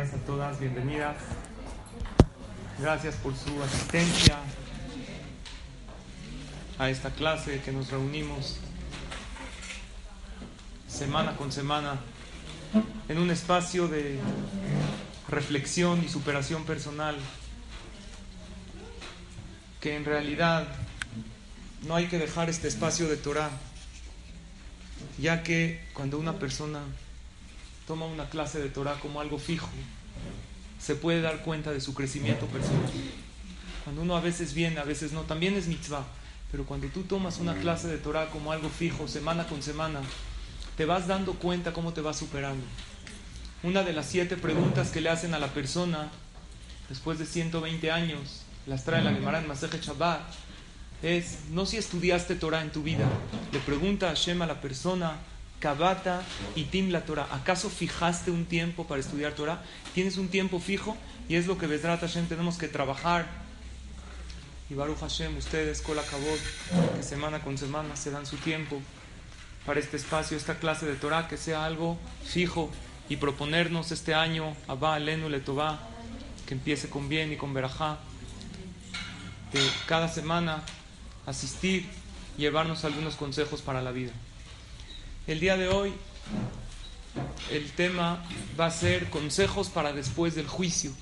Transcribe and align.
A 0.00 0.02
todas, 0.26 0.58
bienvenidas. 0.58 1.14
Gracias 2.78 3.16
por 3.16 3.36
su 3.36 3.62
asistencia 3.62 4.38
a 6.78 6.88
esta 6.88 7.10
clase 7.10 7.60
que 7.60 7.70
nos 7.70 7.90
reunimos 7.90 8.56
semana 10.88 11.36
con 11.36 11.52
semana 11.52 12.00
en 13.10 13.18
un 13.18 13.30
espacio 13.30 13.88
de 13.88 14.18
reflexión 15.28 16.02
y 16.02 16.08
superación 16.08 16.64
personal 16.64 17.16
que 19.82 19.96
en 19.96 20.06
realidad 20.06 20.66
no 21.86 21.94
hay 21.94 22.06
que 22.06 22.16
dejar 22.16 22.48
este 22.48 22.68
espacio 22.68 23.06
de 23.06 23.18
Torah, 23.18 23.50
ya 25.18 25.42
que 25.42 25.84
cuando 25.92 26.18
una 26.18 26.38
persona 26.38 26.80
toma 27.90 28.06
una 28.06 28.28
clase 28.28 28.60
de 28.60 28.68
Torah 28.68 28.94
como 29.00 29.20
algo 29.20 29.36
fijo, 29.36 29.68
se 30.78 30.94
puede 30.94 31.22
dar 31.22 31.42
cuenta 31.42 31.72
de 31.72 31.80
su 31.80 31.92
crecimiento 31.92 32.46
personal. 32.46 32.88
Cuando 33.82 34.02
uno 34.02 34.16
a 34.16 34.20
veces 34.20 34.54
viene, 34.54 34.78
a 34.78 34.84
veces 34.84 35.10
no, 35.10 35.22
también 35.22 35.54
es 35.56 35.66
mitzvah, 35.66 36.06
pero 36.52 36.64
cuando 36.64 36.86
tú 36.86 37.02
tomas 37.02 37.38
una 37.38 37.56
clase 37.56 37.88
de 37.88 37.98
Torah 37.98 38.30
como 38.30 38.52
algo 38.52 38.68
fijo, 38.68 39.08
semana 39.08 39.48
con 39.48 39.60
semana, 39.60 40.02
te 40.76 40.84
vas 40.84 41.08
dando 41.08 41.34
cuenta 41.34 41.72
cómo 41.72 41.92
te 41.92 42.00
vas 42.00 42.16
superando. 42.16 42.64
Una 43.64 43.82
de 43.82 43.92
las 43.92 44.06
siete 44.06 44.36
preguntas 44.36 44.90
que 44.90 45.00
le 45.00 45.08
hacen 45.08 45.34
a 45.34 45.40
la 45.40 45.48
persona 45.48 46.12
después 46.88 47.18
de 47.18 47.26
120 47.26 47.90
años, 47.90 48.42
las 48.68 48.84
trae 48.84 49.02
la 49.02 49.12
Gemara 49.12 49.40
en 49.40 49.48
Maseje 49.48 49.80
Shabbat, 49.80 50.20
es 51.02 51.40
no 51.50 51.66
si 51.66 51.76
estudiaste 51.76 52.36
Torah 52.36 52.62
en 52.62 52.70
tu 52.70 52.84
vida. 52.84 53.06
Le 53.52 53.58
pregunta 53.58 54.06
a 54.06 54.10
Hashem 54.10 54.40
a 54.42 54.46
la 54.46 54.60
persona, 54.60 55.16
Kabata 55.60 56.22
y 56.56 56.64
Tim 56.64 56.90
la 56.90 57.04
Torah. 57.04 57.28
¿Acaso 57.30 57.70
fijaste 57.70 58.30
un 58.30 58.46
tiempo 58.46 58.86
para 58.86 59.00
estudiar 59.00 59.34
Torah? 59.34 59.62
¿Tienes 59.94 60.16
un 60.16 60.28
tiempo 60.28 60.58
fijo? 60.58 60.96
Y 61.28 61.36
es 61.36 61.46
lo 61.46 61.58
que 61.58 61.66
Besrat 61.66 62.00
Hashem 62.00 62.26
tenemos 62.26 62.58
que 62.58 62.66
trabajar. 62.66 63.26
Y 64.70 64.74
Baruch 64.74 64.98
Hashem, 64.98 65.36
ustedes, 65.36 65.82
Kol 65.82 65.96
Kabot, 65.96 66.40
que 66.96 67.02
semana 67.02 67.40
con 67.40 67.58
semana 67.58 67.94
se 67.94 68.10
dan 68.10 68.24
su 68.24 68.36
tiempo 68.38 68.80
para 69.66 69.80
este 69.80 69.96
espacio, 69.96 70.36
esta 70.36 70.58
clase 70.58 70.86
de 70.86 70.94
Torah, 70.94 71.28
que 71.28 71.36
sea 71.36 71.64
algo 71.64 71.98
fijo 72.24 72.70
y 73.08 73.16
proponernos 73.16 73.92
este 73.92 74.14
año, 74.14 74.56
Abba, 74.66 74.94
Alenu, 74.94 75.28
Letová, 75.28 75.78
que 76.46 76.54
empiece 76.54 76.88
con 76.88 77.08
bien 77.08 77.32
y 77.32 77.36
con 77.36 77.52
verajá, 77.52 77.98
de 79.52 79.60
cada 79.86 80.08
semana 80.08 80.62
asistir 81.26 81.84
y 82.38 82.42
llevarnos 82.42 82.84
algunos 82.84 83.16
consejos 83.16 83.60
para 83.60 83.82
la 83.82 83.90
vida. 83.90 84.12
El 85.26 85.38
día 85.38 85.56
de 85.56 85.68
hoy 85.68 85.92
el 87.50 87.70
tema 87.72 88.24
va 88.58 88.66
a 88.66 88.70
ser 88.70 89.10
consejos 89.10 89.68
para 89.68 89.92
después 89.92 90.34
del 90.34 90.46
juicio. 90.48 90.92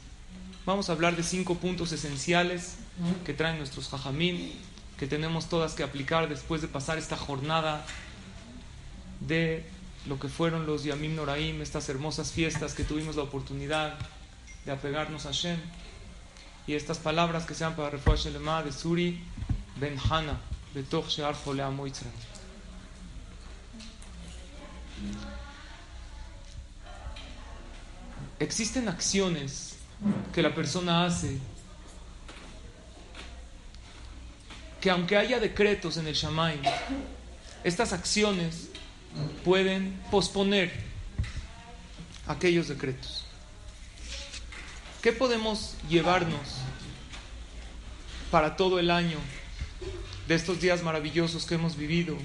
Vamos 0.66 0.88
a 0.88 0.92
hablar 0.92 1.16
de 1.16 1.22
cinco 1.22 1.54
puntos 1.54 1.92
esenciales 1.92 2.76
que 3.24 3.32
traen 3.32 3.58
nuestros 3.58 3.88
jajamín, 3.88 4.52
que 4.98 5.06
tenemos 5.06 5.48
todas 5.48 5.74
que 5.74 5.84
aplicar 5.84 6.28
después 6.28 6.60
de 6.60 6.68
pasar 6.68 6.98
esta 6.98 7.16
jornada 7.16 7.86
de 9.20 9.64
lo 10.06 10.18
que 10.18 10.28
fueron 10.28 10.66
los 10.66 10.82
Yamim 10.84 11.14
Noraim, 11.14 11.62
estas 11.62 11.88
hermosas 11.88 12.32
fiestas 12.32 12.74
que 12.74 12.84
tuvimos 12.84 13.14
la 13.16 13.22
oportunidad 13.22 13.98
de 14.64 14.72
apegarnos 14.72 15.26
a 15.26 15.32
Shem. 15.32 15.60
Y 16.66 16.74
estas 16.74 16.98
palabras 16.98 17.46
que 17.46 17.54
sean 17.54 17.76
para 17.76 17.90
Refuah 17.90 18.16
Shelema 18.16 18.62
de 18.62 18.72
Suri 18.72 19.20
Ben 19.76 19.96
Hana, 20.10 20.38
Betoch 20.74 21.08
Shear 21.08 21.34
Jolea. 21.34 21.70
Existen 28.38 28.88
acciones 28.88 29.76
que 30.32 30.42
la 30.42 30.54
persona 30.54 31.04
hace 31.04 31.38
que 34.80 34.90
aunque 34.90 35.16
haya 35.16 35.40
decretos 35.40 35.96
en 35.96 36.06
el 36.06 36.14
Shamaim, 36.14 36.60
estas 37.64 37.92
acciones 37.92 38.68
pueden 39.44 40.00
posponer 40.10 40.72
aquellos 42.26 42.68
decretos. 42.68 43.24
¿Qué 45.02 45.12
podemos 45.12 45.74
llevarnos 45.88 46.58
para 48.30 48.56
todo 48.56 48.78
el 48.78 48.90
año 48.90 49.18
de 50.28 50.34
estos 50.34 50.60
días 50.60 50.82
maravillosos 50.82 51.46
que 51.46 51.54
hemos 51.54 51.76
vivido? 51.76 52.16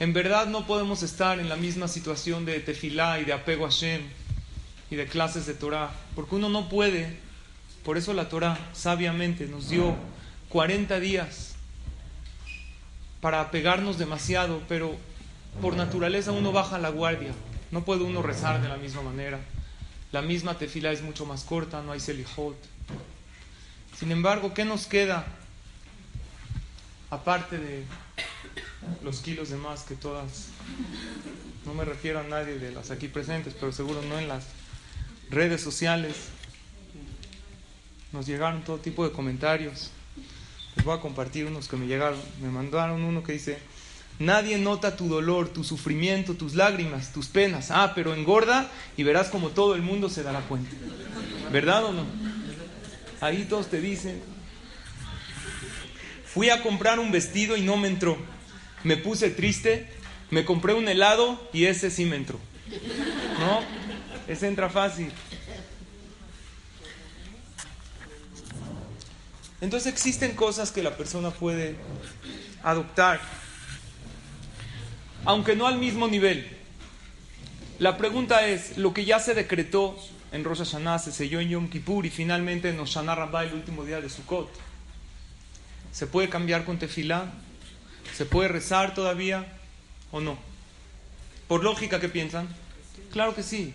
En 0.00 0.14
verdad 0.14 0.46
no 0.46 0.66
podemos 0.66 1.02
estar 1.02 1.38
en 1.40 1.50
la 1.50 1.56
misma 1.56 1.86
situación 1.86 2.46
de 2.46 2.58
tefilá 2.60 3.20
y 3.20 3.26
de 3.26 3.34
apego 3.34 3.66
a 3.66 3.68
Shem 3.68 4.00
y 4.90 4.96
de 4.96 5.06
clases 5.06 5.44
de 5.44 5.52
Torah, 5.52 5.90
porque 6.14 6.36
uno 6.36 6.48
no 6.48 6.70
puede, 6.70 7.18
por 7.84 7.98
eso 7.98 8.14
la 8.14 8.30
Torah 8.30 8.58
sabiamente 8.72 9.46
nos 9.46 9.68
dio 9.68 9.94
40 10.48 10.98
días 11.00 11.54
para 13.20 13.42
apegarnos 13.42 13.98
demasiado, 13.98 14.62
pero 14.68 14.96
por 15.60 15.76
naturaleza 15.76 16.32
uno 16.32 16.50
baja 16.50 16.78
la 16.78 16.88
guardia, 16.88 17.32
no 17.70 17.84
puede 17.84 18.02
uno 18.02 18.22
rezar 18.22 18.62
de 18.62 18.70
la 18.70 18.78
misma 18.78 19.02
manera. 19.02 19.38
La 20.12 20.22
misma 20.22 20.56
tefila 20.56 20.92
es 20.92 21.02
mucho 21.02 21.26
más 21.26 21.44
corta, 21.44 21.82
no 21.82 21.92
hay 21.92 22.00
selijot. 22.00 22.56
Sin 23.98 24.10
embargo, 24.10 24.54
¿qué 24.54 24.64
nos 24.64 24.86
queda? 24.86 25.26
Aparte 27.10 27.58
de 27.58 27.84
los 29.02 29.20
kilos 29.20 29.50
de 29.50 29.56
más 29.56 29.82
que 29.82 29.94
todas, 29.94 30.48
no 31.66 31.74
me 31.74 31.84
refiero 31.84 32.20
a 32.20 32.22
nadie 32.22 32.58
de 32.58 32.72
las 32.72 32.90
aquí 32.90 33.08
presentes, 33.08 33.54
pero 33.58 33.72
seguro 33.72 34.02
no 34.02 34.18
en 34.18 34.28
las 34.28 34.46
redes 35.30 35.60
sociales, 35.60 36.14
nos 38.12 38.26
llegaron 38.26 38.62
todo 38.62 38.78
tipo 38.78 39.06
de 39.06 39.12
comentarios. 39.12 39.90
Les 40.76 40.84
voy 40.84 40.96
a 40.96 41.00
compartir 41.00 41.46
unos 41.46 41.68
que 41.68 41.76
me 41.76 41.86
llegaron. 41.86 42.18
Me 42.40 42.48
mandaron 42.48 43.02
uno 43.02 43.22
que 43.22 43.32
dice, 43.32 43.58
nadie 44.18 44.58
nota 44.58 44.96
tu 44.96 45.08
dolor, 45.08 45.48
tu 45.48 45.62
sufrimiento, 45.62 46.34
tus 46.34 46.54
lágrimas, 46.54 47.12
tus 47.12 47.26
penas. 47.26 47.70
Ah, 47.70 47.92
pero 47.94 48.14
engorda 48.14 48.70
y 48.96 49.02
verás 49.04 49.28
como 49.28 49.50
todo 49.50 49.74
el 49.74 49.82
mundo 49.82 50.08
se 50.08 50.22
dará 50.22 50.40
cuenta. 50.40 50.70
¿Verdad 51.52 51.84
o 51.84 51.92
no? 51.92 52.04
Ahí 53.20 53.46
todos 53.48 53.68
te 53.68 53.80
dicen, 53.80 54.20
fui 56.24 56.50
a 56.50 56.62
comprar 56.62 56.98
un 56.98 57.12
vestido 57.12 57.56
y 57.56 57.62
no 57.62 57.76
me 57.76 57.88
entró. 57.88 58.16
Me 58.84 58.96
puse 58.96 59.30
triste, 59.30 59.88
me 60.30 60.44
compré 60.44 60.74
un 60.74 60.88
helado 60.88 61.48
y 61.52 61.66
ese 61.66 61.90
sí 61.90 62.04
me 62.04 62.16
entró. 62.16 62.38
¿No? 63.38 63.60
Ese 64.26 64.48
entra 64.48 64.70
fácil. 64.70 65.10
Entonces 69.60 69.92
existen 69.92 70.34
cosas 70.34 70.70
que 70.70 70.82
la 70.82 70.96
persona 70.96 71.30
puede 71.30 71.76
adoptar, 72.62 73.20
aunque 75.24 75.54
no 75.54 75.66
al 75.66 75.78
mismo 75.78 76.08
nivel. 76.08 76.48
La 77.78 77.98
pregunta 77.98 78.46
es, 78.46 78.78
lo 78.78 78.94
que 78.94 79.04
ya 79.04 79.18
se 79.18 79.34
decretó 79.34 79.98
en 80.32 80.44
Rosh 80.44 80.58
Hashanah, 80.58 80.98
se 80.98 81.12
selló 81.12 81.40
en 81.40 81.48
Yom 81.48 81.68
Kippur 81.68 82.06
y 82.06 82.10
finalmente 82.10 82.70
en 82.70 82.78
Hoshana 82.78 83.14
Rabbah 83.14 83.44
el 83.44 83.54
último 83.54 83.84
día 83.84 84.00
de 84.00 84.08
Sukkot, 84.08 84.50
¿se 85.92 86.06
puede 86.06 86.28
cambiar 86.28 86.64
con 86.64 86.78
tefilá? 86.78 87.32
¿Se 88.20 88.26
puede 88.26 88.48
rezar 88.48 88.92
todavía 88.92 89.46
o 90.12 90.20
no? 90.20 90.36
Por 91.48 91.64
lógica, 91.64 92.00
¿qué 92.00 92.10
piensan? 92.10 92.50
Claro 93.12 93.34
que 93.34 93.42
sí. 93.42 93.72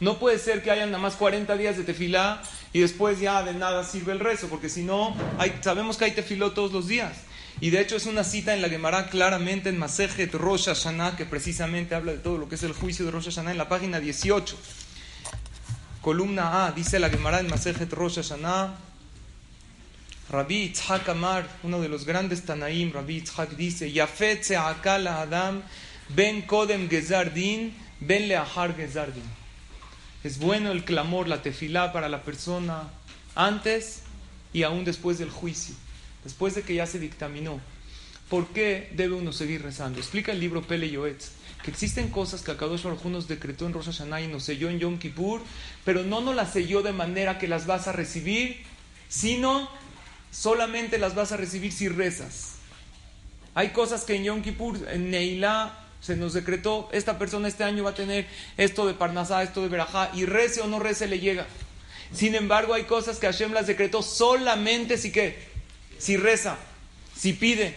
No 0.00 0.18
puede 0.18 0.38
ser 0.38 0.62
que 0.62 0.70
hayan 0.70 0.90
nada 0.90 1.02
más 1.02 1.14
40 1.14 1.56
días 1.56 1.78
de 1.78 1.82
tefilá 1.82 2.42
y 2.74 2.80
después 2.80 3.20
ya 3.20 3.42
de 3.42 3.54
nada 3.54 3.84
sirve 3.84 4.12
el 4.12 4.20
rezo, 4.20 4.48
porque 4.48 4.68
si 4.68 4.82
no, 4.82 5.16
sabemos 5.62 5.96
que 5.96 6.04
hay 6.04 6.10
tefiló 6.10 6.52
todos 6.52 6.72
los 6.72 6.88
días. 6.88 7.16
Y 7.62 7.70
de 7.70 7.80
hecho 7.80 7.96
es 7.96 8.04
una 8.04 8.22
cita 8.22 8.52
en 8.52 8.60
la 8.60 8.68
Gemara 8.68 9.08
claramente 9.08 9.70
en 9.70 9.78
Masejet 9.78 10.34
Rosh 10.34 10.66
Hashanah, 10.66 11.16
que 11.16 11.24
precisamente 11.24 11.94
habla 11.94 12.12
de 12.12 12.18
todo 12.18 12.36
lo 12.36 12.50
que 12.50 12.56
es 12.56 12.62
el 12.64 12.74
juicio 12.74 13.06
de 13.06 13.12
Rosh 13.12 13.30
Hashanah, 13.30 13.52
en 13.52 13.56
la 13.56 13.70
página 13.70 13.98
18. 13.98 14.58
Columna 16.02 16.66
A, 16.66 16.72
dice 16.72 16.98
la 16.98 17.08
Gemara 17.08 17.40
en 17.40 17.48
Masejet 17.48 17.90
Rosh 17.94 18.16
Hashanah, 18.16 18.74
Rabbi 20.28 20.64
Itzhak 20.64 21.08
Amar, 21.08 21.48
uno 21.62 21.80
de 21.80 21.88
los 21.88 22.04
grandes 22.04 22.44
Tanaim, 22.44 22.92
Rabbi 22.92 23.18
Itzhak 23.18 23.50
dice, 23.56 23.92
Yafet 23.92 24.42
Se'akala 24.42 25.20
Adam, 25.20 25.62
Ben 26.08 26.42
Kodem 26.42 26.88
Gezardin, 26.88 27.72
Ben 28.00 28.26
Leahar 28.26 28.74
Gezardin. 28.74 29.22
Es 30.24 30.38
bueno 30.38 30.72
el 30.72 30.84
clamor, 30.84 31.28
la 31.28 31.42
tefilá 31.42 31.92
para 31.92 32.08
la 32.08 32.22
persona 32.22 32.90
antes 33.36 34.02
y 34.52 34.64
aún 34.64 34.84
después 34.84 35.18
del 35.18 35.30
juicio, 35.30 35.74
después 36.24 36.56
de 36.56 36.62
que 36.62 36.74
ya 36.74 36.86
se 36.86 36.98
dictaminó. 36.98 37.60
¿Por 38.28 38.48
qué 38.48 38.90
debe 38.96 39.14
uno 39.14 39.32
seguir 39.32 39.62
rezando? 39.62 40.00
Explica 40.00 40.32
el 40.32 40.40
libro 40.40 40.62
Pele 40.62 40.90
Yoetz 40.90 41.30
que 41.62 41.70
existen 41.70 42.10
cosas 42.10 42.42
que 42.42 42.52
Akadosh 42.52 42.82
Baruj 42.82 43.04
nos 43.06 43.28
decretó 43.28 43.66
en 43.66 43.72
Rosh 43.72 43.86
Hashanah 43.86 44.20
y 44.20 44.28
nos 44.28 44.44
selló 44.44 44.70
en 44.70 44.78
Yom 44.78 44.98
Kippur, 44.98 45.40
pero 45.84 46.04
no 46.04 46.20
nos 46.20 46.34
las 46.34 46.52
selló 46.52 46.82
de 46.82 46.92
manera 46.92 47.38
que 47.38 47.48
las 47.48 47.66
vas 47.66 47.88
a 47.88 47.92
recibir, 47.92 48.62
sino 49.08 49.68
solamente 50.30 50.98
las 50.98 51.14
vas 51.14 51.32
a 51.32 51.36
recibir 51.36 51.72
si 51.72 51.88
rezas. 51.88 52.56
Hay 53.54 53.70
cosas 53.70 54.04
que 54.04 54.14
en 54.14 54.24
Yom 54.24 54.42
Kippur, 54.42 54.78
en 54.90 55.10
Neilá, 55.10 55.82
Se 55.98 56.14
nos 56.14 56.34
decretó, 56.34 56.88
esta 56.92 57.18
persona 57.18 57.48
este 57.48 57.64
año 57.64 57.82
va 57.82 57.90
a 57.90 57.94
tener 57.94 58.26
esto 58.58 58.86
de 58.86 58.94
Parnasá, 58.94 59.42
esto 59.42 59.62
de 59.62 59.68
Berajá, 59.68 60.10
y 60.14 60.26
rece 60.26 60.60
o 60.60 60.66
no 60.66 60.78
rece 60.78 61.08
le 61.08 61.18
llega. 61.18 61.46
Sin 62.12 62.34
embargo, 62.34 62.74
hay 62.74 62.84
cosas 62.84 63.18
que 63.18 63.26
Hashem 63.26 63.52
las 63.52 63.66
decretó 63.66 64.02
solamente 64.02 64.98
si 64.98 65.10
que, 65.10 65.36
si 65.98 66.16
reza, 66.16 66.58
si 67.16 67.32
pide. 67.32 67.74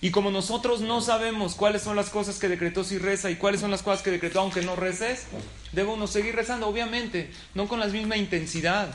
Y 0.00 0.10
como 0.10 0.30
nosotros 0.30 0.82
no 0.82 1.00
sabemos 1.00 1.54
cuáles 1.54 1.80
son 1.80 1.96
las 1.96 2.10
cosas 2.10 2.38
que 2.38 2.48
decretó 2.48 2.84
si 2.84 2.98
reza 2.98 3.30
y 3.30 3.36
cuáles 3.36 3.62
son 3.62 3.70
las 3.70 3.82
cosas 3.82 4.02
que 4.02 4.10
decretó 4.10 4.40
aunque 4.40 4.60
no 4.60 4.76
reces, 4.76 5.24
debemos 5.72 6.10
seguir 6.10 6.34
rezando, 6.36 6.68
obviamente, 6.68 7.30
no 7.54 7.68
con 7.68 7.80
la 7.80 7.86
misma 7.86 8.18
intensidad. 8.18 8.94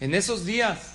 En 0.00 0.14
esos 0.14 0.46
días 0.46 0.93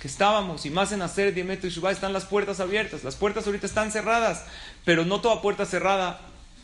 que 0.00 0.08
estábamos, 0.08 0.64
y 0.64 0.70
más 0.70 0.92
en 0.92 1.02
hacer 1.02 1.34
Diemet 1.34 1.62
y 1.62 1.68
Shubá, 1.68 1.92
están 1.92 2.14
las 2.14 2.24
puertas 2.24 2.58
abiertas. 2.58 3.04
Las 3.04 3.16
puertas 3.16 3.46
ahorita 3.46 3.66
están 3.66 3.92
cerradas, 3.92 4.44
pero 4.84 5.04
no 5.04 5.20
toda 5.20 5.42
puerta 5.42 5.66
cerrada 5.66 6.20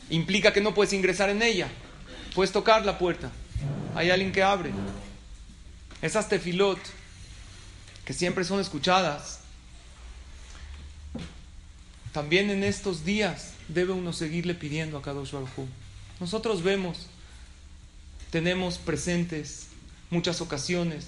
implica 0.08 0.54
que 0.54 0.62
no 0.62 0.72
puedes 0.72 0.94
ingresar 0.94 1.28
en 1.28 1.42
ella. 1.42 1.68
Puedes 2.34 2.50
tocar 2.50 2.86
la 2.86 2.98
puerta. 2.98 3.30
Hay 3.94 4.10
alguien 4.10 4.32
que 4.32 4.42
abre. 4.42 4.70
Esas 6.00 6.30
tefilot, 6.30 6.78
que 8.06 8.14
siempre 8.14 8.42
son 8.44 8.58
escuchadas, 8.58 9.40
también 12.12 12.48
en 12.48 12.64
estos 12.64 13.04
días 13.04 13.52
debe 13.68 13.92
uno 13.92 14.14
seguirle 14.14 14.54
pidiendo 14.54 14.96
a 14.96 15.02
Kadosh 15.02 15.32
Baruj 15.32 15.50
Nosotros 16.20 16.62
vemos, 16.62 17.08
tenemos 18.30 18.78
presentes 18.78 19.66
muchas 20.08 20.40
ocasiones 20.40 21.06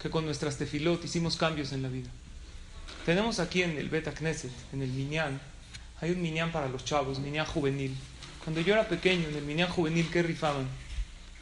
que 0.00 0.10
con 0.10 0.24
nuestras 0.24 0.56
tefilot 0.56 1.04
hicimos 1.04 1.36
cambios 1.36 1.72
en 1.72 1.82
la 1.82 1.88
vida. 1.88 2.08
Tenemos 3.04 3.38
aquí 3.38 3.62
en 3.62 3.78
el 3.78 3.88
Beta 3.88 4.12
Knesset, 4.12 4.52
en 4.72 4.82
el 4.82 4.90
Minyan, 4.90 5.40
hay 6.00 6.12
un 6.12 6.22
Minyan 6.22 6.50
para 6.50 6.68
los 6.68 6.84
chavos, 6.84 7.18
Minyan 7.18 7.46
juvenil. 7.46 7.94
Cuando 8.42 8.62
yo 8.62 8.72
era 8.72 8.88
pequeño, 8.88 9.28
en 9.28 9.36
el 9.36 9.44
Minyan 9.44 9.68
juvenil, 9.68 10.08
¿qué 10.10 10.22
rifaban? 10.22 10.66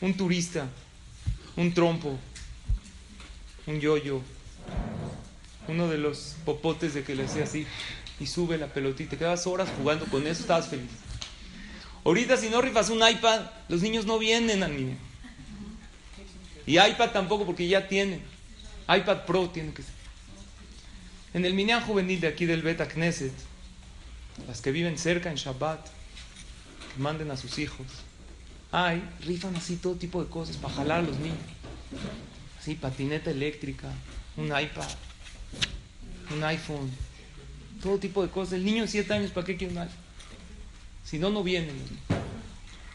Un 0.00 0.16
turista, 0.16 0.68
un 1.56 1.72
trompo, 1.72 2.18
un 3.66 3.80
yoyo, 3.80 4.20
uno 5.68 5.88
de 5.88 5.98
los 5.98 6.34
popotes 6.44 6.94
de 6.94 7.04
que 7.04 7.14
le 7.14 7.24
hacía 7.24 7.44
así 7.44 7.66
y 8.18 8.26
sube 8.26 8.58
la 8.58 8.66
pelotita. 8.66 9.10
Te 9.10 9.16
quedas 9.18 9.46
horas 9.46 9.68
jugando 9.76 10.06
con 10.06 10.26
eso, 10.26 10.40
estabas 10.40 10.68
feliz. 10.68 10.90
Ahorita 12.04 12.36
si 12.36 12.48
no 12.48 12.60
rifas 12.60 12.90
un 12.90 13.06
iPad, 13.06 13.42
los 13.68 13.82
niños 13.82 14.06
no 14.06 14.18
vienen 14.18 14.62
al 14.64 14.74
niño. 14.76 14.96
Y 16.66 16.78
iPad 16.78 17.10
tampoco 17.10 17.46
porque 17.46 17.68
ya 17.68 17.86
tienen. 17.86 18.22
iPad 18.88 19.24
Pro 19.26 19.50
tiene 19.50 19.72
que 19.72 19.82
ser. 19.82 19.94
En 21.34 21.44
el 21.44 21.54
Minyan 21.54 21.82
juvenil 21.82 22.20
de 22.20 22.28
aquí 22.28 22.46
del 22.46 22.62
Beta 22.62 22.88
Knesset, 22.88 23.32
las 24.46 24.60
que 24.60 24.72
viven 24.72 24.98
cerca 24.98 25.30
en 25.30 25.36
Shabbat, 25.36 25.86
que 26.94 27.02
manden 27.02 27.30
a 27.30 27.36
sus 27.36 27.58
hijos. 27.58 27.86
Ay, 28.72 29.02
rifan 29.24 29.54
así 29.56 29.76
todo 29.76 29.94
tipo 29.94 30.22
de 30.22 30.30
cosas 30.30 30.56
para 30.56 30.74
jalar 30.74 31.00
a 31.00 31.02
los 31.02 31.18
niños. 31.18 31.38
Así, 32.60 32.74
patineta 32.74 33.30
eléctrica, 33.30 33.88
un 34.36 34.46
iPad, 34.46 34.88
un 36.34 36.44
iPhone, 36.44 36.90
todo 37.82 37.98
tipo 37.98 38.22
de 38.22 38.30
cosas. 38.30 38.54
El 38.54 38.64
niño 38.64 38.82
de 38.82 38.88
7 38.88 39.12
años, 39.14 39.30
¿para 39.30 39.46
qué 39.46 39.56
quiere 39.56 39.72
un 39.72 39.80
iPhone? 39.80 39.96
Si 41.04 41.18
no, 41.18 41.30
no 41.30 41.42
vienen. 41.42 41.76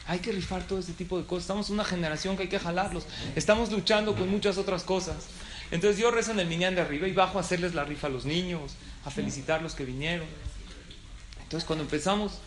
Hay 0.06 0.20
que 0.20 0.32
rifar 0.32 0.68
todo 0.68 0.80
este 0.80 0.94
tipo 0.94 1.18
de 1.18 1.26
cosas. 1.26 1.44
Estamos 1.44 1.70
en 1.70 1.76
una 1.76 1.86
generación 1.86 2.36
que 2.36 2.44
hay 2.44 2.50
que 2.50 2.60
jalarlos. 2.60 3.06
Estamos 3.36 3.72
luchando 3.72 4.16
con 4.16 4.30
muchas 4.30 4.58
otras 4.58 4.84
cosas. 4.84 5.28
Entonces 5.72 6.00
yo 6.00 6.12
rezo 6.12 6.32
en 6.32 6.40
el 6.40 6.48
minyan 6.48 6.76
de 6.76 6.82
arriba 6.82 7.08
y 7.08 7.14
bajo 7.14 7.38
a 7.38 7.42
hacerles 7.42 7.74
la 7.74 7.84
rifa 7.84 8.08
a 8.08 8.10
los 8.10 8.26
niños, 8.26 8.76
a 9.06 9.12
felicitar 9.12 9.60
a 9.60 9.64
los 9.64 9.74
que 9.76 9.86
vinieron. 9.86 10.28
Entonces 11.44 11.66
cuando 11.66 11.84
empezamos... 11.84 12.40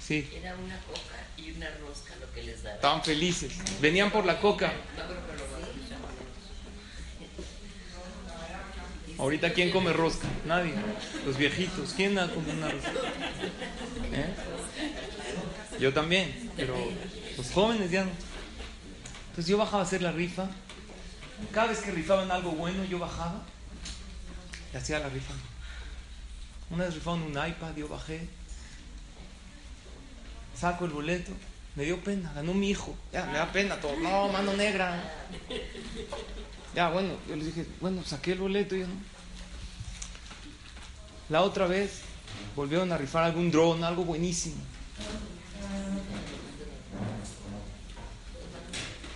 Sí. 0.00 0.28
Era 0.34 0.56
una 0.56 0.76
coca 0.80 1.00
y 1.36 1.52
una 1.52 1.70
rosca 1.86 2.14
lo 2.20 2.32
que 2.34 2.42
les 2.42 2.64
daba. 2.64 2.74
Estaban 2.74 3.04
felices. 3.04 3.52
Venían 3.80 4.10
por 4.10 4.26
la 4.26 4.40
coca. 4.40 4.72
Ahorita, 9.18 9.52
¿quién 9.52 9.70
come 9.70 9.92
rosca? 9.92 10.26
Nadie. 10.46 10.72
Los 11.26 11.36
viejitos. 11.36 11.92
¿Quién 11.94 12.18
ha 12.18 12.28
comido 12.28 12.54
una 12.54 12.70
rosca? 12.70 12.90
¿Eh? 14.12 14.34
Yo 15.78 15.92
también, 15.92 16.50
pero 16.56 16.74
los 17.36 17.50
jóvenes 17.50 17.90
ya 17.90 18.04
no. 18.04 18.10
Entonces 19.28 19.46
yo 19.46 19.58
bajaba 19.58 19.82
a 19.82 19.86
hacer 19.86 20.02
la 20.02 20.10
rifa. 20.10 20.48
Cada 21.52 21.68
vez 21.68 21.80
que 21.80 21.90
rifaban 21.90 22.30
algo 22.30 22.52
bueno, 22.52 22.84
yo 22.84 22.98
bajaba 22.98 23.42
y 24.72 24.76
hacía 24.76 24.98
la 24.98 25.08
rifa. 25.08 25.34
Una 26.70 26.84
vez 26.84 26.94
rifaban 26.94 27.22
un 27.22 27.30
iPad, 27.30 27.74
yo 27.76 27.88
bajé. 27.88 28.28
Saco 30.56 30.84
el 30.84 30.92
boleto. 30.92 31.32
Me 31.76 31.84
dio 31.84 32.02
pena, 32.02 32.32
ganó 32.34 32.52
mi 32.54 32.70
hijo. 32.70 32.94
Ya, 33.12 33.24
me 33.26 33.38
da 33.38 33.50
pena 33.50 33.80
todo. 33.80 33.96
No, 33.96 34.28
mano 34.28 34.52
negra. 34.54 35.02
Ya, 36.74 36.90
bueno, 36.90 37.14
yo 37.28 37.36
les 37.36 37.46
dije, 37.46 37.66
bueno, 37.80 38.02
saqué 38.04 38.32
el 38.32 38.38
boleto 38.38 38.76
y 38.76 38.80
yo 38.80 38.86
no. 38.86 38.94
La 41.28 41.42
otra 41.42 41.66
vez 41.66 42.02
volvieron 42.56 42.92
a 42.92 42.98
rifar 42.98 43.24
algún 43.24 43.50
drone, 43.50 43.84
algo 43.86 44.04
buenísimo. 44.04 44.56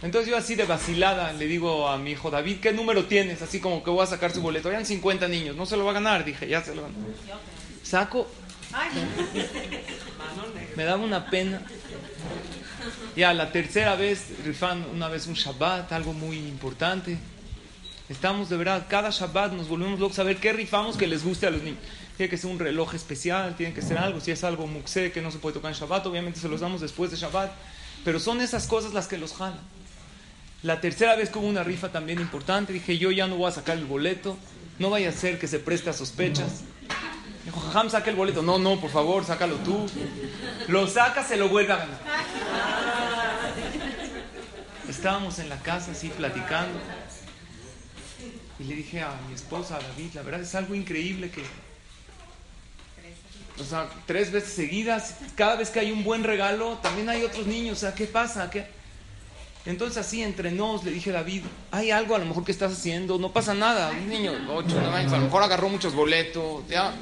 Entonces 0.04 0.30
yo 0.30 0.36
así 0.36 0.54
de 0.54 0.66
vacilada 0.66 1.32
le 1.32 1.46
digo 1.46 1.88
a 1.88 1.96
mi 1.96 2.10
hijo, 2.10 2.30
David, 2.30 2.58
¿qué 2.60 2.72
número 2.72 3.06
tienes? 3.06 3.40
Así 3.40 3.58
como 3.58 3.82
que 3.82 3.88
voy 3.88 4.02
a 4.02 4.06
sacar 4.06 4.32
su 4.32 4.42
boleto. 4.42 4.68
Eran 4.68 4.84
50 4.84 5.26
niños, 5.28 5.56
no 5.56 5.64
se 5.64 5.78
lo 5.78 5.84
va 5.86 5.92
a 5.92 5.94
ganar, 5.94 6.26
dije, 6.26 6.46
ya 6.46 6.62
se 6.62 6.74
lo 6.74 6.82
ganó. 6.82 6.94
Saco. 7.82 8.28
Me 10.76 10.84
daba 10.84 11.02
una 11.02 11.30
pena. 11.30 11.62
Ya 13.16 13.32
la 13.32 13.50
tercera 13.50 13.94
vez 13.94 14.26
rifando 14.44 14.90
una 14.90 15.08
vez 15.08 15.26
un 15.26 15.32
Shabbat, 15.32 15.90
algo 15.92 16.12
muy 16.12 16.36
importante. 16.36 17.16
Estamos 18.10 18.50
de 18.50 18.58
verdad, 18.58 18.84
cada 18.86 19.08
Shabbat 19.08 19.52
nos 19.52 19.68
volvemos 19.68 19.98
locos 19.98 20.18
a 20.18 20.22
ver 20.22 20.36
qué 20.36 20.52
rifamos 20.52 20.98
que 20.98 21.06
les 21.06 21.24
guste 21.24 21.46
a 21.46 21.50
los 21.50 21.62
niños. 21.62 21.80
Tiene 22.18 22.28
que 22.28 22.36
ser 22.36 22.50
un 22.50 22.58
reloj 22.58 22.94
especial, 22.94 23.56
tiene 23.56 23.72
que 23.72 23.80
ser 23.80 23.96
algo. 23.96 24.20
Si 24.20 24.30
es 24.30 24.44
algo 24.44 24.66
muxé 24.66 25.12
que 25.12 25.22
no 25.22 25.30
se 25.30 25.38
puede 25.38 25.54
tocar 25.54 25.72
en 25.72 25.78
Shabbat, 25.78 26.04
obviamente 26.04 26.40
se 26.40 26.48
los 26.50 26.60
damos 26.60 26.82
después 26.82 27.10
de 27.10 27.16
Shabbat. 27.16 27.50
Pero 28.04 28.20
son 28.20 28.42
esas 28.42 28.66
cosas 28.66 28.92
las 28.92 29.06
que 29.06 29.16
los 29.16 29.32
jalan. 29.32 29.60
La 30.64 30.81
tercera 30.81 31.14
vez 31.14 31.28
que 31.28 31.38
hubo 31.38 31.46
una 31.46 31.62
rifa 31.62 31.93
también 31.93 32.19
importante, 32.20 32.72
dije 32.72 32.96
yo 32.96 33.11
ya 33.11 33.26
no 33.26 33.37
voy 33.37 33.49
a 33.49 33.52
sacar 33.52 33.76
el 33.76 33.84
boleto, 33.84 34.38
no 34.78 34.88
vaya 34.88 35.11
a 35.11 35.12
ser 35.12 35.38
que 35.38 35.46
se 35.46 35.58
preste 35.58 35.90
a 35.90 35.93
sospechas. 35.93 36.62
Dijo, 37.44 37.61
Jajam, 37.61 37.90
saca 37.90 38.08
el 38.08 38.16
boleto. 38.16 38.40
No, 38.40 38.58
no, 38.58 38.81
por 38.81 38.90
favor, 38.90 39.26
sácalo 39.26 39.56
tú. 39.56 39.87
Lo 40.69 40.88
saca, 40.88 41.22
se 41.22 41.37
lo 41.37 41.50
vuelve 41.50 41.75
a 41.75 41.76
ganar. 41.76 42.00
Estábamos 44.88 45.38
en 45.38 45.50
la 45.50 45.58
casa 45.61 45.93
así 45.93 46.08
platicando. 46.08 46.79
Y 48.58 48.65
le 48.65 48.77
dije 48.77 49.03
a 49.03 49.15
mi 49.29 49.34
esposa, 49.34 49.77
a 49.77 49.81
David, 49.81 50.15
la 50.15 50.22
verdad 50.22 50.41
es 50.41 50.55
algo 50.55 50.74
increíble 50.74 51.31
que... 51.31 51.44
O 53.60 53.65
sea, 53.65 53.91
tres 54.06 54.32
veces 54.32 54.55
seguidas, 54.55 55.17
cada 55.36 55.56
vez 55.56 55.69
que 55.69 55.81
hay 55.81 55.93
un 55.93 56.05
buen 56.05 56.24
regalo, 56.24 56.79
también 56.82 57.10
hay 57.10 57.22
otros 57.22 57.46
niños. 57.46 57.77
O 57.77 57.81
sea, 57.81 57.94
¿qué 57.94 58.06
pasa? 58.06 58.48
¿Qué? 58.48 58.73
Entonces 59.66 59.96
así 59.96 60.22
entre 60.22 60.52
nos 60.52 60.84
le 60.84 60.90
dije 60.90 61.10
a 61.10 61.14
David, 61.14 61.42
hay 61.70 61.90
algo 61.90 62.14
a 62.14 62.18
lo 62.18 62.26
mejor 62.26 62.44
que 62.44 62.52
estás 62.52 62.72
haciendo, 62.72 63.18
no 63.18 63.32
pasa 63.32 63.54
nada. 63.54 63.90
Un 63.90 64.08
niño, 64.08 64.32
ocho, 64.50 64.76
nueve 64.78 64.96
años, 64.96 65.12
a 65.12 65.16
lo 65.16 65.24
mejor 65.24 65.42
agarró 65.42 65.70
muchos 65.70 65.94
boletos. 65.94 66.68
Ya. 66.68 66.94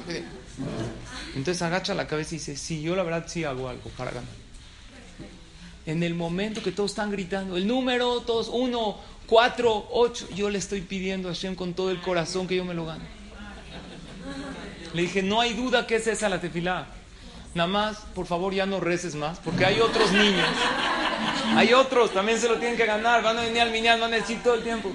Entonces 1.35 1.61
agacha 1.61 1.93
la 1.93 2.07
cabeza 2.07 2.35
y 2.35 2.37
dice, 2.37 2.55
sí, 2.55 2.81
yo 2.81 2.95
la 2.95 3.03
verdad 3.03 3.25
sí 3.27 3.43
hago 3.43 3.67
algo 3.67 3.89
para 3.97 4.11
ganar. 4.11 4.29
En 5.85 6.03
el 6.03 6.15
momento 6.15 6.63
que 6.63 6.71
todos 6.71 6.91
están 6.91 7.11
gritando, 7.11 7.57
el 7.57 7.67
número, 7.67 8.21
todos, 8.21 8.47
uno, 8.47 8.97
cuatro, 9.27 9.89
ocho, 9.91 10.25
yo 10.33 10.49
le 10.49 10.57
estoy 10.57 10.79
pidiendo 10.79 11.27
a 11.27 11.33
Hashem 11.33 11.55
con 11.55 11.73
todo 11.73 11.91
el 11.91 11.99
corazón 11.99 12.47
que 12.47 12.55
yo 12.55 12.63
me 12.63 12.73
lo 12.73 12.85
gane. 12.85 13.03
Le 14.93 15.01
dije, 15.01 15.21
no 15.21 15.41
hay 15.41 15.53
duda 15.53 15.85
que 15.85 15.97
es 15.97 16.07
esa 16.07 16.29
la 16.29 16.39
tefilá. 16.39 16.87
Nada 17.55 17.67
más, 17.67 17.97
por 18.15 18.25
favor, 18.25 18.53
ya 18.53 18.65
no 18.65 18.79
reces 18.79 19.15
más, 19.15 19.39
porque 19.39 19.65
hay 19.65 19.81
otros 19.81 20.11
niños. 20.13 20.47
Hay 21.55 21.73
otros, 21.73 22.13
también 22.13 22.39
se 22.39 22.47
lo 22.47 22.57
tienen 22.57 22.77
que 22.77 22.85
ganar. 22.85 23.23
Van 23.23 23.37
a 23.37 23.41
venir 23.41 23.61
al 23.61 23.71
Minyan, 23.71 23.99
van 23.99 24.13
a 24.13 24.17
decir 24.17 24.41
todo 24.43 24.55
el 24.55 24.63
tiempo. 24.63 24.91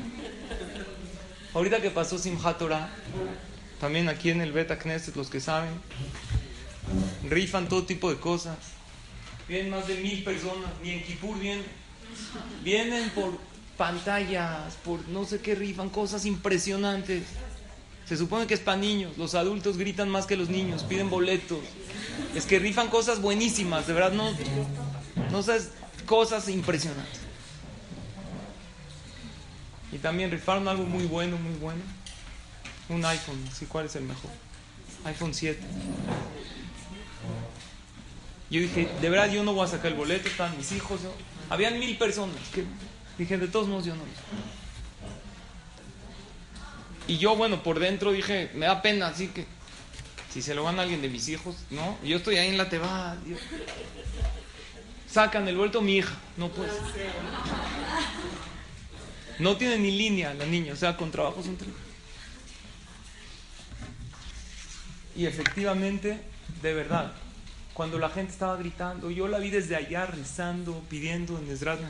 Ahorita 1.54 1.80
que 1.80 1.90
pasó 1.90 2.18
Simchat 2.18 2.60
también 3.80 4.08
aquí 4.08 4.30
en 4.30 4.40
el 4.40 4.52
Beta 4.52 4.78
Knesset, 4.78 5.14
los 5.16 5.30
que 5.30 5.40
saben, 5.40 5.70
rifan 7.28 7.68
todo 7.68 7.84
tipo 7.84 8.10
de 8.10 8.16
cosas. 8.16 8.56
Vienen 9.48 9.70
más 9.70 9.86
de 9.86 9.94
mil 9.96 10.24
personas, 10.24 10.70
ni 10.82 10.90
en 10.90 11.04
Kipur 11.04 11.38
vienen. 11.38 11.64
Vienen 12.62 13.08
por 13.10 13.38
pantallas, 13.76 14.74
por 14.84 15.06
no 15.08 15.24
sé 15.24 15.40
qué 15.40 15.54
rifan, 15.54 15.90
cosas 15.90 16.26
impresionantes. 16.26 17.22
Se 18.06 18.16
supone 18.16 18.46
que 18.46 18.54
es 18.54 18.60
para 18.60 18.78
niños, 18.78 19.16
los 19.16 19.34
adultos 19.34 19.76
gritan 19.76 20.08
más 20.08 20.26
que 20.26 20.36
los 20.36 20.48
niños, 20.48 20.82
piden 20.82 21.08
boletos. 21.08 21.60
Es 22.34 22.46
que 22.46 22.58
rifan 22.58 22.88
cosas 22.88 23.20
buenísimas, 23.20 23.86
de 23.86 23.92
verdad 23.92 24.12
no, 24.12 24.30
no 25.30 25.42
sabes, 25.42 25.70
cosas 26.08 26.48
impresionantes. 26.48 27.20
Y 29.92 29.98
también 29.98 30.30
rifaron 30.30 30.66
algo 30.66 30.84
muy 30.84 31.04
bueno, 31.04 31.36
muy 31.36 31.54
bueno. 31.58 31.82
Un 32.88 33.04
iPhone, 33.04 33.38
¿sí? 33.56 33.66
¿Cuál 33.66 33.86
es 33.86 33.96
el 33.96 34.04
mejor? 34.04 34.30
iPhone 35.04 35.32
7. 35.32 35.60
Yo 38.50 38.60
dije, 38.60 38.88
de 39.00 39.10
verdad 39.10 39.30
yo 39.30 39.44
no 39.44 39.52
voy 39.52 39.64
a 39.64 39.68
sacar 39.68 39.92
el 39.92 39.94
boleto, 39.94 40.28
están 40.28 40.56
mis 40.56 40.72
hijos. 40.72 41.00
Habían 41.50 41.78
mil 41.78 41.96
personas. 41.98 42.36
Que 42.54 42.64
dije, 43.18 43.36
de 43.36 43.48
todos 43.48 43.68
modos 43.68 43.84
yo 43.84 43.94
no 43.94 44.02
Y 47.06 47.18
yo, 47.18 47.36
bueno, 47.36 47.62
por 47.62 47.78
dentro 47.78 48.12
dije, 48.12 48.50
me 48.54 48.66
da 48.66 48.80
pena, 48.80 49.08
así 49.08 49.28
que 49.28 49.46
si 50.32 50.40
se 50.42 50.54
lo 50.54 50.64
van 50.64 50.78
a 50.78 50.82
alguien 50.82 51.02
de 51.02 51.08
mis 51.08 51.28
hijos, 51.28 51.56
¿no? 51.70 51.98
yo 52.02 52.16
estoy 52.18 52.36
ahí 52.36 52.48
en 52.48 52.58
la 52.58 52.68
teba. 52.68 53.16
Sacan 55.10 55.48
el 55.48 55.56
vuelto 55.56 55.80
mi 55.80 55.96
hija, 55.96 56.14
no 56.36 56.48
pues. 56.48 56.70
No 59.38 59.56
tiene 59.56 59.78
ni 59.78 59.90
línea 59.92 60.34
la 60.34 60.46
niña, 60.46 60.72
o 60.72 60.76
sea, 60.76 60.96
con 60.96 61.10
trabajos 61.10 61.46
entre. 61.46 61.68
Y 65.16 65.26
efectivamente, 65.26 66.20
de 66.62 66.74
verdad, 66.74 67.12
cuando 67.72 67.98
la 67.98 68.10
gente 68.10 68.32
estaba 68.32 68.56
gritando, 68.56 69.10
yo 69.10 69.28
la 69.28 69.38
vi 69.38 69.50
desde 69.50 69.76
allá 69.76 70.06
rezando, 70.06 70.82
pidiendo 70.90 71.38
en 71.38 71.48
Ezrat 71.50 71.80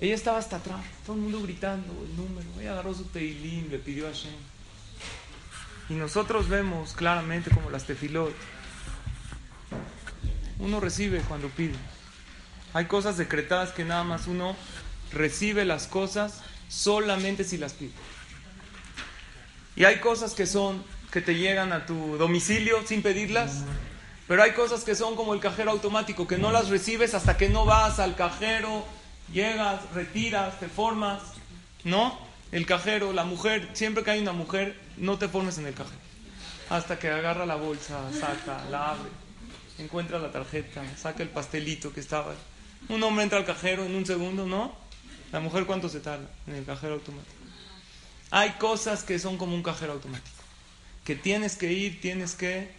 Ella 0.00 0.14
estaba 0.14 0.38
hasta 0.38 0.56
atrás, 0.56 0.80
todo 1.04 1.16
el 1.16 1.22
mundo 1.22 1.42
gritando 1.42 1.92
el 2.04 2.16
número. 2.16 2.48
Ella 2.60 2.72
agarró 2.72 2.94
su 2.94 3.04
teilim, 3.04 3.70
le 3.70 3.78
pidió 3.78 4.06
a 4.06 4.10
Hashem. 4.10 4.32
Y 5.88 5.94
nosotros 5.94 6.48
vemos 6.48 6.92
claramente 6.92 7.50
como 7.50 7.70
las 7.70 7.84
tefilot. 7.84 8.34
Uno 10.58 10.80
recibe 10.80 11.20
cuando 11.28 11.48
pide. 11.48 11.74
Hay 12.74 12.86
cosas 12.86 13.16
decretadas 13.16 13.72
que 13.72 13.84
nada 13.84 14.04
más 14.04 14.26
uno 14.26 14.56
recibe 15.12 15.64
las 15.64 15.86
cosas 15.86 16.42
solamente 16.68 17.44
si 17.44 17.56
las 17.56 17.72
pide. 17.72 17.92
Y 19.76 19.84
hay 19.84 20.00
cosas 20.00 20.34
que 20.34 20.46
son 20.46 20.82
que 21.12 21.22
te 21.22 21.34
llegan 21.34 21.72
a 21.72 21.86
tu 21.86 22.18
domicilio 22.18 22.86
sin 22.86 23.02
pedirlas 23.02 23.62
pero 24.28 24.42
hay 24.42 24.52
cosas 24.52 24.84
que 24.84 24.94
son 24.94 25.16
como 25.16 25.32
el 25.32 25.40
cajero 25.40 25.70
automático, 25.70 26.28
que 26.28 26.36
no 26.36 26.52
las 26.52 26.68
recibes 26.68 27.14
hasta 27.14 27.38
que 27.38 27.48
no 27.48 27.64
vas 27.64 27.98
al 27.98 28.14
cajero, 28.14 28.84
llegas, 29.32 29.80
retiras, 29.94 30.60
te 30.60 30.68
formas. 30.68 31.22
¿No? 31.82 32.18
El 32.52 32.66
cajero, 32.66 33.14
la 33.14 33.24
mujer, 33.24 33.70
siempre 33.72 34.04
que 34.04 34.10
hay 34.10 34.20
una 34.20 34.32
mujer, 34.32 34.78
no 34.98 35.16
te 35.16 35.28
formes 35.28 35.56
en 35.56 35.66
el 35.66 35.72
cajero. 35.72 35.96
Hasta 36.68 36.98
que 36.98 37.08
agarra 37.08 37.46
la 37.46 37.54
bolsa, 37.54 38.00
saca, 38.12 38.62
la 38.70 38.90
abre, 38.90 39.08
encuentra 39.78 40.18
la 40.18 40.30
tarjeta, 40.30 40.82
saca 40.96 41.22
el 41.22 41.28
pastelito 41.28 41.92
que 41.92 42.00
estaba. 42.00 42.34
Un 42.88 43.02
hombre 43.02 43.24
entra 43.24 43.38
al 43.38 43.44
cajero 43.44 43.84
en 43.84 43.94
un 43.94 44.06
segundo, 44.06 44.46
¿no? 44.46 44.74
La 45.32 45.40
mujer, 45.40 45.66
¿cuánto 45.66 45.88
se 45.88 46.00
tarda 46.00 46.28
en 46.46 46.54
el 46.54 46.64
cajero 46.64 46.94
automático? 46.94 47.34
Hay 48.30 48.50
cosas 48.52 49.04
que 49.04 49.18
son 49.18 49.38
como 49.38 49.54
un 49.54 49.62
cajero 49.62 49.92
automático, 49.92 50.36
que 51.04 51.14
tienes 51.16 51.56
que 51.56 51.72
ir, 51.72 52.00
tienes 52.00 52.34
que 52.34 52.70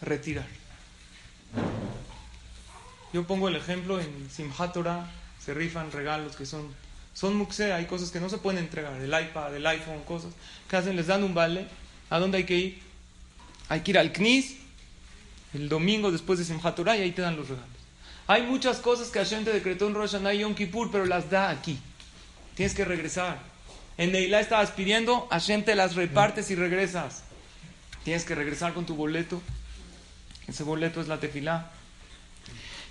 retirar. 0.00 0.46
Yo 3.12 3.26
pongo 3.26 3.48
el 3.48 3.56
ejemplo 3.56 4.00
en 4.00 4.30
Simchat 4.30 4.76
se 5.38 5.54
rifan 5.54 5.90
regalos 5.92 6.36
que 6.36 6.44
son 6.44 6.74
son 7.14 7.34
muxe, 7.34 7.72
hay 7.72 7.86
cosas 7.86 8.12
que 8.12 8.20
no 8.20 8.28
se 8.28 8.38
pueden 8.38 8.62
entregar, 8.62 8.94
el 9.00 9.08
iPad, 9.08 9.56
el 9.56 9.66
iPhone, 9.66 10.04
cosas 10.04 10.32
que 10.68 10.76
hacen, 10.76 10.94
les 10.94 11.08
dan 11.08 11.24
un 11.24 11.34
vale. 11.34 11.66
¿A 12.10 12.20
dónde 12.20 12.38
hay 12.38 12.44
que 12.44 12.54
ir? 12.54 12.82
Hay 13.68 13.80
que 13.80 13.90
ir 13.90 13.98
al 13.98 14.12
CNIS 14.12 14.54
el 15.54 15.68
domingo 15.68 16.10
después 16.10 16.38
de 16.38 16.44
Simchat 16.44 16.78
y 16.78 16.88
ahí 16.88 17.12
te 17.12 17.22
dan 17.22 17.36
los 17.36 17.48
regalos. 17.48 17.70
Hay 18.26 18.42
muchas 18.42 18.78
cosas 18.78 19.08
que 19.08 19.18
Hashem 19.18 19.44
te 19.44 19.52
decretó 19.52 19.86
en 19.86 19.94
Rosh 19.94 20.12
Hashanah 20.12 20.34
Yom 20.34 20.54
Kippur, 20.54 20.90
pero 20.90 21.06
las 21.06 21.30
da 21.30 21.48
aquí. 21.48 21.78
Tienes 22.54 22.74
que 22.74 22.84
regresar. 22.84 23.38
En 23.96 24.12
Neilá 24.12 24.40
estabas 24.40 24.70
pidiendo, 24.70 25.26
Hashem 25.30 25.64
te 25.64 25.74
las 25.74 25.94
repartes 25.94 26.50
y 26.50 26.54
regresas. 26.54 27.24
Tienes 28.04 28.24
que 28.24 28.34
regresar 28.34 28.74
con 28.74 28.84
tu 28.84 28.94
boleto 28.94 29.40
ese 30.48 30.64
boleto 30.64 31.00
es 31.00 31.08
la 31.08 31.20
tefilá. 31.20 31.70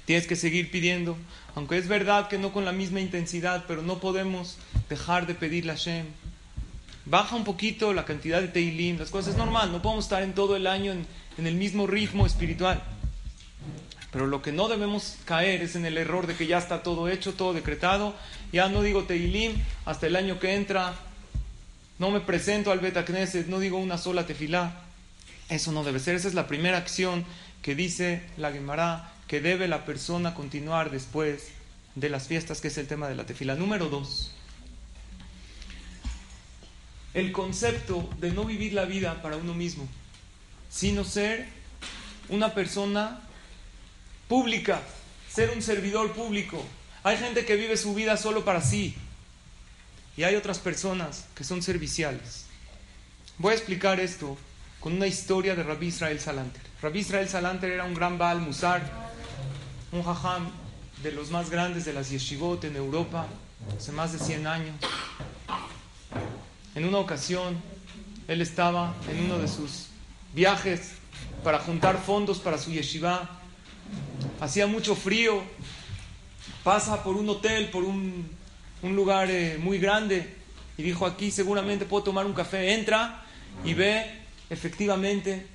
Tienes 0.05 0.27
que 0.27 0.35
seguir 0.35 0.71
pidiendo, 0.71 1.17
aunque 1.55 1.77
es 1.77 1.87
verdad 1.87 2.29
que 2.29 2.37
no 2.37 2.53
con 2.53 2.63
la 2.63 2.71
misma 2.71 3.01
intensidad, 3.01 3.65
pero 3.67 3.81
no 3.81 3.99
podemos 3.99 4.57
dejar 4.89 5.27
de 5.27 5.33
pedirle 5.33 5.71
a 5.71 5.75
Hashem. 5.75 6.05
Baja 7.09 7.37
un 7.37 7.45
poquito 7.45 7.93
la 7.93 8.03
cantidad 8.03 8.41
de 8.41 8.49
teilim, 8.49 8.99
las 8.99 9.11
cosas 9.11 9.31
es 9.31 9.37
normal, 9.37 9.71
no 9.71 9.81
podemos 9.81 10.03
estar 10.03 10.23
en 10.23 10.33
todo 10.33 10.57
el 10.57 10.67
año 10.67 10.91
en, 10.91 11.07
el 11.47 11.55
mismo 11.55 11.87
ritmo 11.87 12.25
espiritual. 12.25 12.83
Pero 14.11 14.27
lo 14.27 14.41
que 14.41 14.51
no 14.51 14.67
debemos 14.67 15.15
caer 15.23 15.61
es 15.61 15.77
en 15.77 15.85
el 15.85 15.97
error 15.97 16.27
de 16.27 16.35
que 16.35 16.47
ya 16.47 16.57
está 16.57 16.83
todo 16.83 17.07
hecho, 17.07 17.33
todo 17.33 17.53
decretado. 17.53 18.13
Ya 18.51 18.67
no 18.67 18.81
digo 18.81 19.05
Teilim 19.05 19.53
hasta 19.85 20.07
el 20.07 20.17
año 20.17 20.37
que 20.39 20.55
entra. 20.55 20.95
No 21.97 22.11
me 22.11 22.19
presento 22.19 22.71
al 22.71 22.79
Betacneset, 22.79 23.47
no 23.47 23.59
digo 23.59 23.77
una 23.77 23.97
sola 23.97 24.25
tefilá. 24.25 24.81
Eso 25.47 25.71
no 25.71 25.85
debe 25.85 25.99
ser. 25.99 26.15
Esa 26.15 26.27
es 26.27 26.33
la 26.33 26.47
primera 26.47 26.77
acción 26.77 27.25
que 27.61 27.73
dice 27.73 28.21
la 28.35 28.51
Gemara 28.51 29.13
que 29.27 29.39
debe 29.39 29.69
la 29.69 29.85
persona 29.85 30.33
continuar 30.33 30.91
después 30.91 31.51
de 31.95 32.09
las 32.09 32.27
fiestas, 32.27 32.59
que 32.59 32.67
es 32.67 32.77
el 32.77 32.87
tema 32.87 33.07
de 33.07 33.15
la 33.15 33.25
tefila. 33.25 33.55
Número 33.55 33.87
dos, 33.87 34.31
el 37.17 37.31
concepto 37.31 38.07
de 38.19 38.31
no 38.31 38.45
vivir 38.45 38.73
la 38.73 38.85
vida 38.85 39.23
para 39.23 39.37
uno 39.37 39.55
mismo, 39.55 39.87
sino 40.69 41.03
ser 41.03 41.47
una 42.29 42.53
persona 42.53 43.21
pública, 44.27 44.81
ser 45.27 45.49
un 45.49 45.63
servidor 45.63 46.13
público. 46.13 46.63
Hay 47.01 47.17
gente 47.17 47.43
que 47.43 47.55
vive 47.55 47.75
su 47.75 47.95
vida 47.95 48.17
solo 48.17 48.45
para 48.45 48.61
sí 48.61 48.95
y 50.15 50.25
hay 50.25 50.35
otras 50.35 50.59
personas 50.59 51.25
que 51.33 51.43
son 51.43 51.63
serviciales. 51.63 52.45
Voy 53.39 53.53
a 53.53 53.55
explicar 53.55 53.99
esto 53.99 54.37
con 54.79 54.93
una 54.93 55.07
historia 55.07 55.55
de 55.55 55.63
Rabbi 55.63 55.87
Israel 55.87 56.19
Salanter. 56.19 56.61
Rabbi 56.83 56.99
Israel 56.99 57.27
Salanter 57.27 57.71
era 57.71 57.85
un 57.85 57.95
gran 57.95 58.19
Baal 58.19 58.41
Musar, 58.41 58.83
un 59.91 60.03
jajam 60.03 60.51
de 61.01 61.11
los 61.13 61.31
más 61.31 61.49
grandes 61.49 61.83
de 61.83 61.93
las 61.93 62.11
yeshivot 62.11 62.63
en 62.65 62.75
Europa, 62.75 63.25
hace 63.75 63.91
más 63.91 64.13
de 64.13 64.19
100 64.19 64.45
años. 64.45 64.75
En 66.77 66.85
una 66.85 66.99
ocasión, 66.99 67.59
él 68.27 68.39
estaba 68.39 68.93
en 69.09 69.25
uno 69.25 69.39
de 69.39 69.47
sus 69.47 69.87
viajes 70.35 70.91
para 71.43 71.57
juntar 71.57 71.97
fondos 71.97 72.37
para 72.37 72.59
su 72.59 72.69
yeshiva. 72.69 73.27
Hacía 74.39 74.67
mucho 74.67 74.93
frío, 74.93 75.41
pasa 76.63 77.03
por 77.03 77.17
un 77.17 77.27
hotel, 77.29 77.71
por 77.71 77.83
un, 77.83 78.29
lugar 78.83 79.31
eh, 79.31 79.57
muy 79.59 79.79
grande, 79.79 80.35
y 80.77 80.83
dijo, 80.83 81.07
aquí 81.07 81.31
seguramente 81.31 81.85
puedo 81.85 82.03
tomar 82.03 82.27
un 82.27 82.33
café. 82.33 82.75
Entra 82.75 83.23
y 83.65 83.73
ve 83.73 84.05
efectivamente 84.47 85.47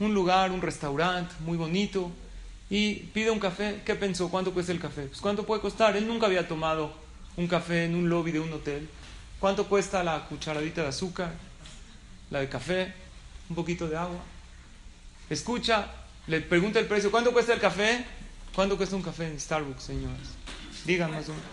un 0.00 0.12
lugar, 0.12 0.50
un 0.50 0.60
restaurante 0.60 1.36
muy 1.46 1.56
bonito 1.56 2.10
y 2.68 2.94
pide 2.94 3.30
un 3.30 3.38
café. 3.38 3.82
¿Qué 3.84 3.94
pensó? 3.94 4.28
¿Cuánto 4.28 4.52
cuesta 4.52 4.72
el 4.72 4.80
café? 4.80 5.02
Pues 5.02 5.20
¿cuánto 5.20 5.46
puede 5.46 5.60
costar? 5.60 5.96
Él 5.96 6.08
nunca 6.08 6.26
había 6.26 6.48
tomado 6.48 6.94
un 7.36 7.46
café 7.46 7.84
en 7.84 7.94
un 7.94 8.08
lobby 8.08 8.32
de 8.32 8.40
un 8.40 8.52
hotel. 8.52 8.88
¿Cuánto 9.40 9.66
cuesta 9.66 10.04
la 10.04 10.26
cucharadita 10.26 10.82
de 10.82 10.88
azúcar? 10.88 11.32
La 12.28 12.40
de 12.40 12.48
café, 12.48 12.92
un 13.48 13.56
poquito 13.56 13.88
de 13.88 13.96
agua. 13.96 14.20
Escucha, 15.30 15.86
le 16.26 16.42
pregunta 16.42 16.78
el 16.78 16.86
precio. 16.86 17.10
¿Cuánto 17.10 17.32
cuesta 17.32 17.54
el 17.54 17.60
café? 17.60 18.04
¿Cuánto 18.54 18.76
cuesta 18.76 18.96
un 18.96 19.02
café 19.02 19.28
en 19.28 19.40
Starbucks, 19.40 19.82
señores? 19.82 20.28
Digan 20.84 21.10
más 21.10 21.28
o 21.28 21.32
menos. 21.32 21.46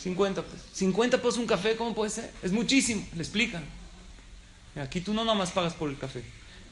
50 0.00 0.42
pesos. 0.42 0.66
50 0.72 1.18
pesos 1.18 1.38
un 1.38 1.46
café, 1.46 1.76
¿cómo 1.76 1.94
puede 1.94 2.10
ser? 2.10 2.32
Es 2.42 2.52
muchísimo, 2.52 3.06
le 3.14 3.22
explican. 3.22 3.64
Aquí 4.76 5.00
tú 5.00 5.12
no 5.12 5.24
nada 5.24 5.36
más 5.36 5.50
pagas 5.50 5.74
por 5.74 5.90
el 5.90 5.98
café. 5.98 6.24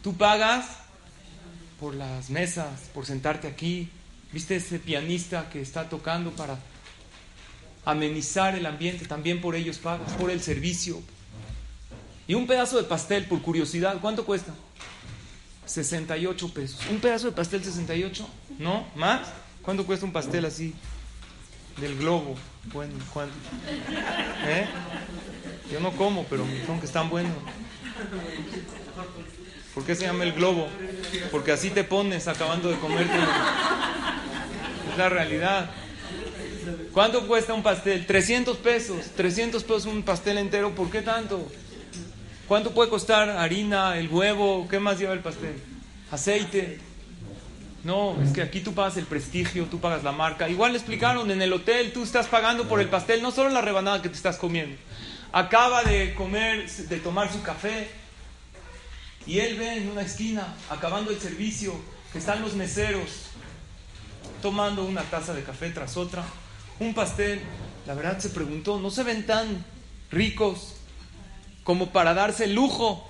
Tú 0.02 0.16
pagas 0.16 0.66
por 1.80 1.94
las 1.94 2.30
mesas, 2.30 2.90
por 2.94 3.06
sentarte 3.06 3.48
aquí. 3.48 3.90
¿Viste 4.32 4.56
ese 4.56 4.78
pianista 4.78 5.50
que 5.50 5.60
está 5.60 5.88
tocando 5.88 6.30
para 6.30 6.58
amenizar 7.90 8.54
el 8.54 8.66
ambiente? 8.66 9.06
También 9.06 9.40
por 9.40 9.54
ellos 9.54 9.78
pagas, 9.78 10.12
por 10.12 10.30
el 10.30 10.42
servicio. 10.42 11.00
Y 12.26 12.34
un 12.34 12.46
pedazo 12.46 12.76
de 12.76 12.84
pastel, 12.84 13.24
por 13.24 13.40
curiosidad, 13.40 13.96
¿cuánto 14.00 14.26
cuesta? 14.26 14.52
68 15.64 16.52
pesos. 16.52 16.80
¿Un 16.90 17.00
pedazo 17.00 17.26
de 17.26 17.32
pastel 17.32 17.64
68? 17.64 18.28
¿No? 18.58 18.86
¿Más? 18.94 19.28
¿Cuánto 19.62 19.86
cuesta 19.86 20.04
un 20.04 20.12
pastel 20.12 20.44
así? 20.44 20.74
Del 21.80 21.96
globo. 21.96 22.34
Bueno, 22.72 22.92
¿cuánto? 23.12 23.34
¿Eh? 24.46 24.66
Yo 25.72 25.80
no 25.80 25.92
como, 25.92 26.24
pero 26.24 26.44
son 26.66 26.80
que 26.80 26.86
están 26.86 27.08
buenos. 27.08 27.32
¿Por 29.74 29.84
qué 29.84 29.94
se 29.94 30.04
llama 30.04 30.24
el 30.24 30.32
globo? 30.32 30.68
Porque 31.30 31.52
así 31.52 31.70
te 31.70 31.84
pones 31.84 32.28
acabando 32.28 32.68
de 32.68 32.76
comerte. 32.78 33.16
Es 34.92 34.98
la 34.98 35.08
realidad. 35.08 35.70
¿Cuánto 36.92 37.26
cuesta 37.26 37.54
un 37.54 37.62
pastel? 37.62 38.06
300 38.06 38.56
pesos. 38.58 39.06
300 39.16 39.62
pesos 39.62 39.86
un 39.86 40.02
pastel 40.02 40.38
entero. 40.38 40.74
¿Por 40.74 40.90
qué 40.90 41.02
tanto? 41.02 41.46
¿Cuánto 42.46 42.72
puede 42.72 42.90
costar 42.90 43.30
harina, 43.30 43.98
el 43.98 44.08
huevo? 44.08 44.66
¿Qué 44.68 44.78
más 44.78 44.98
lleva 44.98 45.12
el 45.12 45.20
pastel? 45.20 45.54
Aceite. 46.10 46.80
No, 47.84 48.20
es 48.22 48.32
que 48.32 48.42
aquí 48.42 48.60
tú 48.60 48.74
pagas 48.74 48.96
el 48.96 49.04
prestigio, 49.04 49.66
tú 49.66 49.78
pagas 49.78 50.02
la 50.02 50.12
marca. 50.12 50.48
Igual 50.48 50.72
le 50.72 50.78
explicaron, 50.78 51.30
en 51.30 51.40
el 51.40 51.52
hotel 51.52 51.92
tú 51.92 52.02
estás 52.02 52.26
pagando 52.26 52.64
por 52.68 52.80
el 52.80 52.88
pastel, 52.88 53.22
no 53.22 53.30
solo 53.30 53.50
la 53.50 53.60
rebanada 53.60 54.02
que 54.02 54.08
te 54.08 54.16
estás 54.16 54.36
comiendo 54.36 54.76
acaba 55.32 55.84
de 55.84 56.14
comer, 56.14 56.68
de 56.70 56.96
tomar 56.98 57.32
su 57.32 57.42
café, 57.42 57.90
y 59.26 59.40
él 59.40 59.58
ve 59.58 59.76
en 59.76 59.90
una 59.90 60.02
esquina, 60.02 60.54
acabando 60.70 61.10
el 61.10 61.20
servicio, 61.20 61.74
que 62.12 62.18
están 62.18 62.40
los 62.40 62.54
meseros 62.54 63.26
tomando 64.40 64.84
una 64.84 65.02
taza 65.02 65.34
de 65.34 65.42
café 65.42 65.70
tras 65.70 65.96
otra, 65.96 66.24
un 66.80 66.94
pastel. 66.94 67.40
La 67.86 67.94
verdad 67.94 68.18
se 68.18 68.30
preguntó, 68.30 68.78
¿no 68.78 68.90
se 68.90 69.02
ven 69.02 69.26
tan 69.26 69.64
ricos 70.10 70.74
como 71.64 71.90
para 71.90 72.14
darse 72.14 72.44
el 72.44 72.54
lujo 72.54 73.06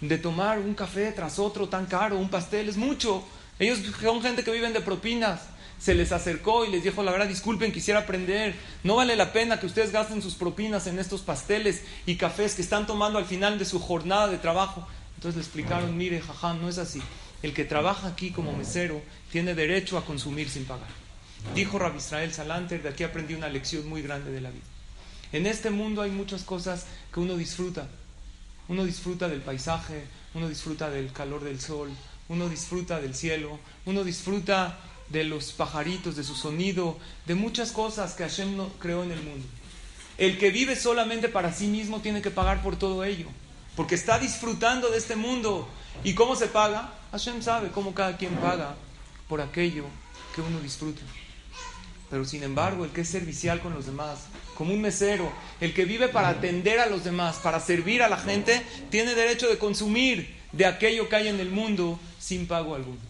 de 0.00 0.18
tomar 0.18 0.58
un 0.58 0.74
café 0.74 1.12
tras 1.12 1.38
otro 1.38 1.68
tan 1.68 1.86
caro, 1.86 2.18
un 2.18 2.28
pastel? 2.28 2.68
Es 2.68 2.76
mucho. 2.76 3.24
Ellos 3.58 3.80
son 4.00 4.22
gente 4.22 4.44
que 4.44 4.52
viven 4.52 4.72
de 4.72 4.80
propinas. 4.80 5.42
Se 5.78 5.94
les 5.94 6.12
acercó 6.12 6.64
y 6.64 6.70
les 6.70 6.84
dijo, 6.84 7.02
la 7.02 7.10
verdad, 7.10 7.26
disculpen, 7.26 7.72
quisiera 7.72 8.00
aprender. 8.00 8.54
No 8.84 8.96
vale 8.96 9.16
la 9.16 9.32
pena 9.32 9.60
que 9.60 9.66
ustedes 9.66 9.92
gasten 9.92 10.22
sus 10.22 10.34
propinas 10.34 10.86
en 10.86 10.98
estos 10.98 11.22
pasteles 11.22 11.82
y 12.06 12.16
cafés 12.16 12.54
que 12.54 12.62
están 12.62 12.86
tomando 12.86 13.18
al 13.18 13.26
final 13.26 13.58
de 13.58 13.64
su 13.64 13.80
jornada 13.80 14.28
de 14.28 14.38
trabajo. 14.38 14.86
Entonces 15.16 15.36
le 15.36 15.42
explicaron, 15.42 15.96
mire, 15.96 16.20
jajam, 16.20 16.60
no 16.60 16.68
es 16.68 16.78
así. 16.78 17.02
El 17.42 17.52
que 17.52 17.64
trabaja 17.64 18.08
aquí 18.08 18.30
como 18.30 18.56
mesero 18.56 19.02
tiene 19.30 19.54
derecho 19.54 19.98
a 19.98 20.04
consumir 20.04 20.48
sin 20.48 20.64
pagar. 20.64 21.03
Dijo 21.52 21.78
Rabbi 21.78 21.98
Israel 21.98 22.32
Salanter, 22.32 22.82
de 22.82 22.88
aquí 22.88 23.04
aprendí 23.04 23.34
una 23.34 23.48
lección 23.48 23.88
muy 23.88 24.02
grande 24.02 24.32
de 24.32 24.40
la 24.40 24.50
vida. 24.50 24.64
En 25.32 25.46
este 25.46 25.70
mundo 25.70 26.02
hay 26.02 26.10
muchas 26.10 26.42
cosas 26.42 26.86
que 27.12 27.20
uno 27.20 27.36
disfruta. 27.36 27.88
Uno 28.68 28.84
disfruta 28.84 29.28
del 29.28 29.40
paisaje, 29.40 30.04
uno 30.34 30.48
disfruta 30.48 30.90
del 30.90 31.12
calor 31.12 31.44
del 31.44 31.60
sol, 31.60 31.90
uno 32.28 32.48
disfruta 32.48 33.00
del 33.00 33.14
cielo, 33.14 33.58
uno 33.84 34.04
disfruta 34.04 34.78
de 35.10 35.24
los 35.24 35.52
pajaritos, 35.52 36.16
de 36.16 36.24
su 36.24 36.34
sonido, 36.34 36.98
de 37.26 37.34
muchas 37.34 37.72
cosas 37.72 38.14
que 38.14 38.22
Hashem 38.22 38.56
creó 38.78 39.02
en 39.02 39.12
el 39.12 39.22
mundo. 39.22 39.46
El 40.16 40.38
que 40.38 40.50
vive 40.50 40.76
solamente 40.76 41.28
para 41.28 41.52
sí 41.52 41.66
mismo 41.66 42.00
tiene 42.00 42.22
que 42.22 42.30
pagar 42.30 42.62
por 42.62 42.76
todo 42.76 43.04
ello, 43.04 43.26
porque 43.76 43.96
está 43.96 44.18
disfrutando 44.18 44.88
de 44.90 44.98
este 44.98 45.16
mundo. 45.16 45.68
¿Y 46.02 46.14
cómo 46.14 46.36
se 46.36 46.46
paga? 46.46 46.92
Hashem 47.12 47.42
sabe 47.42 47.70
cómo 47.70 47.94
cada 47.94 48.16
quien 48.16 48.34
paga 48.36 48.74
por 49.28 49.40
aquello 49.40 49.84
que 50.34 50.40
uno 50.40 50.60
disfruta. 50.60 51.02
Pero 52.14 52.24
sin 52.24 52.44
embargo, 52.44 52.84
el 52.84 52.92
que 52.92 53.00
es 53.00 53.08
servicial 53.08 53.60
con 53.60 53.74
los 53.74 53.86
demás, 53.86 54.26
como 54.56 54.72
un 54.72 54.80
mesero, 54.80 55.32
el 55.60 55.74
que 55.74 55.84
vive 55.84 56.06
para 56.06 56.28
atender 56.28 56.78
a 56.78 56.86
los 56.86 57.02
demás, 57.02 57.38
para 57.42 57.58
servir 57.58 58.04
a 58.04 58.08
la 58.08 58.18
gente, 58.18 58.62
tiene 58.88 59.16
derecho 59.16 59.48
de 59.48 59.58
consumir 59.58 60.32
de 60.52 60.64
aquello 60.64 61.08
que 61.08 61.16
hay 61.16 61.26
en 61.26 61.40
el 61.40 61.50
mundo 61.50 61.98
sin 62.20 62.46
pago 62.46 62.76
alguno. 62.76 63.00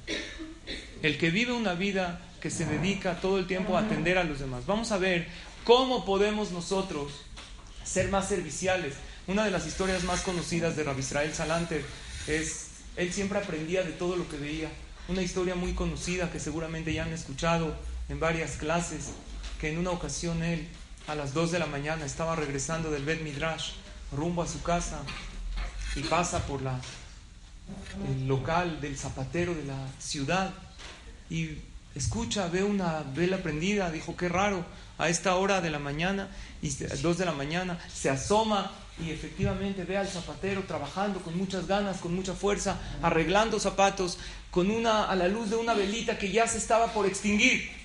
El 1.02 1.18
que 1.18 1.28
vive 1.28 1.52
una 1.52 1.74
vida 1.74 2.18
que 2.40 2.48
se 2.48 2.64
dedica 2.64 3.20
todo 3.20 3.38
el 3.38 3.46
tiempo 3.46 3.76
a 3.76 3.80
atender 3.80 4.16
a 4.16 4.24
los 4.24 4.38
demás. 4.38 4.64
Vamos 4.64 4.90
a 4.90 4.96
ver 4.96 5.28
cómo 5.64 6.06
podemos 6.06 6.50
nosotros 6.50 7.12
ser 7.84 8.08
más 8.08 8.26
serviciales. 8.26 8.94
Una 9.26 9.44
de 9.44 9.50
las 9.50 9.66
historias 9.66 10.04
más 10.04 10.22
conocidas 10.22 10.76
de 10.76 10.84
Rabbi 10.84 11.00
Israel 11.00 11.34
Salanter 11.34 11.84
es, 12.26 12.68
él 12.96 13.12
siempre 13.12 13.38
aprendía 13.38 13.82
de 13.82 13.92
todo 13.92 14.16
lo 14.16 14.26
que 14.30 14.38
veía. 14.38 14.70
Una 15.08 15.20
historia 15.20 15.56
muy 15.56 15.74
conocida 15.74 16.32
que 16.32 16.40
seguramente 16.40 16.94
ya 16.94 17.04
han 17.04 17.12
escuchado 17.12 17.76
en 18.08 18.20
varias 18.20 18.56
clases, 18.56 19.10
que 19.60 19.72
en 19.72 19.78
una 19.78 19.90
ocasión 19.90 20.42
él 20.42 20.68
a 21.06 21.14
las 21.14 21.34
2 21.34 21.52
de 21.52 21.58
la 21.58 21.66
mañana 21.66 22.04
estaba 22.04 22.36
regresando 22.36 22.90
del 22.90 23.04
Bet 23.04 23.22
Midrash 23.22 23.72
rumbo 24.12 24.42
a 24.42 24.48
su 24.48 24.62
casa 24.62 25.02
y 25.96 26.00
pasa 26.00 26.46
por 26.46 26.62
la, 26.62 26.80
el 28.08 28.26
local 28.26 28.80
del 28.80 28.96
zapatero 28.96 29.54
de 29.54 29.64
la 29.64 29.78
ciudad 29.98 30.52
y 31.30 31.58
escucha, 31.94 32.48
ve 32.48 32.62
una 32.62 33.02
vela 33.14 33.38
prendida, 33.38 33.90
dijo, 33.90 34.16
qué 34.16 34.28
raro, 34.28 34.64
a 34.98 35.08
esta 35.08 35.34
hora 35.36 35.60
de 35.60 35.70
la 35.70 35.78
mañana, 35.78 36.28
y 36.62 36.70
2 36.70 37.18
de 37.18 37.24
la 37.24 37.32
mañana, 37.32 37.78
se 37.92 38.10
asoma 38.10 38.70
y 39.04 39.10
efectivamente 39.10 39.84
ve 39.84 39.96
al 39.96 40.08
zapatero 40.08 40.62
trabajando 40.62 41.20
con 41.20 41.36
muchas 41.36 41.66
ganas, 41.66 41.98
con 41.98 42.14
mucha 42.14 42.32
fuerza, 42.32 42.78
arreglando 43.02 43.58
zapatos, 43.58 44.18
con 44.50 44.70
una, 44.70 45.04
a 45.04 45.16
la 45.16 45.26
luz 45.26 45.50
de 45.50 45.56
una 45.56 45.74
velita 45.74 46.16
que 46.16 46.30
ya 46.30 46.46
se 46.46 46.58
estaba 46.58 46.92
por 46.92 47.06
extinguir 47.06 47.83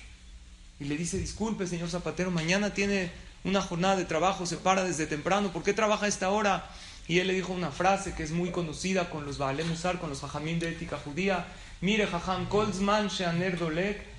y 0.80 0.84
le 0.84 0.96
dice, 0.96 1.18
disculpe 1.18 1.66
señor 1.66 1.90
Zapatero, 1.90 2.30
mañana 2.30 2.72
tiene 2.72 3.10
una 3.44 3.60
jornada 3.60 3.96
de 3.96 4.06
trabajo, 4.06 4.46
se 4.46 4.56
para 4.56 4.82
desde 4.82 5.06
temprano, 5.06 5.52
¿por 5.52 5.62
qué 5.62 5.74
trabaja 5.74 6.06
a 6.06 6.08
esta 6.08 6.30
hora? 6.30 6.68
Y 7.06 7.18
él 7.18 7.28
le 7.28 7.34
dijo 7.34 7.52
una 7.52 7.70
frase 7.70 8.14
que 8.14 8.22
es 8.22 8.30
muy 8.30 8.50
conocida 8.50 9.10
con 9.10 9.26
los 9.26 9.36
Baale 9.36 9.64
Musar, 9.64 9.98
con 9.98 10.10
los 10.10 10.20
Jajamín 10.20 10.58
de 10.58 10.70
ética 10.70 10.96
judía. 10.96 11.46
Mire, 11.80 12.06
Jajam, 12.06 12.48
Kolzman 12.48 13.08
Sheaner 13.08 13.58
Dolek, 13.58 14.10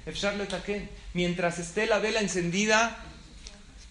Mientras 1.13 1.59
esté 1.59 1.85
la 1.85 1.99
vela 1.99 2.19
encendida, 2.19 2.97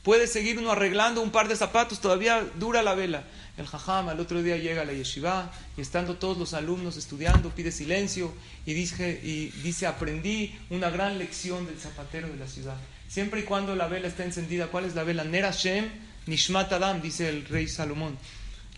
puede 0.02 0.26
seguir 0.26 0.58
uno 0.58 0.72
arreglando 0.72 1.22
un 1.22 1.30
par 1.30 1.48
de 1.48 1.56
zapatos, 1.56 2.00
todavía 2.00 2.44
dura 2.56 2.82
la 2.82 2.94
vela. 2.94 3.24
El 3.60 3.66
jajam 3.66 4.08
al 4.08 4.18
otro 4.18 4.42
día 4.42 4.56
llega 4.56 4.80
a 4.80 4.84
la 4.86 4.94
yeshiva 4.94 5.52
y 5.76 5.82
estando 5.82 6.16
todos 6.16 6.38
los 6.38 6.54
alumnos 6.54 6.96
estudiando, 6.96 7.50
pide 7.50 7.70
silencio 7.70 8.32
y 8.64 8.72
dice, 8.72 9.20
y 9.22 9.50
dice, 9.62 9.86
aprendí 9.86 10.58
una 10.70 10.88
gran 10.88 11.18
lección 11.18 11.66
del 11.66 11.78
zapatero 11.78 12.28
de 12.28 12.36
la 12.36 12.46
ciudad. 12.46 12.78
Siempre 13.06 13.40
y 13.40 13.42
cuando 13.42 13.76
la 13.76 13.86
vela 13.86 14.08
está 14.08 14.24
encendida, 14.24 14.68
¿cuál 14.68 14.86
es 14.86 14.94
la 14.94 15.04
vela? 15.04 15.24
Ner 15.24 15.44
Hashem 15.44 15.90
Nishmat 16.26 16.72
Adam, 16.72 17.02
dice 17.02 17.28
el 17.28 17.44
rey 17.44 17.68
Salomón. 17.68 18.16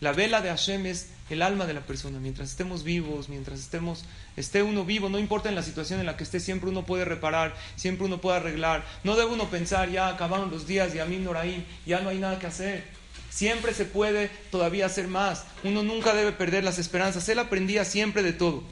La 0.00 0.12
vela 0.12 0.40
de 0.40 0.48
Hashem 0.48 0.84
es 0.86 1.10
el 1.30 1.42
alma 1.42 1.64
de 1.66 1.74
la 1.74 1.82
persona. 1.82 2.18
Mientras 2.18 2.50
estemos 2.50 2.82
vivos, 2.82 3.28
mientras 3.28 3.60
estemos, 3.60 4.04
esté 4.36 4.64
uno 4.64 4.84
vivo, 4.84 5.08
no 5.08 5.20
importa 5.20 5.48
en 5.48 5.54
la 5.54 5.62
situación 5.62 6.00
en 6.00 6.06
la 6.06 6.16
que 6.16 6.24
esté, 6.24 6.40
siempre 6.40 6.70
uno 6.70 6.84
puede 6.84 7.04
reparar, 7.04 7.54
siempre 7.76 8.06
uno 8.06 8.20
puede 8.20 8.38
arreglar. 8.38 8.84
No 9.04 9.14
debe 9.14 9.30
uno 9.30 9.48
pensar, 9.48 9.90
ya 9.90 10.08
acabaron 10.08 10.50
los 10.50 10.66
días 10.66 10.92
y 10.92 10.98
a 10.98 11.04
mí 11.04 11.18
Noraim, 11.18 11.62
ya 11.86 12.00
no 12.00 12.08
hay 12.08 12.18
nada 12.18 12.40
que 12.40 12.48
hacer. 12.48 13.01
Siempre 13.32 13.72
se 13.72 13.86
puede 13.86 14.28
todavía 14.50 14.84
hacer 14.84 15.08
más. 15.08 15.44
Uno 15.64 15.82
nunca 15.82 16.12
debe 16.12 16.32
perder 16.32 16.64
las 16.64 16.78
esperanzas. 16.78 17.26
Él 17.30 17.38
aprendía 17.38 17.86
siempre 17.86 18.22
de 18.22 18.34
todo. 18.34 18.62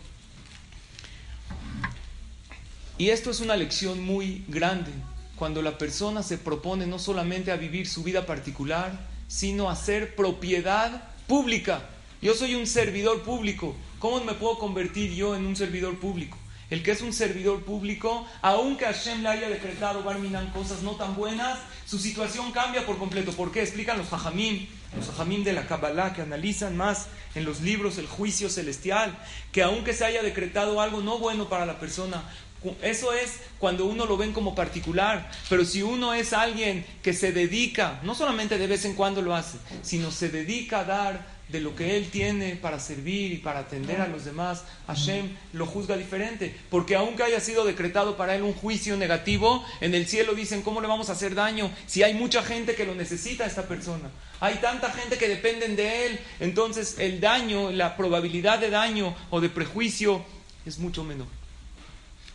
Y 2.99 3.09
esto 3.09 3.31
es 3.31 3.41
una 3.41 3.57
lección 3.57 4.05
muy 4.05 4.45
grande 4.49 4.91
cuando 5.37 5.63
la 5.63 5.79
persona 5.79 6.23
se 6.23 6.37
propone 6.37 6.87
no 6.87 6.99
solamente 6.99 7.51
a 7.51 7.57
vivir 7.57 7.89
su 7.89 8.03
vida 8.03 8.27
particular, 8.27 8.93
sino 9.29 9.71
a 9.71 9.77
ser 9.77 10.15
propiedad 10.15 11.05
pública. 11.27 11.89
Yo 12.21 12.35
soy 12.35 12.55
un 12.55 12.67
servidor 12.67 13.23
público. 13.23 13.75
¿Cómo 13.99 14.23
me 14.23 14.35
puedo 14.35 14.59
convertir 14.59 15.15
yo 15.15 15.35
en 15.35 15.47
un 15.47 15.57
servidor 15.57 15.99
público? 15.99 16.37
El 16.69 16.83
que 16.83 16.91
es 16.91 17.01
un 17.01 17.15
servidor 17.15 17.65
público, 17.65 18.27
aunque 18.43 18.85
Hashem 18.85 19.23
le 19.23 19.29
haya 19.31 19.49
decretado 19.49 20.05
Barminan 20.05 20.51
cosas 20.51 20.83
no 20.83 20.97
tan 20.97 21.17
buenas, 21.17 21.59
su 21.91 21.99
situación 21.99 22.53
cambia 22.53 22.87
por 22.87 22.99
completo. 22.99 23.33
¿Por 23.33 23.51
qué? 23.51 23.63
Explican 23.63 23.99
los 23.99 24.13
hajamim, 24.13 24.69
los 24.97 25.09
hajamim 25.09 25.43
de 25.43 25.53
la 25.53 25.67
Kabbalah 25.67 26.13
que 26.13 26.23
analizan 26.23 26.77
más 26.77 27.09
en 27.35 27.45
los 27.45 27.63
libros 27.63 27.99
el 27.99 28.07
juicio 28.07 28.49
celestial, 28.49 29.19
que 29.51 29.65
aunque 29.65 29.93
se 29.93 30.05
haya 30.05 30.23
decretado 30.23 30.81
algo 30.81 31.01
no 31.01 31.19
bueno 31.19 31.49
para 31.49 31.67
la 31.67 31.81
persona, 31.81 32.23
eso 32.81 33.13
es 33.13 33.41
cuando 33.59 33.87
uno 33.87 34.07
lo 34.07 34.17
ven 34.17 34.33
como 34.33 34.55
particular, 34.55 35.33
pero 35.49 35.65
si 35.65 35.83
uno 35.83 36.15
es 36.15 36.33
alguien 36.33 36.87
que 37.03 37.13
se 37.13 37.33
dedica, 37.33 37.99
no 38.05 38.15
solamente 38.15 38.57
de 38.57 38.69
vez 38.69 38.85
en 38.85 38.95
cuando 38.95 39.21
lo 39.21 39.35
hace, 39.35 39.59
sino 39.83 40.13
se 40.13 40.29
dedica 40.29 40.81
a 40.81 40.85
dar 40.85 41.40
de 41.51 41.61
lo 41.61 41.75
que 41.75 41.97
él 41.97 42.11
tiene 42.11 42.57
para 42.57 42.79
servir 42.79 43.33
y 43.33 43.39
para 43.39 43.61
atender 43.61 44.01
a 44.01 44.09
los 44.09 44.25
demás, 44.25 44.65
Hashem 44.87 45.29
lo 45.53 45.67
juzga 45.67 45.97
diferente. 45.97 46.55
Porque 46.71 46.97
aunque 46.97 47.23
haya 47.23 47.41
sido 47.41 47.65
decretado 47.65 48.17
para 48.17 48.35
él 48.35 48.43
un 48.43 48.55
juicio 48.55 48.97
negativo, 48.97 49.65
en 49.81 49.95
el 49.95 50.07
cielo 50.07 50.35
dicen, 50.35 50.63
¿cómo 50.63 50.81
le 50.81 50.89
vamos 50.89 51.09
a 51.09 51.13
hacer 51.13 51.35
daño 51.35 51.71
si 51.87 52.03
hay 52.03 52.15
mucha 52.15 52.43
gente 52.43 52.75
que 52.75 52.87
lo 52.87 52.95
necesita 52.95 53.45
a 53.45 53.47
esta 53.47 53.67
persona? 53.67 54.11
Hay 54.41 54.57
tanta 54.57 54.91
gente 54.93 55.19
que 55.19 55.29
dependen 55.29 55.77
de 55.77 56.07
él. 56.07 56.21
Entonces 56.39 56.97
el 56.99 57.21
daño, 57.21 57.71
la 57.71 57.97
probabilidad 57.97 58.59
de 58.59 58.71
daño 58.71 59.15
o 59.31 59.41
de 59.41 59.49
prejuicio 59.49 60.25
es 60.65 60.79
mucho 60.79 61.05
menor. 61.05 61.29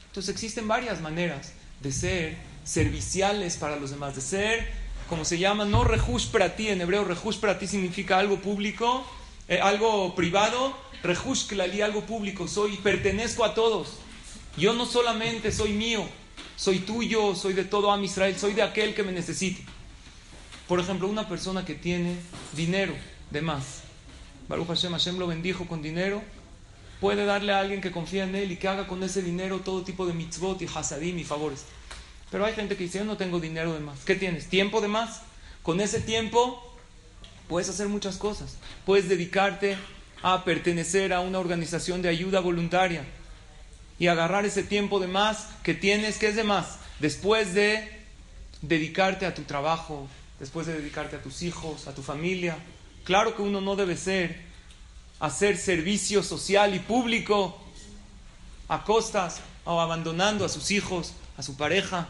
Entonces 0.07 0.33
existen 0.33 0.67
varias 0.67 1.01
maneras 1.01 1.53
de 1.81 1.91
ser 1.91 2.37
serviciales 2.63 3.57
para 3.57 3.75
los 3.75 3.91
demás, 3.91 4.15
de 4.15 4.21
ser 4.21 4.84
como 5.09 5.25
se 5.25 5.37
llama, 5.37 5.65
no 5.65 5.83
rejush 5.83 6.27
para 6.27 6.55
ti, 6.55 6.69
en 6.69 6.81
hebreo 6.81 7.03
rejush 7.03 7.37
para 7.37 7.59
ti 7.59 7.67
significa 7.67 8.17
algo 8.17 8.37
público, 8.37 9.05
eh, 9.47 9.59
algo 9.59 10.15
privado, 10.15 10.75
rejush 11.03 11.47
klali, 11.47 11.81
algo 11.81 12.01
público, 12.01 12.47
soy, 12.47 12.77
pertenezco 12.77 13.45
a 13.45 13.53
todos. 13.53 13.99
Yo 14.57 14.73
no 14.73 14.85
solamente 14.85 15.51
soy 15.51 15.73
mío, 15.73 16.07
soy 16.55 16.79
tuyo, 16.79 17.35
soy 17.35 17.53
de 17.53 17.65
todo 17.65 17.91
Am 17.91 18.03
Israel, 18.03 18.37
soy 18.37 18.53
de 18.53 18.63
aquel 18.63 18.95
que 18.95 19.03
me 19.03 19.11
necesite. 19.11 19.63
Por 20.67 20.79
ejemplo, 20.79 21.07
una 21.07 21.27
persona 21.27 21.63
que 21.63 21.75
tiene 21.75 22.15
dinero 22.53 22.95
de 23.29 23.41
más, 23.41 23.81
Baruch 24.47 24.67
Hashem, 24.67 24.91
Hashem 24.91 25.19
lo 25.19 25.27
bendijo 25.27 25.67
con 25.67 25.81
dinero, 25.81 26.23
puede 26.99 27.25
darle 27.25 27.53
a 27.53 27.59
alguien 27.59 27.81
que 27.81 27.91
confía 27.91 28.23
en 28.23 28.35
él 28.35 28.51
y 28.51 28.57
que 28.57 28.67
haga 28.67 28.87
con 28.87 29.03
ese 29.03 29.21
dinero 29.21 29.59
todo 29.59 29.83
tipo 29.83 30.07
de 30.07 30.13
mitzvot 30.13 30.61
y 30.61 30.67
hasadim 30.73 31.19
y 31.19 31.23
favores. 31.23 31.65
Pero 32.31 32.45
hay 32.45 32.53
gente 32.53 32.75
que 32.75 32.83
dice, 32.83 32.99
yo 32.99 33.05
no 33.05 33.17
tengo 33.17 33.39
dinero 33.39 33.73
de 33.73 33.79
más. 33.79 33.99
¿Qué 34.05 34.15
tienes? 34.15 34.47
¿Tiempo 34.47 34.81
de 34.81 34.87
más? 34.87 35.21
Con 35.63 35.81
ese 35.81 35.99
tiempo 36.01 36.61
puedes 37.47 37.69
hacer 37.69 37.87
muchas 37.87 38.17
cosas. 38.17 38.57
Puedes 38.85 39.07
dedicarte 39.07 39.77
a 40.21 40.43
pertenecer 40.43 41.13
a 41.13 41.19
una 41.19 41.39
organización 41.39 42.01
de 42.01 42.09
ayuda 42.09 42.39
voluntaria 42.39 43.05
y 43.99 44.07
agarrar 44.07 44.45
ese 44.45 44.63
tiempo 44.63 44.99
de 44.99 45.07
más 45.07 45.47
que 45.63 45.73
tienes, 45.73 46.17
que 46.17 46.27
es 46.27 46.35
de 46.35 46.43
más, 46.43 46.79
después 46.99 47.53
de 47.53 48.03
dedicarte 48.61 49.25
a 49.25 49.33
tu 49.33 49.43
trabajo, 49.43 50.07
después 50.39 50.67
de 50.67 50.73
dedicarte 50.73 51.15
a 51.15 51.21
tus 51.21 51.41
hijos, 51.43 51.87
a 51.87 51.93
tu 51.93 52.01
familia. 52.01 52.57
Claro 53.03 53.35
que 53.35 53.41
uno 53.41 53.61
no 53.61 53.75
debe 53.75 53.95
ser 53.95 54.43
hacer 55.19 55.57
servicio 55.57 56.23
social 56.23 56.75
y 56.75 56.79
público 56.79 57.57
a 58.67 58.83
costas 58.83 59.39
o 59.63 59.79
abandonando 59.79 60.43
a 60.43 60.49
sus 60.49 60.71
hijos, 60.71 61.13
a 61.37 61.43
su 61.43 61.55
pareja. 61.55 62.07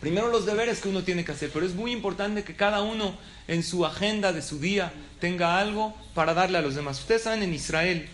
Primero 0.00 0.28
los 0.28 0.44
deberes 0.44 0.80
que 0.80 0.88
uno 0.88 1.02
tiene 1.02 1.24
que 1.24 1.32
hacer, 1.32 1.50
pero 1.52 1.64
es 1.64 1.74
muy 1.74 1.92
importante 1.92 2.44
que 2.44 2.54
cada 2.54 2.82
uno 2.82 3.16
en 3.48 3.62
su 3.62 3.86
agenda 3.86 4.32
de 4.32 4.42
su 4.42 4.58
día 4.58 4.92
tenga 5.20 5.58
algo 5.58 5.94
para 6.14 6.34
darle 6.34 6.58
a 6.58 6.62
los 6.62 6.74
demás. 6.74 7.00
Ustedes 7.00 7.22
saben, 7.22 7.42
en 7.42 7.54
Israel 7.54 8.08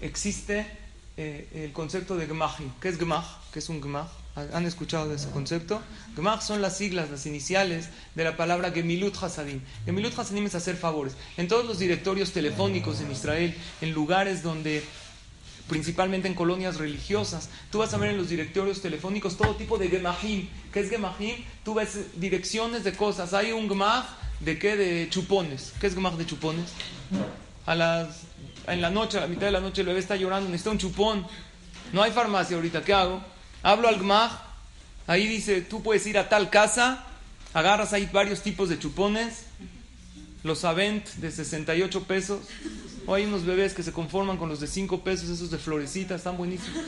existe 0.00 0.66
eh, 1.16 1.48
el 1.54 1.72
concepto 1.72 2.16
de 2.16 2.26
Gemachim. 2.26 2.70
¿Qué 2.80 2.88
es 2.88 2.98
Gemach? 2.98 3.26
¿Qué 3.52 3.58
es 3.58 3.68
un 3.68 3.82
Gemach? 3.82 4.08
¿Han 4.34 4.64
escuchado 4.64 5.08
de 5.08 5.16
ese 5.16 5.28
concepto? 5.30 5.82
Gemach 6.14 6.40
son 6.40 6.62
las 6.62 6.78
siglas, 6.78 7.10
las 7.10 7.26
iniciales 7.26 7.88
de 8.14 8.24
la 8.24 8.36
palabra 8.36 8.70
Gemilut 8.70 9.14
Hasadim. 9.22 9.60
Gemilut 9.84 10.18
Hasadim 10.18 10.46
es 10.46 10.54
hacer 10.54 10.76
favores. 10.76 11.14
En 11.36 11.48
todos 11.48 11.66
los 11.66 11.78
directorios 11.78 12.32
telefónicos 12.32 13.00
en 13.00 13.10
Israel, 13.10 13.54
en 13.80 13.92
lugares 13.92 14.42
donde 14.42 14.82
principalmente 15.70 16.26
en 16.26 16.34
colonias 16.34 16.78
religiosas. 16.78 17.48
Tú 17.70 17.78
vas 17.78 17.94
a 17.94 17.96
ver 17.96 18.10
en 18.10 18.16
los 18.16 18.28
directorios 18.28 18.82
telefónicos 18.82 19.36
todo 19.36 19.54
tipo 19.54 19.78
de 19.78 19.88
gemahim. 19.88 20.48
¿Qué 20.72 20.80
es 20.80 20.90
gemahim? 20.90 21.36
Tú 21.64 21.74
ves 21.74 21.96
direcciones 22.16 22.82
de 22.82 22.92
cosas. 22.92 23.32
Hay 23.34 23.52
un 23.52 23.68
gemah 23.68 24.04
de 24.40 24.58
qué? 24.58 24.76
De 24.76 25.08
chupones. 25.08 25.72
¿Qué 25.80 25.86
es 25.86 25.94
gemah 25.94 26.10
de 26.10 26.26
chupones? 26.26 26.72
A 27.66 27.76
las, 27.76 28.22
en 28.66 28.82
la 28.82 28.90
noche, 28.90 29.18
a 29.18 29.20
la 29.20 29.26
mitad 29.28 29.46
de 29.46 29.52
la 29.52 29.60
noche 29.60 29.82
el 29.82 29.86
bebé 29.86 30.00
está 30.00 30.16
llorando, 30.16 30.50
necesita 30.50 30.70
un 30.70 30.78
chupón. 30.78 31.24
No 31.92 32.02
hay 32.02 32.10
farmacia 32.10 32.56
ahorita, 32.56 32.82
¿qué 32.82 32.92
hago? 32.92 33.22
Hablo 33.62 33.86
al 33.86 33.98
gemah. 33.98 34.42
Ahí 35.06 35.28
dice, 35.28 35.60
tú 35.60 35.84
puedes 35.84 36.04
ir 36.08 36.18
a 36.18 36.28
tal 36.28 36.50
casa, 36.50 37.06
agarras 37.54 37.92
ahí 37.92 38.10
varios 38.12 38.42
tipos 38.42 38.68
de 38.68 38.78
chupones, 38.78 39.44
los 40.42 40.64
Avent 40.64 41.06
de 41.14 41.30
68 41.30 42.04
pesos, 42.04 42.40
hay 43.14 43.24
unos 43.24 43.44
bebés 43.44 43.74
que 43.74 43.82
se 43.82 43.92
conforman 43.92 44.36
con 44.36 44.48
los 44.48 44.60
de 44.60 44.66
5 44.66 45.00
pesos, 45.02 45.28
esos 45.28 45.50
de 45.50 45.58
florecita, 45.58 46.14
están 46.14 46.36
buenísimos. 46.36 46.84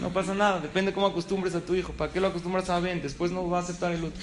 No 0.00 0.12
pasa 0.12 0.34
nada, 0.34 0.60
depende 0.60 0.92
cómo 0.92 1.06
acostumbres 1.06 1.54
a 1.54 1.60
tu 1.60 1.74
hijo. 1.74 1.92
¿Para 1.92 2.12
qué 2.12 2.20
lo 2.20 2.28
acostumbras 2.28 2.68
a 2.70 2.80
ver? 2.80 3.00
Después 3.00 3.30
no 3.30 3.48
va 3.48 3.58
a 3.58 3.62
aceptar 3.62 3.92
el 3.92 4.04
otro. 4.04 4.20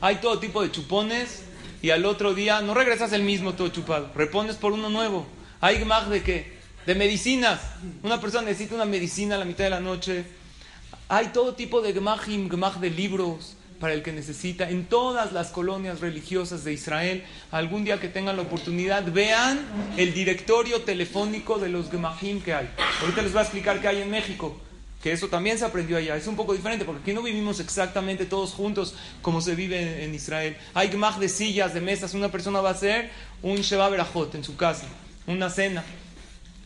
Hay 0.00 0.16
todo 0.16 0.38
tipo 0.38 0.62
de 0.62 0.70
chupones 0.70 1.42
y 1.82 1.90
al 1.90 2.04
otro 2.04 2.34
día 2.34 2.60
no 2.60 2.74
regresas 2.74 3.12
el 3.12 3.22
mismo 3.22 3.54
todo 3.54 3.68
chupado, 3.68 4.10
repones 4.14 4.56
por 4.56 4.72
uno 4.72 4.88
nuevo. 4.88 5.26
Hay 5.60 5.84
más 5.84 6.08
de 6.08 6.22
qué? 6.22 6.58
De 6.86 6.94
medicinas. 6.94 7.60
Una 8.02 8.20
persona 8.20 8.46
necesita 8.46 8.74
una 8.74 8.86
medicina 8.86 9.34
a 9.36 9.38
la 9.38 9.44
mitad 9.44 9.64
de 9.64 9.70
la 9.70 9.80
noche. 9.80 10.24
Hay 11.08 11.28
todo 11.28 11.54
tipo 11.54 11.80
de 11.80 11.92
gemachim, 11.92 12.50
gemach 12.50 12.76
de 12.76 12.90
libros, 12.90 13.56
para 13.80 13.94
el 13.94 14.02
que 14.02 14.12
necesita. 14.12 14.68
En 14.68 14.84
todas 14.84 15.32
las 15.32 15.48
colonias 15.48 16.00
religiosas 16.00 16.62
de 16.62 16.74
Israel, 16.74 17.24
algún 17.50 17.82
día 17.82 17.98
que 17.98 18.08
tengan 18.08 18.36
la 18.36 18.42
oportunidad, 18.42 19.10
vean 19.10 19.60
el 19.96 20.12
directorio 20.12 20.82
telefónico 20.82 21.58
de 21.58 21.70
los 21.70 21.90
Gemahim 21.90 22.42
que 22.42 22.54
hay. 22.54 22.70
Ahorita 23.00 23.22
les 23.22 23.32
voy 23.32 23.40
a 23.40 23.42
explicar 23.42 23.80
qué 23.80 23.88
hay 23.88 24.02
en 24.02 24.10
México, 24.10 24.60
que 25.02 25.12
eso 25.12 25.28
también 25.28 25.58
se 25.58 25.64
aprendió 25.64 25.96
allá. 25.96 26.14
Es 26.14 26.26
un 26.26 26.36
poco 26.36 26.52
diferente 26.52 26.84
porque 26.84 27.00
aquí 27.00 27.12
no 27.14 27.22
vivimos 27.22 27.58
exactamente 27.58 28.26
todos 28.26 28.52
juntos 28.52 28.94
como 29.22 29.40
se 29.40 29.54
vive 29.54 30.04
en 30.04 30.14
Israel. 30.14 30.56
Hay 30.74 30.90
Gemah 30.90 31.18
de 31.18 31.30
sillas, 31.30 31.72
de 31.72 31.80
mesas. 31.80 32.12
Una 32.12 32.30
persona 32.30 32.60
va 32.60 32.68
a 32.68 32.72
hacer 32.72 33.10
un 33.42 33.56
Sheba 33.56 33.88
Berajot 33.88 34.34
en 34.34 34.44
su 34.44 34.56
casa, 34.56 34.84
una 35.26 35.48
cena. 35.48 35.82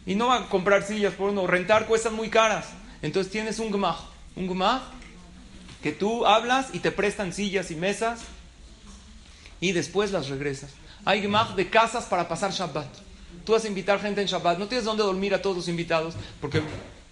Y 0.05 0.17
no 0.17 0.27
va 0.27 0.37
a 0.37 0.49
comprar 0.49 0.83
sillas 0.83 1.15
por 1.15 1.31
uno, 1.31 1.47
rentar 1.47 1.87
cuestan 1.87 2.15
muy 2.15 2.29
caras. 2.29 2.67
Entonces 3.03 3.31
tienes 3.33 3.61
un 3.61 3.71
Gemah. 3.71 3.97
Un 4.37 4.49
Gemah 4.49 4.83
que 5.85 5.93
tú 5.93 6.25
hablas 6.25 6.69
y 6.73 6.79
te 6.79 6.91
prestan 6.91 7.35
sillas 7.35 7.71
y 7.71 7.77
mesas 7.77 8.21
y 9.61 9.73
después 9.73 10.13
las 10.13 10.31
regresas. 10.31 10.71
Hay 11.05 11.21
gemach 11.21 11.55
de 11.57 11.69
casas 11.69 12.07
para 12.07 12.27
pasar 12.27 12.53
Shabbat. 12.53 12.89
Tú 13.45 13.53
vas 13.53 13.67
a 13.67 13.69
invitar 13.69 14.01
gente 14.01 14.23
en 14.23 14.27
Shabbat, 14.27 14.59
no 14.59 14.67
tienes 14.67 14.87
dónde 14.87 15.03
dormir 15.03 15.35
a 15.35 15.43
todos 15.43 15.59
los 15.59 15.69
invitados 15.69 16.15
porque 16.41 16.63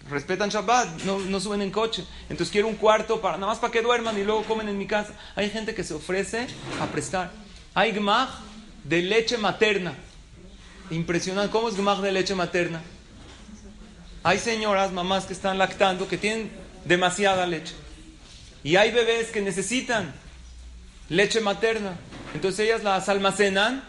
respetan 0.09 0.49
Shabbat, 0.49 1.03
no, 1.03 1.19
no 1.19 1.39
suben 1.39 1.61
en 1.61 1.69
coche. 1.69 2.03
Entonces 2.23 2.49
quiero 2.49 2.67
un 2.67 2.73
cuarto 2.73 3.21
para 3.21 3.37
nada 3.37 3.51
más 3.51 3.59
para 3.59 3.71
que 3.71 3.83
duerman 3.83 4.17
y 4.17 4.23
luego 4.23 4.41
comen 4.41 4.67
en 4.67 4.79
mi 4.79 4.87
casa. 4.87 5.13
Hay 5.35 5.51
gente 5.51 5.75
que 5.75 5.83
se 5.83 5.93
ofrece 5.93 6.47
a 6.81 6.87
prestar. 6.87 7.29
Hay 7.75 7.93
gemach 7.93 8.31
de 8.85 9.03
leche 9.03 9.37
materna. 9.37 9.93
Impresionante. 10.89 11.51
¿Cómo 11.51 11.69
es 11.69 11.75
gemach 11.75 11.99
de 11.99 12.11
leche 12.11 12.33
materna? 12.33 12.81
Hay 14.23 14.39
señoras, 14.39 14.91
mamás 14.91 15.27
que 15.27 15.33
están 15.33 15.59
lactando 15.59 16.07
que 16.07 16.17
tienen 16.17 16.49
demasiada 16.85 17.45
leche. 17.45 17.82
Y 18.63 18.75
hay 18.77 18.91
bebés 18.91 19.27
que 19.27 19.41
necesitan 19.41 20.13
leche 21.09 21.41
materna. 21.41 21.97
Entonces 22.33 22.61
ellas 22.61 22.83
las 22.83 23.09
almacenan. 23.09 23.83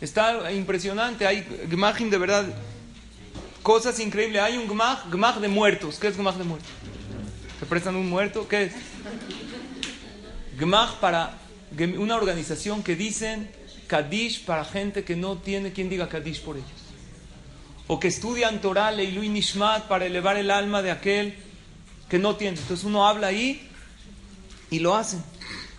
Está 0.00 0.52
impresionante. 0.52 1.26
Hay 1.26 1.42
gmachim 1.68 2.10
de 2.10 2.18
verdad. 2.18 2.46
Cosas 3.62 3.98
increíbles. 3.98 4.40
Hay 4.40 4.56
un 4.56 4.68
gmach, 4.68 5.10
gmach 5.10 5.38
de 5.38 5.48
muertos. 5.48 5.98
¿Qué 5.98 6.08
es 6.08 6.16
gmach 6.16 6.36
de 6.36 6.44
muertos? 6.44 6.70
¿Se 7.58 7.66
prestan 7.66 7.96
un 7.96 8.08
muerto? 8.08 8.46
¿Qué 8.46 8.64
es? 8.64 8.72
Gmach 10.58 10.94
para 11.00 11.38
una 11.98 12.16
organización 12.16 12.82
que 12.82 12.96
dicen 12.96 13.50
Kadish 13.88 14.44
para 14.44 14.64
gente 14.64 15.04
que 15.04 15.16
no 15.16 15.38
tiene 15.38 15.72
quien 15.72 15.88
diga 15.88 16.08
Kadish 16.08 16.42
por 16.42 16.56
ellos. 16.56 16.68
O 17.88 17.98
que 17.98 18.08
estudian 18.08 18.60
Torah, 18.60 18.92
Leilu 18.92 19.22
Nishmat 19.22 19.88
para 19.88 20.06
elevar 20.06 20.36
el 20.36 20.50
alma 20.50 20.82
de 20.82 20.90
aquel 20.90 21.34
que 22.08 22.18
no 22.18 22.36
tiene. 22.36 22.58
Entonces 22.58 22.84
uno 22.84 23.06
habla 23.06 23.28
ahí 23.28 23.67
y 24.70 24.78
lo 24.80 24.94
hacen. 24.94 25.22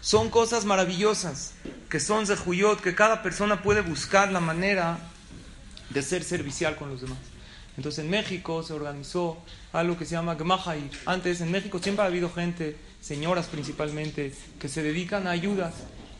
Son 0.02 0.30
cosas 0.30 0.66
maravillosas, 0.66 1.54
que 1.90 2.00
son 2.00 2.26
zehuyot, 2.26 2.82
que 2.82 2.96
cada 2.96 3.22
persona 3.22 3.62
puede 3.62 3.82
buscar 3.82 4.32
la 4.32 4.40
manera 4.40 4.98
de 5.90 6.02
ser 6.02 6.24
servicial 6.24 6.76
con 6.76 6.90
los 6.90 7.02
demás. 7.02 7.18
Entonces 7.78 8.04
en 8.04 8.10
México 8.10 8.64
se 8.64 8.74
organizó 8.74 9.38
algo 9.72 9.98
que 9.98 10.06
se 10.06 10.12
llama 10.12 10.36
Gmahai. 10.36 10.90
Antes 11.06 11.42
en 11.42 11.52
México 11.52 11.80
siempre 11.80 12.04
ha 12.04 12.08
habido 12.08 12.30
gente, 12.30 12.78
señoras 13.02 13.48
principalmente, 13.48 14.34
que 14.60 14.70
se 14.70 14.84
dedican 14.84 15.28
a 15.28 15.32
ayudas. 15.32 15.74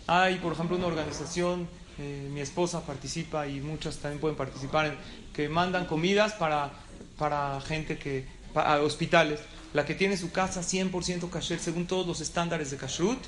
Hay, 0.08 0.36
por 0.38 0.54
ejemplo, 0.54 0.78
una 0.78 0.88
organización, 0.88 1.68
eh, 1.98 2.30
mi 2.32 2.42
esposa 2.42 2.86
participa 2.86 3.48
y 3.48 3.60
muchas 3.60 3.98
también 3.98 4.22
pueden 4.22 4.38
participar, 4.38 4.96
que 5.34 5.50
mandan 5.50 5.86
comidas 5.86 6.34
para, 6.34 6.72
para 7.18 7.60
gente 7.62 7.98
que, 7.98 8.26
para 8.54 8.82
hospitales 8.82 9.40
la 9.74 9.86
que 9.86 9.96
tiene 9.96 10.18
su 10.18 10.32
casa 10.32 10.62
100% 10.62 11.30
kasher 11.30 11.60
según 11.60 11.86
todos 11.88 12.08
los 12.08 12.22
estándares 12.22 12.72
de 12.72 12.78
kashrut, 12.78 13.20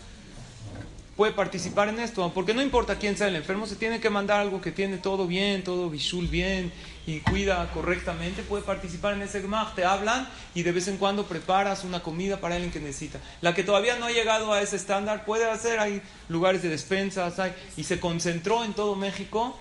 puede 1.15 1.34
participar 1.34 1.89
en 1.89 1.99
esto, 1.99 2.32
porque 2.34 2.54
no 2.54 2.62
importa 2.62 2.97
quién 2.97 3.15
sea 3.15 3.27
el 3.27 3.36
enfermo, 3.36 3.67
se 3.67 3.75
tiene 3.75 3.99
que 3.99 4.10
mandar 4.10 4.39
algo 4.39 4.60
que 4.60 4.71
tiene 4.71 4.97
todo 4.97 5.27
bien, 5.27 5.63
todo 5.63 5.89
visual 5.89 6.27
bien 6.27 6.71
y 7.06 7.19
cuida 7.19 7.69
correctamente, 7.73 8.41
puede 8.41 8.63
participar 8.63 9.13
en 9.13 9.21
ese 9.21 9.41
gmach, 9.41 9.75
te 9.75 9.86
hablan 9.86 10.27
y 10.56 10.63
de 10.63 10.71
vez 10.71 10.88
en 10.88 10.97
cuando 10.97 11.25
preparas 11.25 11.84
una 11.84 12.01
comida 12.01 12.39
para 12.39 12.56
alguien 12.56 12.71
que 12.71 12.80
necesita. 12.80 13.19
La 13.41 13.54
que 13.54 13.63
todavía 13.63 13.97
no 13.97 14.06
ha 14.06 14.12
llegado 14.12 14.54
a 14.54 14.62
ese 14.62 14.77
estándar 14.77 15.25
puede 15.25 15.49
hacer, 15.49 15.80
hay 15.80 16.01
lugares 16.30 16.63
de 16.63 16.69
despensas, 16.69 17.38
hay, 17.39 17.54
y 17.77 17.84
se 17.84 17.99
concentró 17.99 18.63
en 18.63 18.73
todo 18.73 18.95
México 18.95 19.60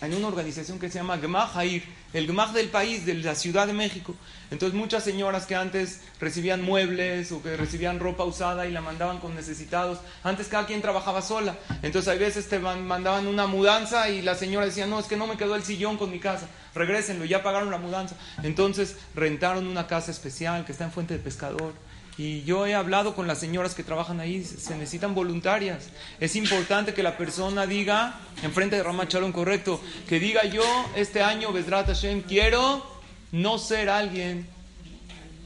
en 0.00 0.14
una 0.14 0.28
organización 0.28 0.78
que 0.78 0.88
se 0.88 0.98
llama 0.98 1.16
Gmach 1.16 1.56
Hair, 1.56 1.82
el 2.12 2.26
Gmach 2.26 2.52
del 2.52 2.68
país, 2.68 3.06
de 3.06 3.14
la 3.14 3.34
Ciudad 3.34 3.66
de 3.66 3.72
México. 3.72 4.14
Entonces 4.50 4.78
muchas 4.78 5.04
señoras 5.04 5.46
que 5.46 5.54
antes 5.54 6.00
recibían 6.20 6.62
muebles 6.62 7.32
o 7.32 7.42
que 7.42 7.56
recibían 7.56 8.00
ropa 8.00 8.24
usada 8.24 8.66
y 8.66 8.72
la 8.72 8.80
mandaban 8.80 9.18
con 9.18 9.34
necesitados, 9.34 9.98
antes 10.22 10.48
cada 10.48 10.66
quien 10.66 10.82
trabajaba 10.82 11.22
sola. 11.22 11.56
Entonces 11.82 12.08
hay 12.08 12.18
veces 12.18 12.48
te 12.48 12.58
mandaban 12.58 13.26
una 13.26 13.46
mudanza 13.46 14.10
y 14.10 14.22
la 14.22 14.34
señora 14.34 14.66
decía, 14.66 14.86
no, 14.86 14.98
es 14.98 15.06
que 15.06 15.16
no 15.16 15.26
me 15.26 15.36
quedó 15.36 15.54
el 15.54 15.62
sillón 15.62 15.96
con 15.96 16.10
mi 16.10 16.18
casa, 16.18 16.48
regrésenlo, 16.74 17.24
ya 17.24 17.42
pagaron 17.42 17.70
la 17.70 17.78
mudanza. 17.78 18.16
Entonces 18.42 18.96
rentaron 19.14 19.66
una 19.66 19.86
casa 19.86 20.10
especial 20.10 20.64
que 20.64 20.72
está 20.72 20.84
en 20.84 20.92
Fuente 20.92 21.14
de 21.14 21.20
Pescador 21.20 21.72
y 22.18 22.42
yo 22.44 22.66
he 22.66 22.74
hablado 22.74 23.14
con 23.14 23.26
las 23.26 23.38
señoras 23.38 23.74
que 23.74 23.82
trabajan 23.82 24.20
ahí, 24.20 24.44
se 24.44 24.74
necesitan 24.74 25.14
voluntarias. 25.14 25.88
Es 26.20 26.36
importante 26.36 26.92
que 26.92 27.02
la 27.02 27.16
persona 27.16 27.66
diga, 27.66 28.20
enfrente 28.42 28.76
de 28.76 28.82
Ramá 28.82 29.08
Chalón, 29.08 29.32
correcto, 29.32 29.80
que 30.08 30.20
diga 30.20 30.44
yo 30.44 30.62
este 30.94 31.22
año, 31.22 31.52
Besrat 31.52 31.86
Hashem, 31.86 32.22
quiero 32.22 32.84
no 33.32 33.58
ser 33.58 33.88
alguien 33.88 34.46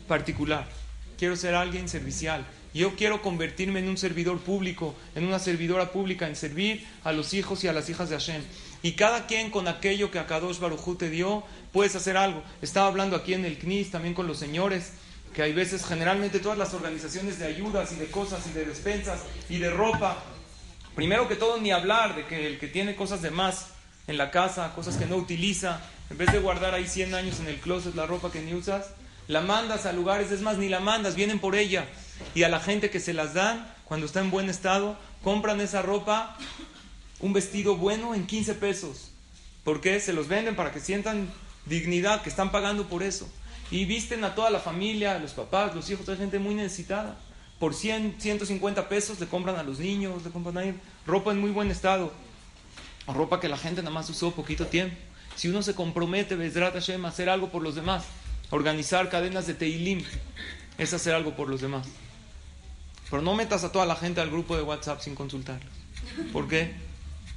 particular, 0.08 0.66
quiero 1.18 1.36
ser 1.36 1.54
alguien 1.54 1.88
servicial. 1.88 2.44
Yo 2.74 2.94
quiero 2.94 3.22
convertirme 3.22 3.78
en 3.78 3.88
un 3.88 3.96
servidor 3.96 4.38
público, 4.40 4.94
en 5.14 5.24
una 5.24 5.38
servidora 5.38 5.92
pública, 5.92 6.26
en 6.26 6.36
servir 6.36 6.86
a 7.04 7.12
los 7.12 7.32
hijos 7.32 7.64
y 7.64 7.68
a 7.68 7.72
las 7.72 7.88
hijas 7.88 8.10
de 8.10 8.16
Hashem. 8.16 8.42
Y 8.82 8.92
cada 8.92 9.26
quien 9.26 9.50
con 9.50 9.66
aquello 9.66 10.10
que 10.10 10.18
Akadosh 10.18 10.58
Barujú 10.58 10.96
te 10.96 11.08
dio, 11.08 11.42
puedes 11.72 11.96
hacer 11.96 12.18
algo. 12.18 12.42
Estaba 12.60 12.88
hablando 12.88 13.16
aquí 13.16 13.32
en 13.32 13.46
el 13.46 13.56
CNIS, 13.56 13.92
también 13.92 14.12
con 14.12 14.26
los 14.26 14.38
señores 14.38 14.92
que 15.36 15.42
hay 15.42 15.52
veces, 15.52 15.84
generalmente 15.84 16.40
todas 16.40 16.56
las 16.56 16.72
organizaciones 16.72 17.38
de 17.38 17.46
ayudas 17.46 17.92
y 17.92 17.96
de 17.96 18.06
cosas 18.06 18.46
y 18.46 18.52
de 18.52 18.64
despensas 18.64 19.20
y 19.50 19.58
de 19.58 19.68
ropa, 19.68 20.16
primero 20.94 21.28
que 21.28 21.36
todo 21.36 21.60
ni 21.60 21.72
hablar 21.72 22.16
de 22.16 22.24
que 22.24 22.46
el 22.46 22.58
que 22.58 22.68
tiene 22.68 22.96
cosas 22.96 23.20
de 23.20 23.30
más 23.30 23.66
en 24.06 24.16
la 24.16 24.30
casa, 24.30 24.72
cosas 24.74 24.96
que 24.96 25.04
no 25.04 25.16
utiliza, 25.16 25.82
en 26.08 26.16
vez 26.16 26.32
de 26.32 26.38
guardar 26.38 26.72
ahí 26.72 26.86
100 26.86 27.14
años 27.14 27.38
en 27.40 27.48
el 27.48 27.60
closet 27.60 27.94
la 27.94 28.06
ropa 28.06 28.32
que 28.32 28.40
ni 28.40 28.54
usas, 28.54 28.86
la 29.28 29.42
mandas 29.42 29.84
a 29.84 29.92
lugares, 29.92 30.32
es 30.32 30.40
más, 30.40 30.56
ni 30.56 30.70
la 30.70 30.80
mandas, 30.80 31.16
vienen 31.16 31.38
por 31.38 31.54
ella. 31.54 31.84
Y 32.34 32.44
a 32.44 32.48
la 32.48 32.58
gente 32.60 32.88
que 32.88 32.98
se 32.98 33.12
las 33.12 33.34
dan, 33.34 33.70
cuando 33.84 34.06
está 34.06 34.20
en 34.20 34.30
buen 34.30 34.48
estado, 34.48 34.96
compran 35.22 35.60
esa 35.60 35.82
ropa, 35.82 36.34
un 37.20 37.34
vestido 37.34 37.76
bueno 37.76 38.14
en 38.14 38.26
15 38.26 38.54
pesos. 38.54 39.10
¿Por 39.64 39.82
qué? 39.82 40.00
Se 40.00 40.14
los 40.14 40.28
venden 40.28 40.56
para 40.56 40.72
que 40.72 40.80
sientan 40.80 41.28
dignidad, 41.66 42.22
que 42.22 42.30
están 42.30 42.50
pagando 42.50 42.88
por 42.88 43.02
eso. 43.02 43.28
Y 43.70 43.84
visten 43.84 44.24
a 44.24 44.34
toda 44.34 44.50
la 44.50 44.60
familia, 44.60 45.18
los 45.18 45.32
papás, 45.32 45.74
los 45.74 45.88
hijos, 45.90 46.04
toda 46.04 46.16
gente 46.16 46.38
muy 46.38 46.54
necesitada. 46.54 47.16
Por 47.58 47.74
100, 47.74 48.16
150 48.18 48.88
pesos 48.88 49.18
le 49.18 49.26
compran 49.26 49.56
a 49.56 49.62
los 49.62 49.78
niños, 49.78 50.24
le 50.24 50.30
compran 50.30 50.58
ahí 50.58 50.74
ropa 51.06 51.32
en 51.32 51.40
muy 51.40 51.50
buen 51.50 51.70
estado. 51.70 52.12
Ropa 53.06 53.40
que 53.40 53.48
la 53.48 53.56
gente 53.56 53.82
nada 53.82 53.94
más 53.94 54.10
usó 54.10 54.32
poquito 54.32 54.66
tiempo. 54.66 54.96
Si 55.36 55.48
uno 55.48 55.62
se 55.62 55.74
compromete, 55.74 56.34
Bezrat 56.36 56.74
Hashem, 56.74 57.04
a 57.04 57.08
hacer 57.08 57.28
algo 57.28 57.50
por 57.50 57.62
los 57.62 57.74
demás, 57.74 58.04
organizar 58.50 59.08
cadenas 59.10 59.46
de 59.46 59.54
Teilim, 59.54 60.02
es 60.78 60.92
hacer 60.92 61.14
algo 61.14 61.34
por 61.34 61.48
los 61.48 61.60
demás. 61.60 61.86
Pero 63.10 63.22
no 63.22 63.34
metas 63.34 63.64
a 63.64 63.72
toda 63.72 63.86
la 63.86 63.96
gente 63.96 64.20
al 64.20 64.30
grupo 64.30 64.56
de 64.56 64.62
WhatsApp 64.62 65.00
sin 65.00 65.14
consultarlos. 65.14 65.72
¿Por 66.32 66.48
qué? 66.48 66.74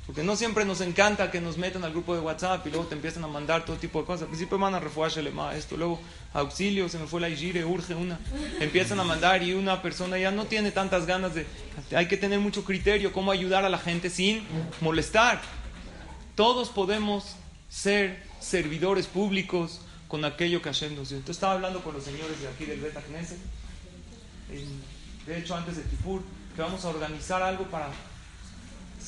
Porque 0.10 0.24
no 0.24 0.36
siempre 0.36 0.66
nos 0.66 0.82
encanta 0.82 1.30
que 1.30 1.40
nos 1.40 1.60
metan 1.60 1.84
al 1.84 1.92
grupo 1.92 2.16
de 2.16 2.22
WhatsApp 2.22 2.66
y 2.66 2.72
luego 2.72 2.88
te 2.88 2.96
empiezan 2.96 3.24
a 3.26 3.28
mandar 3.28 3.64
todo 3.64 3.76
tipo 3.76 4.00
de 4.00 4.08
cosas. 4.08 4.24
Al 4.24 4.30
principio 4.30 4.58
mandan 4.58 4.84
más 5.36 5.56
esto, 5.56 5.78
luego 5.78 6.00
auxilio, 6.34 6.90
se 6.90 6.98
me 6.98 7.06
fue 7.06 7.22
la 7.22 7.30
Igire, 7.30 7.64
urge 7.64 7.94
una. 7.94 8.18
Empiezan 8.60 9.00
a 9.00 9.04
mandar 9.04 9.44
y 9.44 9.54
una 9.54 9.84
persona 9.84 10.18
ya 10.18 10.32
no 10.32 10.46
tiene 10.46 10.72
tantas 10.72 11.06
ganas 11.06 11.36
de... 11.36 11.46
Hay 11.96 12.08
que 12.08 12.18
tener 12.18 12.40
mucho 12.40 12.66
criterio 12.66 13.14
cómo 13.14 13.32
ayudar 13.32 13.66
a 13.66 13.70
la 13.70 13.78
gente 13.78 14.10
sin 14.10 14.42
molestar. 14.82 15.40
Todos 16.34 16.70
podemos 16.70 17.36
ser 17.70 18.24
servidores 18.40 19.06
públicos 19.06 19.82
con 20.08 20.26
aquello 20.26 20.60
que 20.64 20.70
Hashem 20.70 20.96
nos 20.96 21.10
dio. 21.10 21.20
Entonces 21.20 21.38
estaba 21.38 21.54
hablando 21.54 21.84
con 21.84 21.94
los 21.94 22.04
señores 22.04 22.42
de 22.42 22.48
aquí 22.48 22.66
del 22.66 22.80
Beta 22.80 23.02
Knesset, 23.02 23.38
de 25.28 25.38
hecho 25.38 25.56
antes 25.56 25.78
de 25.78 25.84
Kipur, 25.84 26.24
que 26.56 26.64
vamos 26.64 26.84
a 26.84 26.90
organizar 26.90 27.44
algo 27.44 27.66
para 27.66 27.92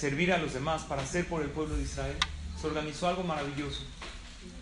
servir 0.02 0.34
a 0.34 0.40
los 0.40 0.54
demás, 0.54 0.82
para 0.82 1.04
hacer 1.04 1.28
por 1.28 1.44
el 1.44 1.50
pueblo 1.50 1.78
de 1.78 1.84
Israel. 1.84 2.16
Se 2.60 2.66
organizó 2.66 3.08
algo 3.08 3.24
maravilloso. 3.24 3.82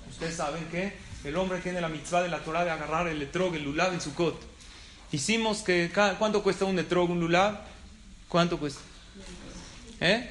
Ustedes 0.09 0.35
saben 0.35 0.65
que 0.65 0.93
el 1.23 1.37
hombre 1.37 1.59
tiene 1.59 1.79
la 1.79 1.87
mitzvah 1.87 2.21
de 2.21 2.27
la 2.27 2.39
Torah 2.39 2.65
de 2.65 2.71
agarrar 2.71 3.07
el 3.07 3.21
etrog, 3.21 3.55
el 3.55 3.63
lulav 3.63 3.93
en 3.93 4.01
su 4.01 4.13
cot. 4.13 4.37
Hicimos 5.13 5.59
que, 5.59 5.89
¿cuánto 6.19 6.43
cuesta 6.43 6.65
un 6.65 6.77
etrog, 6.77 7.09
un 7.09 7.21
lulav? 7.21 7.57
¿Cuánto 8.27 8.59
cuesta? 8.59 8.81
¿Eh? 10.01 10.29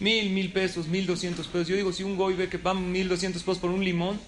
Mil, 0.00 0.30
mil 0.30 0.50
pesos, 0.50 0.86
mil 0.86 1.06
doscientos 1.06 1.46
pesos. 1.46 1.68
Yo 1.68 1.76
digo, 1.76 1.92
si 1.92 2.02
un 2.02 2.16
goy 2.16 2.34
ve 2.34 2.48
que 2.48 2.56
van 2.56 2.90
mil 2.90 3.06
doscientos 3.06 3.42
pesos 3.42 3.58
por 3.58 3.70
un 3.70 3.84
limón, 3.84 4.18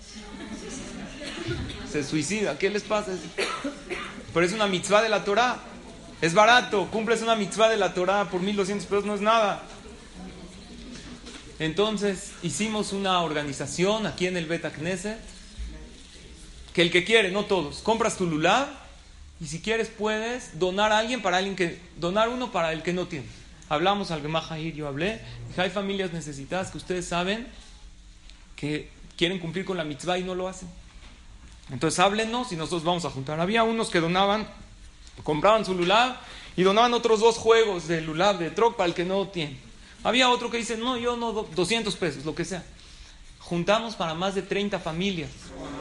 se 1.90 2.04
suicida. 2.04 2.58
¿Qué 2.58 2.68
les 2.68 2.82
pasa? 2.82 3.12
Pero 4.34 4.44
es 4.44 4.52
una 4.52 4.66
mitzvah 4.66 5.00
de 5.00 5.08
la 5.08 5.24
Torah. 5.24 5.60
Es 6.20 6.34
barato. 6.34 6.88
Cumples 6.90 7.22
una 7.22 7.36
mitzvah 7.36 7.70
de 7.70 7.78
la 7.78 7.94
Torah 7.94 8.28
por 8.28 8.42
mil 8.42 8.54
doscientos 8.54 8.86
pesos, 8.86 9.06
no 9.06 9.14
es 9.14 9.22
nada. 9.22 9.62
Entonces 11.60 12.32
hicimos 12.42 12.94
una 12.94 13.20
organización 13.20 14.06
aquí 14.06 14.26
en 14.26 14.38
el 14.38 14.46
Beta 14.46 14.72
Knesset, 14.72 15.18
que 16.72 16.80
el 16.80 16.90
que 16.90 17.04
quiere, 17.04 17.30
no 17.30 17.44
todos, 17.44 17.80
compras 17.80 18.16
tu 18.16 18.24
lulav 18.24 18.66
y 19.42 19.46
si 19.46 19.60
quieres 19.60 19.88
puedes 19.88 20.58
donar 20.58 20.90
a 20.90 20.96
alguien 20.96 21.20
para 21.20 21.36
alguien 21.36 21.56
que, 21.56 21.78
donar 21.96 22.30
uno 22.30 22.50
para 22.50 22.72
el 22.72 22.82
que 22.82 22.94
no 22.94 23.08
tiene. 23.08 23.26
Hablamos 23.68 24.10
al 24.10 24.22
Gemahahir, 24.22 24.74
yo 24.74 24.88
hablé, 24.88 25.20
dije, 25.48 25.60
hay 25.60 25.68
familias 25.68 26.14
necesitadas 26.14 26.70
que 26.70 26.78
ustedes 26.78 27.06
saben 27.06 27.46
que 28.56 28.88
quieren 29.18 29.38
cumplir 29.38 29.66
con 29.66 29.76
la 29.76 29.84
mitzvah 29.84 30.16
y 30.16 30.24
no 30.24 30.34
lo 30.34 30.48
hacen. 30.48 30.68
Entonces 31.70 32.00
háblenos 32.00 32.52
y 32.52 32.56
nosotros 32.56 32.84
vamos 32.84 33.04
a 33.04 33.10
juntar. 33.10 33.38
Había 33.38 33.64
unos 33.64 33.90
que 33.90 34.00
donaban, 34.00 34.48
compraban 35.24 35.66
su 35.66 35.74
lulav 35.74 36.16
y 36.56 36.62
donaban 36.62 36.94
otros 36.94 37.20
dos 37.20 37.36
juegos 37.36 37.86
de 37.86 38.00
lulav, 38.00 38.38
de 38.38 38.50
troc 38.50 38.76
para 38.76 38.88
el 38.88 38.94
que 38.94 39.04
no 39.04 39.28
tiene. 39.28 39.69
Había 40.02 40.30
otro 40.30 40.50
que 40.50 40.56
dice, 40.56 40.76
no, 40.76 40.96
yo 40.96 41.16
no, 41.16 41.32
200 41.32 41.94
pesos, 41.96 42.24
lo 42.24 42.34
que 42.34 42.44
sea. 42.44 42.64
Juntamos 43.38 43.96
para 43.96 44.14
más 44.14 44.34
de 44.34 44.42
30 44.42 44.78
familias 44.78 45.30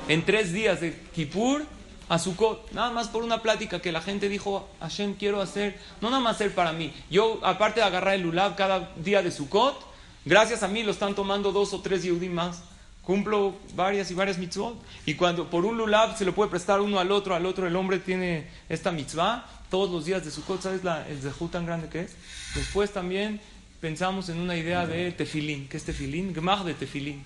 en 0.08 0.25
tres 0.25 0.51
días 0.51 0.82
de 0.82 0.99
Kippur 1.13 1.65
a 2.10 2.17
Sukkot, 2.17 2.71
nada 2.71 2.89
más 2.89 3.08
por 3.08 3.23
una 3.23 3.43
plática 3.43 3.79
que 3.79 3.91
la 3.91 4.01
gente 4.01 4.27
dijo, 4.27 4.67
Hashem, 4.79 5.13
quiero 5.13 5.41
hacer, 5.41 5.79
no 6.01 6.10
nada 6.10 6.21
más 6.21 6.36
hacer 6.36 6.55
para 6.55 6.73
mí. 6.73 6.91
Yo, 7.12 7.39
aparte 7.43 7.82
de 7.82 7.86
agarrar 7.86 8.15
el 8.15 8.23
lulav 8.23 8.55
cada 8.55 8.91
día 8.95 9.21
de 9.21 9.32
Sukkot, 9.32 9.79
gracias 10.25 10.63
a 10.63 10.67
mí 10.67 10.82
lo 10.82 10.91
están 10.91 11.13
tomando 11.13 11.51
dos 11.51 11.71
o 11.73 11.82
tres 11.82 12.01
Yehudim 12.03 12.34
más. 12.34 12.63
Cumplo 13.03 13.55
varias 13.75 14.10
y 14.12 14.15
varias 14.15 14.38
mitzvot. 14.38 14.75
Y 15.05 15.15
cuando 15.15 15.49
por 15.49 15.65
un 15.65 15.77
lulav 15.77 16.17
se 16.17 16.25
lo 16.25 16.34
puede 16.34 16.49
prestar 16.49 16.82
uno 16.82 16.99
al 16.99 17.12
otro, 17.12 17.36
al 17.36 17.45
otro 17.45 17.67
el 17.67 17.75
hombre 17.75 17.99
tiene 17.99 18.47
esta 18.69 18.91
mitzvah, 18.91 19.47
todos 19.69 19.91
los 19.91 20.05
días 20.05 20.25
de 20.25 20.32
Sukkot, 20.32 20.63
¿sabes 20.63 20.84
la, 20.84 21.08
el 21.08 21.21
zehut 21.21 21.51
tan 21.51 21.67
grande 21.67 21.89
que 21.89 22.01
es? 22.01 22.15
Después 22.55 22.91
también 22.91 23.39
pensamos 23.79 24.29
en 24.29 24.39
una 24.39 24.55
idea 24.55 24.85
de 24.85 25.11
tefilín. 25.11 25.67
¿Qué 25.67 25.77
es 25.77 25.83
tefilín? 25.83 26.33
Gemach 26.33 26.63
de 26.63 26.73
tefilín. 26.73 27.23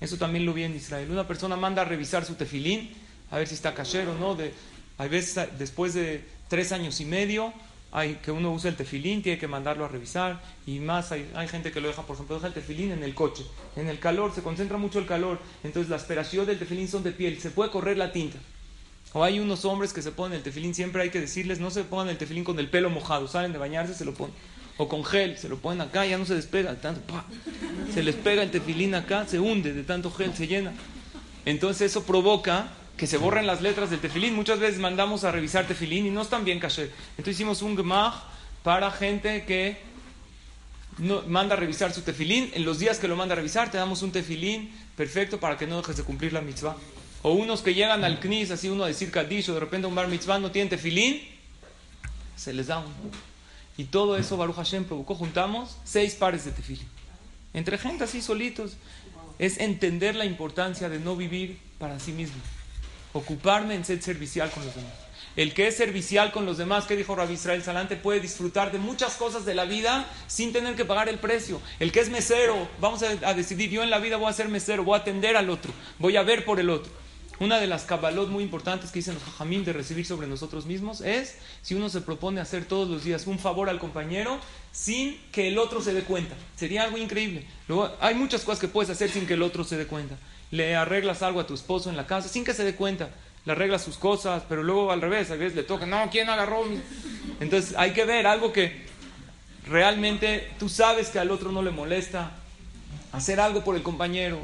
Eso 0.00 0.16
también 0.16 0.44
lo 0.44 0.52
vi 0.52 0.64
en 0.64 0.76
Israel. 0.76 1.10
Una 1.10 1.26
persona 1.26 1.56
manda 1.56 1.82
a 1.82 1.84
revisar 1.84 2.24
su 2.24 2.34
tefilín, 2.34 2.90
a 3.30 3.38
ver 3.38 3.48
si 3.48 3.54
está 3.54 3.74
kasher 3.74 4.06
o 4.08 4.14
no. 4.14 4.34
De, 4.34 4.52
hay 4.98 5.08
veces, 5.08 5.48
después 5.58 5.94
de 5.94 6.22
tres 6.48 6.72
años 6.72 7.00
y 7.00 7.06
medio, 7.06 7.52
hay 7.92 8.16
que 8.16 8.30
uno 8.30 8.52
usa 8.52 8.68
el 8.68 8.76
tefilín, 8.76 9.22
tiene 9.22 9.38
que 9.38 9.48
mandarlo 9.48 9.86
a 9.86 9.88
revisar. 9.88 10.42
Y 10.66 10.80
más, 10.80 11.12
hay, 11.12 11.30
hay, 11.34 11.48
gente 11.48 11.72
que 11.72 11.80
lo 11.80 11.88
deja, 11.88 12.02
por 12.02 12.14
ejemplo, 12.16 12.36
deja 12.36 12.48
el 12.48 12.54
tefilín 12.54 12.92
en 12.92 13.02
el 13.02 13.14
coche. 13.14 13.44
En 13.74 13.88
el 13.88 13.98
calor, 13.98 14.34
se 14.34 14.42
concentra 14.42 14.76
mucho 14.76 14.98
el 14.98 15.06
calor. 15.06 15.40
Entonces, 15.64 15.88
la 15.88 15.96
aspiración 15.96 16.44
del 16.44 16.58
tefilín 16.58 16.88
son 16.88 17.02
de 17.02 17.12
piel. 17.12 17.40
Se 17.40 17.50
puede 17.50 17.70
correr 17.70 17.96
la 17.96 18.12
tinta. 18.12 18.38
O 19.14 19.24
hay 19.24 19.40
unos 19.40 19.64
hombres 19.64 19.94
que 19.94 20.02
se 20.02 20.12
ponen 20.12 20.36
el 20.36 20.42
tefilín, 20.42 20.74
siempre 20.74 21.00
hay 21.00 21.08
que 21.08 21.20
decirles, 21.20 21.58
no 21.58 21.70
se 21.70 21.84
pongan 21.84 22.10
el 22.10 22.18
tefilín 22.18 22.44
con 22.44 22.58
el 22.58 22.68
pelo 22.68 22.90
mojado. 22.90 23.28
Salen 23.28 23.52
de 23.52 23.58
bañarse, 23.58 23.94
se 23.94 24.04
lo 24.04 24.12
ponen 24.12 24.34
o 24.76 24.88
con 24.88 25.04
gel, 25.04 25.38
se 25.38 25.48
lo 25.48 25.58
ponen 25.58 25.80
acá, 25.80 26.04
ya 26.04 26.18
no 26.18 26.26
se 26.26 26.34
despega, 26.34 26.74
tanto, 26.76 27.00
se 27.94 28.02
les 28.02 28.14
pega 28.14 28.42
el 28.42 28.50
tefilín 28.50 28.94
acá, 28.94 29.26
se 29.26 29.40
hunde 29.40 29.72
de 29.72 29.82
tanto 29.84 30.10
gel, 30.10 30.34
se 30.34 30.46
llena. 30.46 30.72
Entonces 31.44 31.90
eso 31.90 32.04
provoca 32.04 32.68
que 32.96 33.06
se 33.06 33.18
borren 33.18 33.46
las 33.46 33.62
letras 33.62 33.90
del 33.90 34.00
tefilín. 34.00 34.34
Muchas 34.34 34.58
veces 34.58 34.78
mandamos 34.78 35.24
a 35.24 35.30
revisar 35.30 35.66
tefilín 35.66 36.06
y 36.06 36.10
no 36.10 36.22
están 36.22 36.44
bien 36.44 36.58
caché. 36.58 36.90
Entonces 37.10 37.34
hicimos 37.34 37.62
un 37.62 37.76
gemach 37.76 38.14
para 38.62 38.90
gente 38.90 39.44
que 39.44 39.78
manda 41.26 41.54
a 41.54 41.58
revisar 41.58 41.92
su 41.92 42.02
tefilín. 42.02 42.50
En 42.54 42.64
los 42.64 42.78
días 42.78 42.98
que 42.98 43.06
lo 43.06 43.16
manda 43.16 43.34
a 43.34 43.36
revisar, 43.36 43.70
te 43.70 43.78
damos 43.78 44.02
un 44.02 44.12
tefilín 44.12 44.72
perfecto 44.96 45.38
para 45.38 45.56
que 45.56 45.66
no 45.66 45.78
dejes 45.78 45.96
de 45.96 46.04
cumplir 46.04 46.32
la 46.32 46.40
mitzvah. 46.40 46.76
O 47.22 47.32
unos 47.32 47.60
que 47.60 47.74
llegan 47.74 48.04
al 48.04 48.18
knis, 48.18 48.50
así 48.50 48.68
uno 48.68 48.84
a 48.84 48.88
decir 48.88 49.10
kaddish, 49.10 49.50
o 49.50 49.54
de 49.54 49.60
repente 49.60 49.86
un 49.86 49.94
bar 49.94 50.08
mitzvah 50.08 50.38
no 50.38 50.50
tiene 50.50 50.70
tefilín, 50.70 51.22
se 52.34 52.52
les 52.52 52.66
da 52.68 52.78
un 52.78 52.92
y 53.76 53.84
todo 53.84 54.16
eso 54.16 54.36
Baruch 54.36 54.56
Hashem 54.56 54.84
provocó, 54.84 55.14
juntamos 55.14 55.76
seis 55.84 56.14
pares 56.14 56.44
de 56.44 56.52
tefilín. 56.52 56.88
Entre 57.56 57.78
gente 57.78 58.04
así 58.04 58.20
solitos. 58.20 58.76
Es 59.38 59.58
entender 59.58 60.14
la 60.14 60.24
importancia 60.24 60.88
de 60.88 60.98
no 60.98 61.14
vivir 61.14 61.58
para 61.78 62.00
sí 62.00 62.12
mismo. 62.12 62.40
Ocuparme 63.12 63.74
en 63.74 63.84
ser 63.84 64.02
servicial 64.02 64.50
con 64.50 64.64
los 64.64 64.74
demás. 64.74 64.92
El 65.36 65.52
que 65.52 65.66
es 65.66 65.76
servicial 65.76 66.32
con 66.32 66.46
los 66.46 66.56
demás, 66.56 66.86
que 66.86 66.96
dijo 66.96 67.14
Rabbi 67.14 67.34
Israel 67.34 67.62
Salante, 67.62 67.96
puede 67.96 68.20
disfrutar 68.20 68.72
de 68.72 68.78
muchas 68.78 69.16
cosas 69.16 69.44
de 69.44 69.54
la 69.54 69.66
vida 69.66 70.06
sin 70.26 70.52
tener 70.52 70.74
que 70.74 70.86
pagar 70.86 71.10
el 71.10 71.18
precio. 71.18 71.60
El 71.78 71.92
que 71.92 72.00
es 72.00 72.08
mesero, 72.08 72.68
vamos 72.80 73.02
a, 73.02 73.10
a 73.28 73.34
decidir, 73.34 73.68
yo 73.68 73.82
en 73.82 73.90
la 73.90 73.98
vida 73.98 74.16
voy 74.16 74.30
a 74.30 74.32
ser 74.32 74.48
mesero, 74.48 74.84
voy 74.84 74.98
a 74.98 75.02
atender 75.02 75.36
al 75.36 75.50
otro, 75.50 75.72
voy 75.98 76.16
a 76.16 76.22
ver 76.22 76.46
por 76.46 76.58
el 76.60 76.70
otro. 76.70 76.90
Una 77.38 77.60
de 77.60 77.66
las 77.66 77.84
cabalot 77.84 78.28
muy 78.28 78.42
importantes 78.42 78.90
que 78.90 79.00
dicen 79.00 79.14
los 79.14 79.22
jajamim 79.22 79.62
de 79.62 79.74
recibir 79.74 80.06
sobre 80.06 80.26
nosotros 80.26 80.64
mismos 80.64 81.02
es 81.02 81.36
si 81.60 81.74
uno 81.74 81.90
se 81.90 82.00
propone 82.00 82.40
hacer 82.40 82.64
todos 82.64 82.88
los 82.88 83.04
días 83.04 83.26
un 83.26 83.38
favor 83.38 83.68
al 83.68 83.78
compañero 83.78 84.40
sin 84.72 85.20
que 85.32 85.48
el 85.48 85.58
otro 85.58 85.82
se 85.82 85.92
dé 85.92 86.02
cuenta. 86.02 86.34
Sería 86.56 86.84
algo 86.84 86.96
increíble. 86.96 87.46
Luego, 87.68 87.94
hay 88.00 88.14
muchas 88.14 88.42
cosas 88.42 88.60
que 88.60 88.68
puedes 88.68 88.88
hacer 88.88 89.10
sin 89.10 89.26
que 89.26 89.34
el 89.34 89.42
otro 89.42 89.64
se 89.64 89.76
dé 89.76 89.86
cuenta. 89.86 90.16
Le 90.50 90.76
arreglas 90.76 91.22
algo 91.22 91.40
a 91.40 91.46
tu 91.46 91.52
esposo 91.52 91.90
en 91.90 91.96
la 91.96 92.06
casa 92.06 92.28
sin 92.28 92.42
que 92.42 92.54
se 92.54 92.64
dé 92.64 92.74
cuenta. 92.74 93.10
Le 93.44 93.52
arreglas 93.52 93.84
sus 93.84 93.98
cosas, 93.98 94.42
pero 94.48 94.62
luego 94.62 94.90
al 94.90 95.02
revés, 95.02 95.30
a 95.30 95.36
veces 95.36 95.54
le 95.54 95.62
toca, 95.62 95.84
no, 95.84 96.08
¿quién 96.10 96.30
agarró? 96.30 96.64
Entonces 97.40 97.74
hay 97.76 97.92
que 97.92 98.06
ver 98.06 98.26
algo 98.26 98.50
que 98.52 98.86
realmente 99.66 100.48
tú 100.58 100.70
sabes 100.70 101.10
que 101.10 101.18
al 101.18 101.30
otro 101.30 101.52
no 101.52 101.60
le 101.60 101.70
molesta. 101.70 102.32
Hacer 103.12 103.40
algo 103.40 103.62
por 103.62 103.76
el 103.76 103.82
compañero 103.82 104.40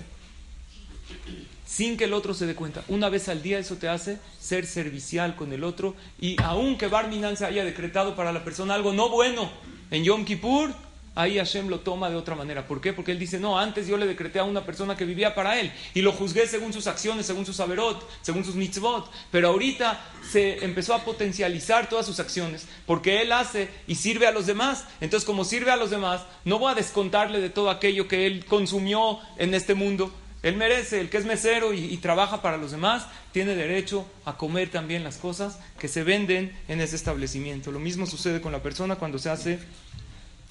sin 1.72 1.96
que 1.96 2.04
el 2.04 2.12
otro 2.12 2.35
se 2.35 2.44
dé 2.44 2.54
cuenta. 2.54 2.85
Una 2.88 3.08
vez 3.08 3.30
al 3.30 3.42
día 3.42 3.58
eso 3.58 3.76
te 3.76 3.88
hace 3.88 4.18
ser 4.38 4.66
servicial 4.66 5.37
con 5.37 5.54
el 5.54 5.64
otro 5.64 5.94
y 6.20 6.37
aunque 6.42 6.87
Barminan 6.87 7.38
se 7.38 7.46
haya 7.46 7.64
decretado 7.64 8.14
para 8.14 8.32
la 8.32 8.44
persona 8.44 8.74
algo 8.74 8.92
no 8.92 9.08
bueno 9.08 9.50
en 9.90 10.04
Yom 10.04 10.26
Kippur, 10.26 10.74
ahí 11.14 11.38
Hashem 11.38 11.68
lo 11.68 11.80
toma 11.80 12.11
de 12.11 12.16
otra 12.16 12.35
manera. 12.35 12.66
¿Por 12.66 12.82
qué? 12.82 12.92
Porque 12.92 13.12
él 13.12 13.18
dice, 13.18 13.38
no, 13.38 13.58
antes 13.58 13.87
yo 13.87 13.96
le 13.96 14.06
decreté 14.06 14.38
a 14.38 14.44
una 14.44 14.66
persona 14.66 14.98
que 14.98 15.06
vivía 15.06 15.35
para 15.35 15.58
él 15.58 15.72
y 15.94 16.02
lo 16.02 16.12
juzgué 16.12 16.46
según 16.46 16.74
sus 16.74 16.87
acciones, 16.87 17.24
según 17.24 17.46
sus 17.46 17.58
averot, 17.58 18.06
según 18.20 18.44
sus 18.44 18.54
mitzvot, 18.54 19.11
pero 19.30 19.48
ahorita 19.48 19.98
se 20.30 20.62
empezó 20.66 20.92
a 20.92 21.04
potencializar 21.04 21.88
todas 21.88 22.04
sus 22.04 22.20
acciones 22.20 22.66
porque 22.87 23.22
él 23.22 23.32
hace 23.32 23.70
y 23.87 23.94
sirve 23.94 24.26
a 24.26 24.32
los 24.32 24.44
demás. 24.44 24.85
Entonces, 25.00 25.26
como 25.26 25.46
sirve 25.46 25.70
a 25.70 25.76
los 25.76 25.88
demás, 25.88 26.20
no 26.44 26.58
voy 26.58 26.72
a 26.72 26.74
descontarle 26.74 27.40
de 27.40 27.48
todo 27.48 27.70
aquello 27.70 28.08
que 28.08 28.26
él 28.26 28.44
consumió 28.44 29.20
en 29.38 29.54
este 29.54 29.74
mundo, 29.74 30.12
él 30.42 30.57
merece, 30.57 31.00
el 31.00 31.09
que 31.09 31.18
es 31.18 31.24
mesero 31.24 31.72
y, 31.72 31.96
trabaja 31.98 32.42
para 32.42 32.57
los 32.57 32.72
demás, 32.72 33.07
tiene 33.31 33.55
derecho 33.55 34.11
a 34.24 34.37
comer 34.37 34.70
también 34.70 35.05
las 35.05 35.16
cosas 35.16 35.59
que 35.78 35.87
se 35.87 36.02
venden 36.02 36.52
en 36.66 36.81
ese 36.81 36.96
establecimiento. 36.96 37.70
Lo 37.70 37.78
mismo 37.78 38.07
sucede 38.07 38.40
con 38.40 38.50
la 38.50 38.62
persona 38.62 38.96
cuando 38.96 39.18
se 39.18 39.31
hace 39.31 39.61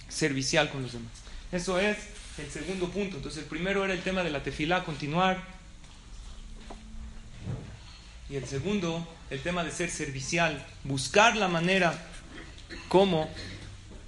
servicial 0.07 0.69
con 0.69 0.83
los 0.83 0.93
demás. 0.93 1.11
Eso 1.51 1.77
es 1.77 1.97
el 2.37 2.49
segundo 2.49 2.89
punto. 2.89 3.17
Entonces, 3.17 3.43
el 3.43 3.49
primero 3.49 3.83
era 3.83 3.93
el 3.93 4.01
tema 4.01 4.23
de 4.23 4.29
la 4.29 4.41
tefilá, 4.43 4.85
continuar. 4.85 5.43
Y 8.29 8.37
el 8.37 8.45
segundo, 8.45 9.05
el 9.29 9.41
tema 9.41 9.65
de 9.65 9.71
ser 9.71 9.89
servicial, 9.89 10.65
buscar 10.85 11.35
la 11.35 11.49
manera 11.49 12.01
como 12.87 13.29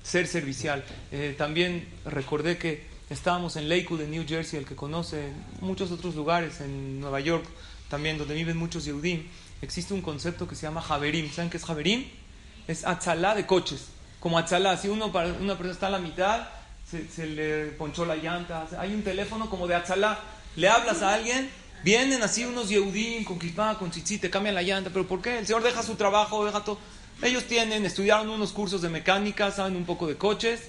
ser 0.02 0.28
servicial. 0.28 0.86
Eh, 1.12 1.36
también 1.38 1.89
recordé 2.06 2.58
que 2.58 2.92
estábamos 3.10 3.56
en 3.56 3.70
Lakewood, 3.70 4.02
en 4.02 4.12
New 4.12 4.26
Jersey, 4.28 4.60
el 4.60 4.66
que 4.66 4.76
conoce, 4.76 5.32
muchos 5.62 5.92
otros 5.92 6.16
lugares, 6.16 6.62
en 6.62 7.00
Nueva 7.00 7.20
York 7.20 7.46
también, 7.89 8.18
donde 8.18 8.34
viven 8.34 8.58
muchos 8.58 8.86
Yehudim. 8.86 9.28
Existe 9.62 9.94
un 9.94 10.02
concepto 10.02 10.48
que 10.48 10.56
se 10.56 10.63
llama 10.63 10.82
Javerim. 10.82 11.32
¿Saben 11.32 11.50
qué 11.50 11.58
es 11.58 11.63
Javerim? 11.63 12.06
Es 12.68 12.86
atzalá 12.86 13.36
de 13.36 13.46
coches. 13.46 13.89
Como 14.20 14.38
atzalá, 14.38 14.78
si 14.78 14.88
uno, 14.88 15.08
una 15.08 15.58
persona 15.58 15.72
está 15.72 15.88
a 15.88 15.92
la 15.92 16.00
mitad, 16.00 16.48
se, 16.89 17.26
le 17.26 17.66
ponchó 17.68 18.06
la 18.06 18.16
llanta, 18.16 18.68
hay 18.78 18.94
un 18.94 19.04
teléfono 19.04 19.50
como 19.50 19.68
de 19.68 19.76
atzalá, 19.76 20.20
le 20.56 20.70
hablas 20.70 21.02
a 21.02 21.13
alguien, 21.13 21.50
vienen 21.84 22.22
así 22.24 22.46
unos 22.46 22.70
Yehudim 22.70 23.24
con 23.24 23.39
kipá, 23.39 23.78
con 23.78 23.89
tzitzit, 23.89 24.22
te 24.22 24.30
cambian 24.30 24.56
la 24.56 24.62
llanta, 24.62 24.89
pero 24.92 25.08
¿por 25.08 25.22
qué? 25.22 25.39
El 25.39 25.48
Señor 25.48 25.63
deja 25.63 25.84
su 25.84 25.96
trabajo, 25.96 26.46
deja 26.46 26.63
todo. 26.63 26.78
Ellos 27.22 27.46
tienen, 27.46 27.86
estudiaron 27.86 28.30
unos 28.30 28.52
cursos 28.52 28.82
de 28.82 28.89
mecánica, 28.89 29.52
saben 29.52 29.76
un 29.76 29.86
poco 29.86 30.08
de 30.08 30.18
coches, 30.18 30.62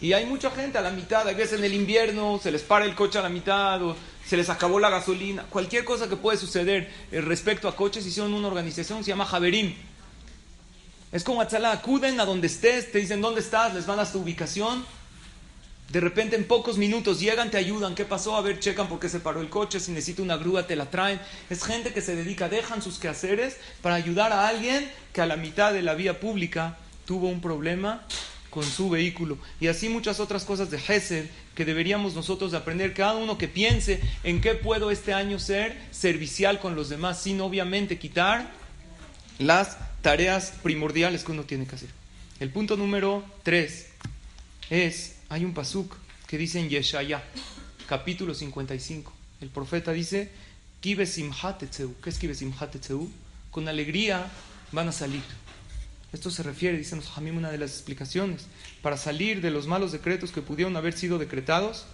y 0.00 0.12
hay 0.12 0.26
mucha 0.26 0.50
gente 0.50 0.78
a 0.78 0.80
la 0.80 0.90
mitad, 0.90 1.28
a 1.28 1.32
veces 1.32 1.58
en 1.58 1.64
el 1.64 1.74
invierno 1.74 2.40
se 2.42 2.50
les 2.50 2.62
para 2.62 2.84
el 2.84 2.94
coche 2.94 3.18
a 3.18 3.22
la 3.22 3.28
mitad, 3.28 3.82
o 3.82 3.96
se 4.26 4.36
les 4.36 4.48
acabó 4.48 4.80
la 4.80 4.90
gasolina, 4.90 5.44
cualquier 5.50 5.84
cosa 5.84 6.08
que 6.08 6.16
puede 6.16 6.38
suceder 6.38 6.90
eh, 7.10 7.20
respecto 7.20 7.68
a 7.68 7.76
coches, 7.76 8.06
hicieron 8.06 8.32
una 8.32 8.48
organización, 8.48 9.04
se 9.04 9.10
llama 9.10 9.26
Javerim. 9.26 9.74
Es 11.12 11.24
como 11.24 11.40
Atzalá, 11.40 11.72
acuden 11.72 12.20
a 12.20 12.24
donde 12.24 12.46
estés, 12.46 12.92
te 12.92 12.98
dicen 12.98 13.20
dónde 13.20 13.40
estás, 13.40 13.74
les 13.74 13.86
van 13.86 13.98
a 13.98 14.10
tu 14.10 14.20
ubicación, 14.20 14.84
de 15.90 15.98
repente 15.98 16.36
en 16.36 16.44
pocos 16.44 16.78
minutos 16.78 17.18
llegan, 17.18 17.50
te 17.50 17.56
ayudan. 17.56 17.96
¿Qué 17.96 18.04
pasó? 18.04 18.36
A 18.36 18.40
ver, 18.42 18.60
checan 18.60 18.88
por 18.88 19.00
qué 19.00 19.08
se 19.08 19.18
paró 19.18 19.40
el 19.40 19.48
coche. 19.48 19.80
Si 19.80 19.90
necesita 19.90 20.22
una 20.22 20.36
grúa, 20.36 20.64
te 20.64 20.76
la 20.76 20.88
traen. 20.88 21.20
Es 21.50 21.64
gente 21.64 21.92
que 21.92 22.00
se 22.00 22.14
dedica, 22.14 22.48
dejan 22.48 22.80
sus 22.80 23.00
quehaceres 23.00 23.56
para 23.82 23.96
ayudar 23.96 24.32
a 24.32 24.46
alguien 24.46 24.88
que 25.12 25.20
a 25.20 25.26
la 25.26 25.34
mitad 25.34 25.72
de 25.72 25.82
la 25.82 25.94
vía 25.94 26.20
pública 26.20 26.76
tuvo 27.06 27.26
un 27.28 27.40
problema 27.40 28.06
con 28.50 28.64
su 28.64 28.90
vehículo. 28.90 29.38
Y 29.60 29.68
así 29.68 29.88
muchas 29.88 30.20
otras 30.20 30.44
cosas 30.44 30.70
de 30.70 30.78
Gesed 30.78 31.26
que 31.54 31.64
deberíamos 31.64 32.14
nosotros 32.14 32.52
aprender. 32.54 32.92
Cada 32.92 33.14
uno 33.14 33.38
que 33.38 33.48
piense 33.48 34.00
en 34.24 34.40
qué 34.40 34.54
puedo 34.54 34.90
este 34.90 35.14
año 35.14 35.38
ser 35.38 35.80
servicial 35.90 36.60
con 36.60 36.74
los 36.74 36.88
demás, 36.88 37.22
sin 37.22 37.40
obviamente 37.40 37.98
quitar 37.98 38.50
las 39.38 39.78
tareas 40.02 40.52
primordiales 40.62 41.24
que 41.24 41.32
uno 41.32 41.44
tiene 41.44 41.66
que 41.66 41.76
hacer. 41.76 41.90
El 42.40 42.50
punto 42.50 42.76
número 42.76 43.24
tres 43.42 43.86
es 44.68 45.16
hay 45.28 45.44
un 45.44 45.54
pasuk 45.54 45.94
que 46.26 46.38
dice 46.38 46.58
en 46.58 46.68
Yeshaya, 46.68 47.22
capítulo 47.86 48.34
55. 48.34 49.12
El 49.40 49.48
profeta 49.48 49.92
dice, 49.92 50.30
¿qué 50.80 52.10
es 52.10 52.18
Con 53.50 53.68
alegría 53.68 54.30
van 54.72 54.88
a 54.88 54.92
salir. 54.92 55.22
Esto 56.12 56.30
se 56.30 56.42
refiere, 56.42 56.76
dice 56.76 56.96
nos 56.96 57.16
Hamim, 57.16 57.36
una 57.36 57.50
de 57.50 57.58
las 57.58 57.70
explicaciones, 57.70 58.46
para 58.82 58.96
salir 58.96 59.40
de 59.40 59.50
los 59.50 59.66
malos 59.66 59.92
decretos 59.92 60.32
que 60.32 60.42
pudieron 60.42 60.76
haber 60.76 60.92
sido 60.92 61.18
decretados 61.18 61.86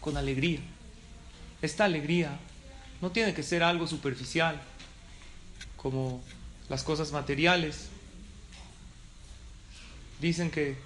con 0.00 0.16
alegría. 0.16 0.60
Esta 1.62 1.84
alegría 1.84 2.38
no 3.00 3.10
tiene 3.10 3.32
que 3.32 3.42
ser 3.42 3.62
algo 3.62 3.86
superficial, 3.86 4.60
como 5.76 6.22
las 6.68 6.82
cosas 6.82 7.12
materiales. 7.12 7.88
Dicen 10.20 10.50
que 10.50 10.76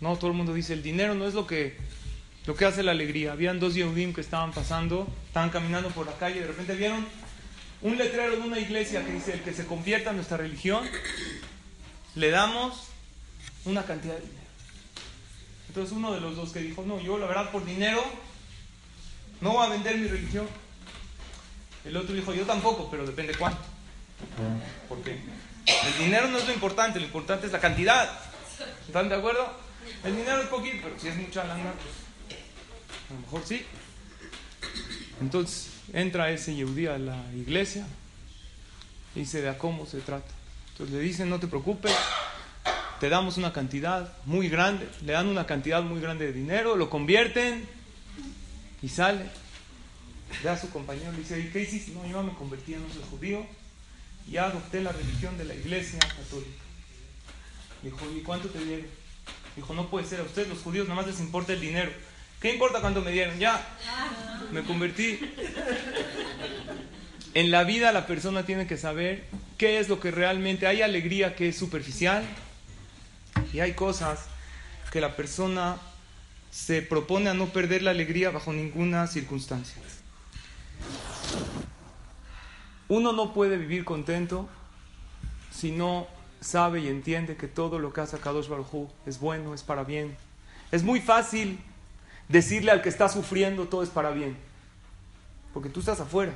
no, 0.00 0.16
todo 0.16 0.30
el 0.30 0.36
mundo 0.36 0.54
dice, 0.54 0.72
el 0.72 0.82
dinero 0.82 1.14
no 1.14 1.26
es 1.26 1.34
lo 1.34 1.46
que, 1.46 1.76
lo 2.46 2.54
que 2.54 2.64
hace 2.64 2.82
la 2.82 2.92
alegría. 2.92 3.32
Habían 3.32 3.60
dos 3.60 3.74
Yehudim 3.74 4.12
que 4.12 4.20
estaban 4.20 4.52
pasando, 4.52 5.08
estaban 5.26 5.50
caminando 5.50 5.88
por 5.90 6.06
la 6.06 6.16
calle, 6.16 6.40
de 6.40 6.46
repente 6.46 6.74
vieron 6.74 7.06
un 7.82 7.96
letrero 7.96 8.36
de 8.36 8.42
una 8.42 8.58
iglesia 8.58 9.04
que 9.04 9.12
dice, 9.12 9.34
el 9.34 9.42
que 9.42 9.54
se 9.54 9.66
convierta 9.66 10.10
en 10.10 10.16
nuestra 10.16 10.36
religión, 10.36 10.88
le 12.14 12.30
damos 12.30 12.88
una 13.64 13.84
cantidad 13.84 14.14
de 14.14 14.20
dinero. 14.20 14.38
Entonces 15.68 15.96
uno 15.96 16.12
de 16.12 16.20
los 16.20 16.36
dos 16.36 16.52
que 16.52 16.60
dijo, 16.60 16.82
no, 16.82 17.00
yo 17.00 17.18
la 17.18 17.26
verdad 17.26 17.50
por 17.50 17.64
dinero 17.64 18.02
no 19.40 19.52
voy 19.52 19.66
a 19.66 19.70
vender 19.70 19.96
mi 19.98 20.08
religión. 20.08 20.48
El 21.84 21.96
otro 21.96 22.14
dijo, 22.14 22.34
yo 22.34 22.44
tampoco, 22.44 22.90
pero 22.90 23.06
depende 23.06 23.34
cuánto. 23.34 23.62
¿Por 24.88 25.02
qué? 25.02 25.20
El 25.66 25.98
dinero 25.98 26.28
no 26.28 26.38
es 26.38 26.46
lo 26.46 26.52
importante, 26.52 26.98
lo 26.98 27.06
importante 27.06 27.46
es 27.46 27.52
la 27.52 27.60
cantidad. 27.60 28.10
¿Están 28.86 29.08
de 29.08 29.14
acuerdo? 29.14 29.48
El 30.02 30.16
dinero 30.16 30.42
es 30.42 30.48
poquito, 30.48 30.78
pero 30.82 30.98
si 30.98 31.08
es 31.08 31.16
mucha 31.16 31.44
lana, 31.44 31.72
pues 31.72 32.40
a 33.10 33.14
lo 33.14 33.20
mejor 33.20 33.42
sí. 33.46 33.64
Entonces 35.20 35.77
entra 35.92 36.30
ese 36.30 36.54
Yehudí 36.54 36.86
a 36.86 36.98
la 36.98 37.22
iglesia 37.34 37.86
y 39.14 39.20
dice 39.20 39.42
de 39.42 39.48
a 39.48 39.58
cómo 39.58 39.86
se 39.86 40.00
trata. 40.00 40.30
Entonces 40.72 40.94
le 40.94 41.02
dicen, 41.02 41.28
no 41.28 41.40
te 41.40 41.46
preocupes, 41.46 41.94
te 43.00 43.08
damos 43.08 43.36
una 43.36 43.52
cantidad 43.52 44.12
muy 44.24 44.48
grande, 44.48 44.88
le 45.04 45.12
dan 45.12 45.28
una 45.28 45.46
cantidad 45.46 45.82
muy 45.82 46.00
grande 46.00 46.26
de 46.26 46.32
dinero, 46.32 46.76
lo 46.76 46.90
convierten 46.90 47.66
y 48.82 48.88
sale. 48.88 49.26
Ve 50.42 50.50
a 50.50 50.58
su 50.58 50.70
compañero 50.70 51.10
le 51.12 51.18
dice, 51.18 51.40
¿y 51.40 51.50
qué 51.50 51.62
hiciste? 51.62 51.92
No, 51.92 52.06
yo 52.06 52.22
me 52.22 52.34
convertí 52.34 52.74
en 52.74 52.82
un 52.82 52.90
judío 53.10 53.46
y 54.30 54.36
adopté 54.36 54.82
la 54.82 54.92
religión 54.92 55.38
de 55.38 55.44
la 55.44 55.54
iglesia 55.54 55.98
católica. 56.00 56.62
Dijo, 57.82 57.98
¿y 58.14 58.20
cuánto 58.20 58.48
te 58.48 58.62
dieron? 58.62 58.86
Dijo, 59.56 59.74
no 59.74 59.88
puede 59.88 60.06
ser, 60.06 60.20
a 60.20 60.24
ustedes 60.24 60.48
los 60.48 60.58
judíos 60.58 60.86
nada 60.86 61.00
más 61.00 61.06
les 61.06 61.20
importa 61.20 61.52
el 61.52 61.60
dinero. 61.60 61.90
¿Qué 62.40 62.52
importa 62.52 62.80
cuánto 62.80 63.02
me 63.02 63.10
dieron? 63.10 63.38
Ya, 63.38 63.60
me 64.52 64.62
convertí. 64.62 65.18
En 67.34 67.50
la 67.50 67.64
vida 67.64 67.92
la 67.92 68.06
persona 68.06 68.44
tiene 68.46 68.66
que 68.66 68.76
saber 68.76 69.24
qué 69.56 69.80
es 69.80 69.88
lo 69.88 69.98
que 69.98 70.10
realmente 70.12 70.66
hay 70.66 70.82
alegría 70.82 71.34
que 71.34 71.48
es 71.48 71.56
superficial 71.56 72.24
y 73.52 73.60
hay 73.60 73.72
cosas 73.72 74.26
que 74.92 75.00
la 75.00 75.16
persona 75.16 75.78
se 76.50 76.80
propone 76.80 77.28
a 77.28 77.34
no 77.34 77.46
perder 77.46 77.82
la 77.82 77.90
alegría 77.90 78.30
bajo 78.30 78.52
ninguna 78.52 79.06
circunstancia. 79.08 79.82
Uno 82.88 83.12
no 83.12 83.34
puede 83.34 83.56
vivir 83.56 83.84
contento 83.84 84.48
si 85.50 85.72
no 85.72 86.06
sabe 86.40 86.80
y 86.80 86.88
entiende 86.88 87.36
que 87.36 87.48
todo 87.48 87.80
lo 87.80 87.92
que 87.92 88.00
hace 88.00 88.18
Kadosh 88.18 88.48
Baruj 88.48 88.88
es 89.06 89.18
bueno, 89.18 89.54
es 89.54 89.62
para 89.62 89.82
bien. 89.82 90.16
Es 90.70 90.82
muy 90.82 91.00
fácil 91.00 91.58
decirle 92.28 92.70
al 92.70 92.82
que 92.82 92.88
está 92.88 93.08
sufriendo 93.08 93.66
todo 93.66 93.82
es 93.82 93.88
para 93.88 94.10
bien, 94.10 94.36
porque 95.52 95.68
tú 95.68 95.80
estás 95.80 96.00
afuera. 96.00 96.32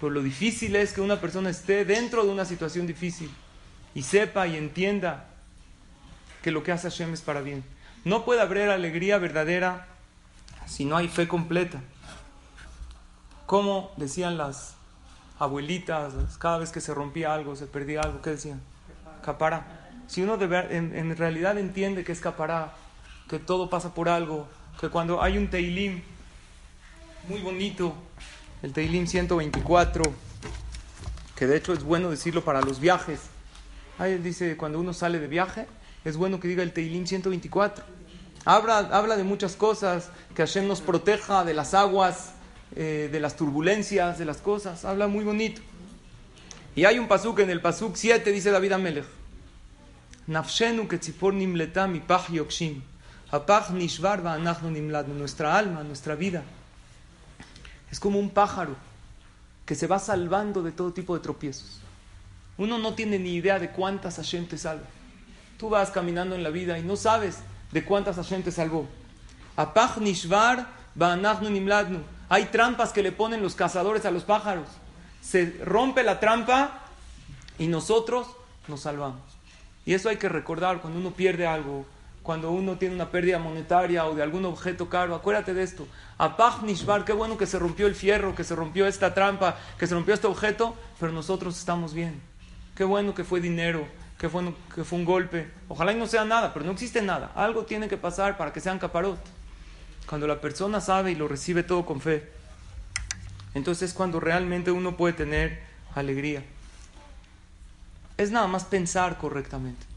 Pero 0.00 0.10
lo 0.10 0.22
difícil 0.22 0.76
es 0.76 0.92
que 0.92 1.00
una 1.00 1.20
persona 1.20 1.50
esté 1.50 1.84
dentro 1.84 2.24
de 2.24 2.30
una 2.30 2.44
situación 2.44 2.86
difícil 2.86 3.30
y 3.94 4.02
sepa 4.02 4.46
y 4.46 4.56
entienda 4.56 5.28
que 6.42 6.52
lo 6.52 6.62
que 6.62 6.70
hace 6.70 6.88
Hashem 6.88 7.12
es 7.12 7.20
para 7.20 7.40
bien. 7.40 7.64
No 8.04 8.24
puede 8.24 8.40
haber 8.40 8.70
alegría 8.70 9.18
verdadera 9.18 9.88
si 10.66 10.84
no 10.84 10.96
hay 10.96 11.08
fe 11.08 11.26
completa. 11.26 11.80
Como 13.46 13.90
decían 13.96 14.38
las 14.38 14.74
abuelitas, 15.38 16.14
cada 16.38 16.58
vez 16.58 16.70
que 16.70 16.80
se 16.80 16.94
rompía 16.94 17.34
algo, 17.34 17.56
se 17.56 17.66
perdía 17.66 18.02
algo, 18.02 18.22
¿qué 18.22 18.30
decían? 18.30 18.60
capará. 19.22 19.66
Si 20.06 20.22
uno 20.22 20.38
de 20.38 20.46
en, 20.70 20.94
en, 20.96 21.16
realidad 21.16 21.58
entiende 21.58 22.04
que 22.04 22.12
es 22.12 22.20
capará, 22.20 22.72
que 23.28 23.38
todo 23.38 23.68
pasa 23.68 23.92
por 23.92 24.08
algo, 24.08 24.48
que 24.80 24.88
cuando 24.88 25.22
hay 25.22 25.36
un 25.36 25.48
Teilim 25.48 26.00
muy 27.28 27.40
bonito, 27.40 27.94
el 28.62 28.72
Teilim 28.72 29.06
124, 29.06 30.04
que 31.34 31.46
de 31.46 31.56
hecho 31.56 31.72
es 31.72 31.82
bueno 31.82 32.10
decirlo 32.10 32.44
para 32.44 32.60
los 32.62 32.80
viajes. 32.80 33.20
Ahí 33.98 34.18
dice, 34.18 34.56
cuando 34.56 34.78
uno 34.78 34.92
sale 34.92 35.18
de 35.18 35.26
viaje, 35.26 35.66
es 36.04 36.16
bueno 36.16 36.38
que 36.38 36.48
diga 36.48 36.62
el 36.62 36.72
Teilim 36.72 37.06
124. 37.06 37.84
Habla, 38.44 38.78
habla 38.92 39.16
de 39.16 39.24
muchas 39.24 39.56
cosas, 39.56 40.10
que 40.34 40.42
Hashem 40.42 40.68
nos 40.68 40.80
proteja 40.80 41.44
de 41.44 41.54
las 41.54 41.74
aguas, 41.74 42.32
eh, 42.76 43.08
de 43.10 43.20
las 43.20 43.36
turbulencias, 43.36 44.18
de 44.18 44.24
las 44.24 44.38
cosas. 44.38 44.84
Habla 44.84 45.08
muy 45.08 45.24
bonito. 45.24 45.60
Y 46.76 46.84
hay 46.84 47.00
un 47.00 47.08
pasuk 47.08 47.40
en 47.40 47.50
el 47.50 47.60
pasuk 47.60 47.96
7, 47.96 48.30
dice 48.30 48.52
David 48.52 48.72
Amelech. 48.72 49.06
Nafshenu 50.28 50.86
ketzipor 50.86 51.34
nimleta 51.34 51.88
mi 51.88 51.98
pach 51.98 52.30
yokshim. 52.30 52.82
Nuestra 55.14 55.58
alma, 55.58 55.82
nuestra 55.82 56.14
vida, 56.14 56.42
es 57.90 58.00
como 58.00 58.18
un 58.18 58.30
pájaro 58.30 58.76
que 59.66 59.74
se 59.74 59.86
va 59.86 59.98
salvando 59.98 60.62
de 60.62 60.72
todo 60.72 60.92
tipo 60.92 61.14
de 61.14 61.20
tropiezos. 61.20 61.80
Uno 62.56 62.78
no 62.78 62.94
tiene 62.94 63.18
ni 63.18 63.34
idea 63.34 63.58
de 63.58 63.70
cuántas 63.70 64.16
Hashem 64.16 64.46
te 64.46 64.58
salva. 64.58 64.86
Tú 65.58 65.68
vas 65.68 65.90
caminando 65.90 66.34
en 66.34 66.42
la 66.42 66.50
vida 66.50 66.78
y 66.78 66.82
no 66.82 66.96
sabes 66.96 67.38
de 67.72 67.84
cuántas 67.84 68.16
Hashem 68.16 68.42
te 68.42 68.50
salvó. 68.50 68.86
Nimladnu. 71.50 72.00
Hay 72.28 72.46
trampas 72.46 72.92
que 72.92 73.02
le 73.02 73.12
ponen 73.12 73.42
los 73.42 73.54
cazadores 73.54 74.04
a 74.04 74.10
los 74.10 74.24
pájaros 74.24 74.66
se 75.20 75.58
rompe 75.64 76.02
la 76.02 76.20
trampa 76.20 76.80
y 77.58 77.66
nosotros 77.66 78.26
nos 78.66 78.80
salvamos. 78.80 79.20
Y 79.84 79.94
eso 79.94 80.08
hay 80.08 80.16
que 80.16 80.28
recordar 80.28 80.80
cuando 80.80 80.98
uno 80.98 81.10
pierde 81.10 81.46
algo, 81.46 81.86
cuando 82.22 82.50
uno 82.50 82.76
tiene 82.76 82.94
una 82.94 83.10
pérdida 83.10 83.38
monetaria 83.38 84.06
o 84.06 84.14
de 84.14 84.22
algún 84.22 84.44
objeto 84.44 84.88
caro, 84.88 85.14
acuérdate 85.14 85.54
de 85.54 85.62
esto. 85.62 85.86
Apach 86.18 86.62
Nishbar, 86.62 87.04
qué 87.04 87.12
bueno 87.12 87.38
que 87.38 87.46
se 87.46 87.58
rompió 87.58 87.86
el 87.86 87.94
fierro, 87.94 88.34
que 88.34 88.44
se 88.44 88.54
rompió 88.54 88.86
esta 88.86 89.14
trampa, 89.14 89.56
que 89.78 89.86
se 89.86 89.94
rompió 89.94 90.14
este 90.14 90.26
objeto, 90.26 90.74
pero 91.00 91.12
nosotros 91.12 91.58
estamos 91.58 91.94
bien. 91.94 92.20
Qué 92.74 92.84
bueno 92.84 93.14
que 93.14 93.24
fue 93.24 93.40
dinero, 93.40 93.86
que 94.18 94.28
fue, 94.28 94.52
que 94.74 94.84
fue 94.84 94.98
un 94.98 95.04
golpe. 95.04 95.50
Ojalá 95.68 95.92
y 95.92 95.96
no 95.96 96.06
sea 96.06 96.24
nada, 96.24 96.52
pero 96.52 96.66
no 96.66 96.72
existe 96.72 97.02
nada. 97.02 97.32
Algo 97.34 97.64
tiene 97.64 97.88
que 97.88 97.96
pasar 97.96 98.36
para 98.36 98.52
que 98.52 98.60
sean 98.60 98.78
caparot. 98.78 99.18
Cuando 100.06 100.26
la 100.26 100.40
persona 100.40 100.80
sabe 100.80 101.12
y 101.12 101.14
lo 101.14 101.28
recibe 101.28 101.62
todo 101.62 101.84
con 101.84 102.00
fe, 102.00 102.30
entonces 103.54 103.90
es 103.90 103.94
cuando 103.94 104.20
realmente 104.20 104.70
uno 104.70 104.96
puede 104.96 105.14
tener 105.14 105.60
alegría. 105.94 106.44
Es 108.16 108.30
nada 108.30 108.46
más 108.46 108.64
pensar 108.64 109.18
correctamente. 109.18 109.87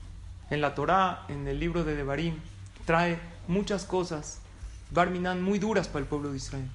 En 0.52 0.62
la 0.62 0.76
Torá, 0.76 1.24
en 1.30 1.48
el 1.48 1.60
libro 1.60 1.86
de 1.86 1.96
Devarim, 1.96 2.36
trae 2.86 3.18
muchas 3.48 3.86
cosas, 3.86 4.40
Barminan, 4.92 5.42
muy 5.42 5.60
duras 5.60 5.88
para 5.88 6.00
el 6.00 6.06
pueblo 6.06 6.30
de 6.32 6.38
Israel. 6.38 6.70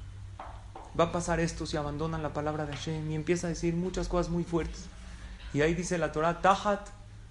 Va 0.98 1.04
a 1.04 1.12
pasar 1.12 1.40
esto 1.40 1.66
si 1.66 1.76
abandonan 1.76 2.22
la 2.22 2.32
palabra 2.32 2.64
de 2.64 2.72
Hashem 2.72 3.10
y 3.10 3.14
empieza 3.14 3.46
a 3.46 3.50
decir 3.50 3.74
muchas 3.74 4.08
cosas 4.08 4.32
muy 4.32 4.44
fuertes. 4.44 4.86
Y 5.52 5.60
ahí 5.60 5.74
dice 5.74 5.98
la 5.98 6.10
Torá, 6.10 6.40
Tahat 6.40 6.88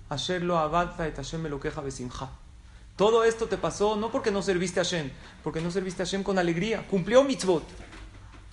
Asher 0.08 0.43
lo 0.43 0.60
abadza 0.60 1.08
et 1.08 1.16
Hashem 1.16 1.41
me 1.41 1.50
lo 1.50 1.60
queja 1.60 1.82
besimcha. 1.82 2.30
Todo 2.96 3.24
esto 3.24 3.48
te 3.48 3.58
pasó 3.58 3.96
no 3.96 4.12
porque 4.12 4.30
no 4.30 4.43
serviste 4.43 4.80
a 4.80 4.84
Hashem, 4.84 5.10
porque 5.43 5.62
no 5.62 5.72
serviste 5.72 6.04
a 6.04 6.06
Hashem 6.06 6.22
con 6.22 6.38
alegría. 6.38 6.86
Cumplió 6.88 7.24
mitzvot. 7.24 7.64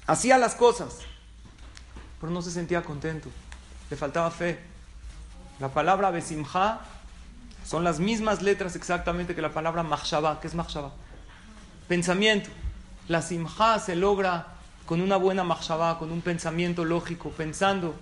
Hacía 0.07 0.39
las 0.39 0.55
cosas. 0.55 1.01
Pero 2.21 2.33
no 2.33 2.41
se 2.41 2.51
sentía 2.51 2.83
contento. 2.83 3.29
Le 3.91 3.97
faltaba 3.99 4.31
fe. 4.31 4.59
La 5.61 5.69
palabra 5.69 6.11
besimcha 6.11 6.81
son 7.65 7.85
las 7.85 8.01
mismas 8.01 8.43
letras 8.43 8.77
exactamente 8.77 9.35
que 9.35 9.43
la 9.43 9.53
palabra 9.53 9.83
machshava. 9.83 10.41
¿Qué 10.41 10.49
es 10.49 10.55
machshava? 10.55 10.93
Pensamiento. 11.89 12.51
La 13.09 13.23
simcha 13.23 13.79
se 13.79 13.97
logra 13.97 14.47
con 14.87 15.01
una 15.01 15.17
buena 15.17 15.45
machshava, 15.45 15.99
con 15.99 16.13
un 16.13 16.21
pensamiento 16.21 16.85
lógico, 16.85 17.31
pensando 17.31 17.95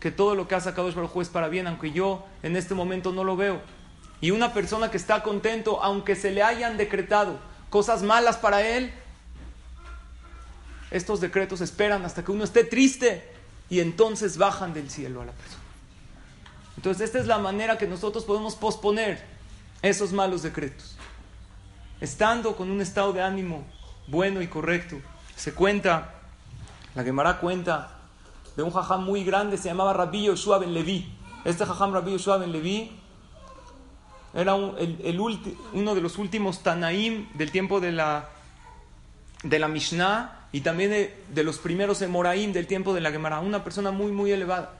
que 0.00 0.10
todo 0.10 0.34
lo 0.34 0.46
que 0.46 0.54
ha 0.54 0.60
sacado 0.60 0.92
Baruj 0.92 1.20
es 1.20 1.28
para 1.28 1.48
bien, 1.48 1.66
aunque 1.66 1.92
yo 1.92 2.24
en 2.42 2.56
este 2.56 2.74
momento 2.74 3.12
no 3.12 3.24
lo 3.24 3.36
veo. 3.36 3.60
Y 4.20 4.30
una 4.30 4.52
persona 4.52 4.90
que 4.90 4.96
está 4.96 5.22
contento, 5.22 5.82
aunque 5.82 6.16
se 6.16 6.30
le 6.30 6.42
hayan 6.42 6.76
decretado 6.76 7.38
cosas 7.70 8.02
malas 8.02 8.36
para 8.36 8.66
él, 8.66 8.92
estos 10.90 11.20
decretos 11.20 11.60
esperan 11.60 12.04
hasta 12.04 12.24
que 12.24 12.32
uno 12.32 12.44
esté 12.44 12.64
triste 12.64 13.28
y 13.68 13.80
entonces 13.80 14.38
bajan 14.38 14.72
del 14.72 14.90
cielo 14.90 15.22
a 15.22 15.26
la 15.26 15.32
persona. 15.32 15.55
Entonces 16.76 17.06
esta 17.06 17.18
es 17.18 17.26
la 17.26 17.38
manera 17.38 17.78
que 17.78 17.86
nosotros 17.86 18.24
podemos 18.24 18.54
posponer 18.54 19.24
esos 19.82 20.12
malos 20.12 20.42
decretos. 20.42 20.96
Estando 22.00 22.56
con 22.56 22.70
un 22.70 22.80
estado 22.80 23.12
de 23.12 23.22
ánimo 23.22 23.64
bueno 24.06 24.42
y 24.42 24.48
correcto. 24.48 24.96
Se 25.34 25.54
cuenta, 25.54 26.14
la 26.94 27.04
Gemara 27.04 27.38
cuenta 27.38 27.98
de 28.56 28.62
un 28.62 28.70
jajam 28.70 29.04
muy 29.04 29.24
grande, 29.24 29.56
se 29.56 29.68
llamaba 29.68 29.92
Rabbi 29.92 30.24
Yoshua 30.24 30.58
ben 30.58 30.74
Levi. 30.74 31.12
Este 31.44 31.64
jajam 31.64 31.92
Rabbi 31.92 32.12
Yoshua 32.12 32.38
ben 32.38 32.52
Levi 32.52 32.90
era 34.34 34.54
el, 34.54 35.20
uno 35.72 35.94
de 35.94 36.00
los 36.00 36.18
últimos 36.18 36.62
Tanaim 36.62 37.26
del 37.34 37.50
tiempo 37.50 37.80
de 37.80 37.92
la, 37.92 38.28
de 39.42 39.58
la 39.58 39.68
Mishnah 39.68 40.48
y 40.52 40.60
también 40.60 40.90
de, 40.90 41.42
los 41.42 41.58
primeros 41.58 42.02
Emoraim 42.02 42.52
del 42.52 42.66
tiempo 42.66 42.92
de 42.94 43.00
la 43.00 43.10
Gemara. 43.10 43.40
Una 43.40 43.64
persona 43.64 43.90
muy, 43.90 44.12
muy 44.12 44.30
elevada. 44.32 44.72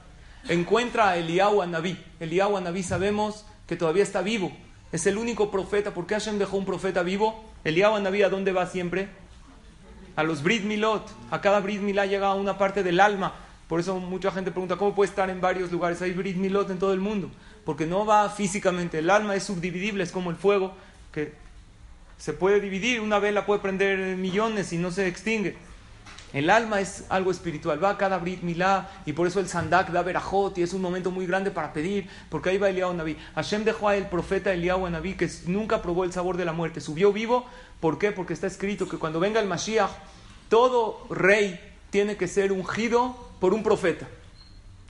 Encuentra 0.49 1.09
a 1.09 1.17
Eliyahu 1.17 1.61
Anabí. 1.61 1.97
Eliyahu 2.19 2.57
Anabí 2.57 2.83
sabemos 2.83 3.45
que 3.67 3.75
todavía 3.75 4.03
está 4.03 4.21
vivo. 4.21 4.51
Es 4.91 5.05
el 5.05 5.17
único 5.17 5.51
profeta. 5.51 5.93
¿Por 5.93 6.07
qué 6.07 6.15
Hashem 6.15 6.39
dejó 6.39 6.57
un 6.57 6.65
profeta 6.65 7.03
vivo? 7.03 7.43
Eliyahu 7.65 7.95
Anabí, 7.95 8.23
¿a 8.23 8.29
dónde 8.29 8.53
va 8.53 8.65
siempre? 8.65 9.09
A 10.15 10.23
los 10.23 10.43
Brit 10.43 10.63
Milot. 10.63 11.09
A 11.31 11.41
cada 11.41 11.59
Brit 11.59 11.81
Milá 11.81 12.05
llega 12.05 12.33
una 12.33 12.57
parte 12.57 12.81
del 12.81 12.99
alma. 12.99 13.33
Por 13.67 13.81
eso 13.81 13.99
mucha 13.99 14.31
gente 14.31 14.51
pregunta, 14.51 14.77
¿cómo 14.77 14.95
puede 14.95 15.09
estar 15.09 15.29
en 15.29 15.41
varios 15.41 15.71
lugares? 15.71 16.01
Hay 16.01 16.11
Brit 16.11 16.37
Milot 16.37 16.69
en 16.69 16.79
todo 16.79 16.93
el 16.93 17.01
mundo. 17.01 17.29
Porque 17.65 17.85
no 17.85 18.05
va 18.05 18.29
físicamente. 18.29 18.99
El 18.99 19.09
alma 19.09 19.35
es 19.35 19.43
subdividible, 19.43 20.03
es 20.03 20.11
como 20.13 20.29
el 20.29 20.37
fuego 20.37 20.73
que 21.11 21.33
se 22.17 22.31
puede 22.31 22.61
dividir. 22.61 23.01
Una 23.01 23.19
vela 23.19 23.45
puede 23.45 23.59
prender 23.59 24.15
millones 24.15 24.71
y 24.71 24.77
no 24.77 24.91
se 24.91 25.07
extingue. 25.07 25.57
El 26.33 26.49
alma 26.49 26.81
es 26.81 27.05
algo 27.09 27.31
espiritual. 27.31 27.81
Va 27.81 27.91
a 27.91 27.97
cada 27.97 28.17
Brit 28.17 28.41
Milá 28.43 28.89
y 29.05 29.13
por 29.13 29.27
eso 29.27 29.39
el 29.39 29.47
Sandak 29.47 29.91
da 29.91 30.03
Berajot 30.03 30.57
y 30.57 30.61
es 30.61 30.73
un 30.73 30.81
momento 30.81 31.09
muy 31.09 31.25
grande 31.25 31.51
para 31.51 31.71
pedir. 31.71 32.09
Porque 32.29 32.49
ahí 32.49 32.57
va 32.57 32.69
Eliyahu 32.69 32.93
Naví. 32.93 33.17
Hashem 33.35 33.63
dejó 33.63 33.89
a 33.89 33.95
el 33.95 34.07
profeta 34.07 34.53
Eliyahu 34.53 34.89
Naví 34.89 35.15
que 35.15 35.29
nunca 35.45 35.81
probó 35.81 36.03
el 36.03 36.11
sabor 36.11 36.35
de 36.37 36.45
la 36.45 36.53
muerte. 36.53 36.81
Subió 36.81 37.13
vivo. 37.13 37.45
¿Por 37.79 37.97
qué? 37.97 38.11
Porque 38.11 38.33
está 38.33 38.47
escrito 38.47 38.89
que 38.89 38.97
cuando 38.97 39.19
venga 39.19 39.39
el 39.39 39.47
Mashiach, 39.47 39.91
todo 40.49 41.05
rey 41.09 41.59
tiene 41.89 42.17
que 42.17 42.27
ser 42.27 42.51
ungido 42.51 43.15
por 43.39 43.53
un 43.53 43.63
profeta. 43.63 44.07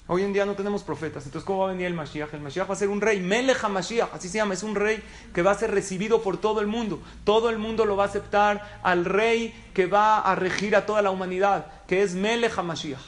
Hoy 0.10 0.24
en 0.24 0.32
día 0.32 0.46
no 0.46 0.54
tenemos 0.54 0.84
profetas, 0.84 1.26
entonces 1.26 1.46
¿cómo 1.46 1.60
va 1.60 1.66
a 1.66 1.72
venir 1.74 1.86
el 1.86 1.94
Mashiach? 1.94 2.34
El 2.34 2.40
Mashiach 2.40 2.70
va 2.70 2.74
a 2.74 2.78
ser 2.78 2.88
un 2.88 3.02
rey, 3.02 3.20
Melech 3.20 3.62
Mashiach, 3.68 4.14
así 4.14 4.30
se 4.30 4.38
llama, 4.38 4.54
es 4.54 4.64
un 4.64 4.74
rey 4.74 5.04
que 5.34 5.42
va 5.42 5.52
a 5.52 5.56
ser 5.56 5.72
recibido 5.72 6.22
por 6.22 6.38
todo 6.38 6.62
el 6.62 6.68
mundo. 6.68 7.02
Todo 7.26 7.50
el 7.50 7.58
mundo 7.58 7.84
lo 7.84 7.98
va 7.98 8.06
a 8.06 8.08
aceptar 8.08 8.80
al 8.84 9.04
rey 9.04 9.54
que 9.74 9.86
va 9.86 10.20
a 10.20 10.34
regir 10.36 10.78
a 10.78 10.86
toda 10.86 11.02
la 11.02 11.12
humanidad, 11.12 11.68
que 11.88 12.04
es 12.04 12.14
Melech 12.14 12.58
Mashiach. 12.58 13.02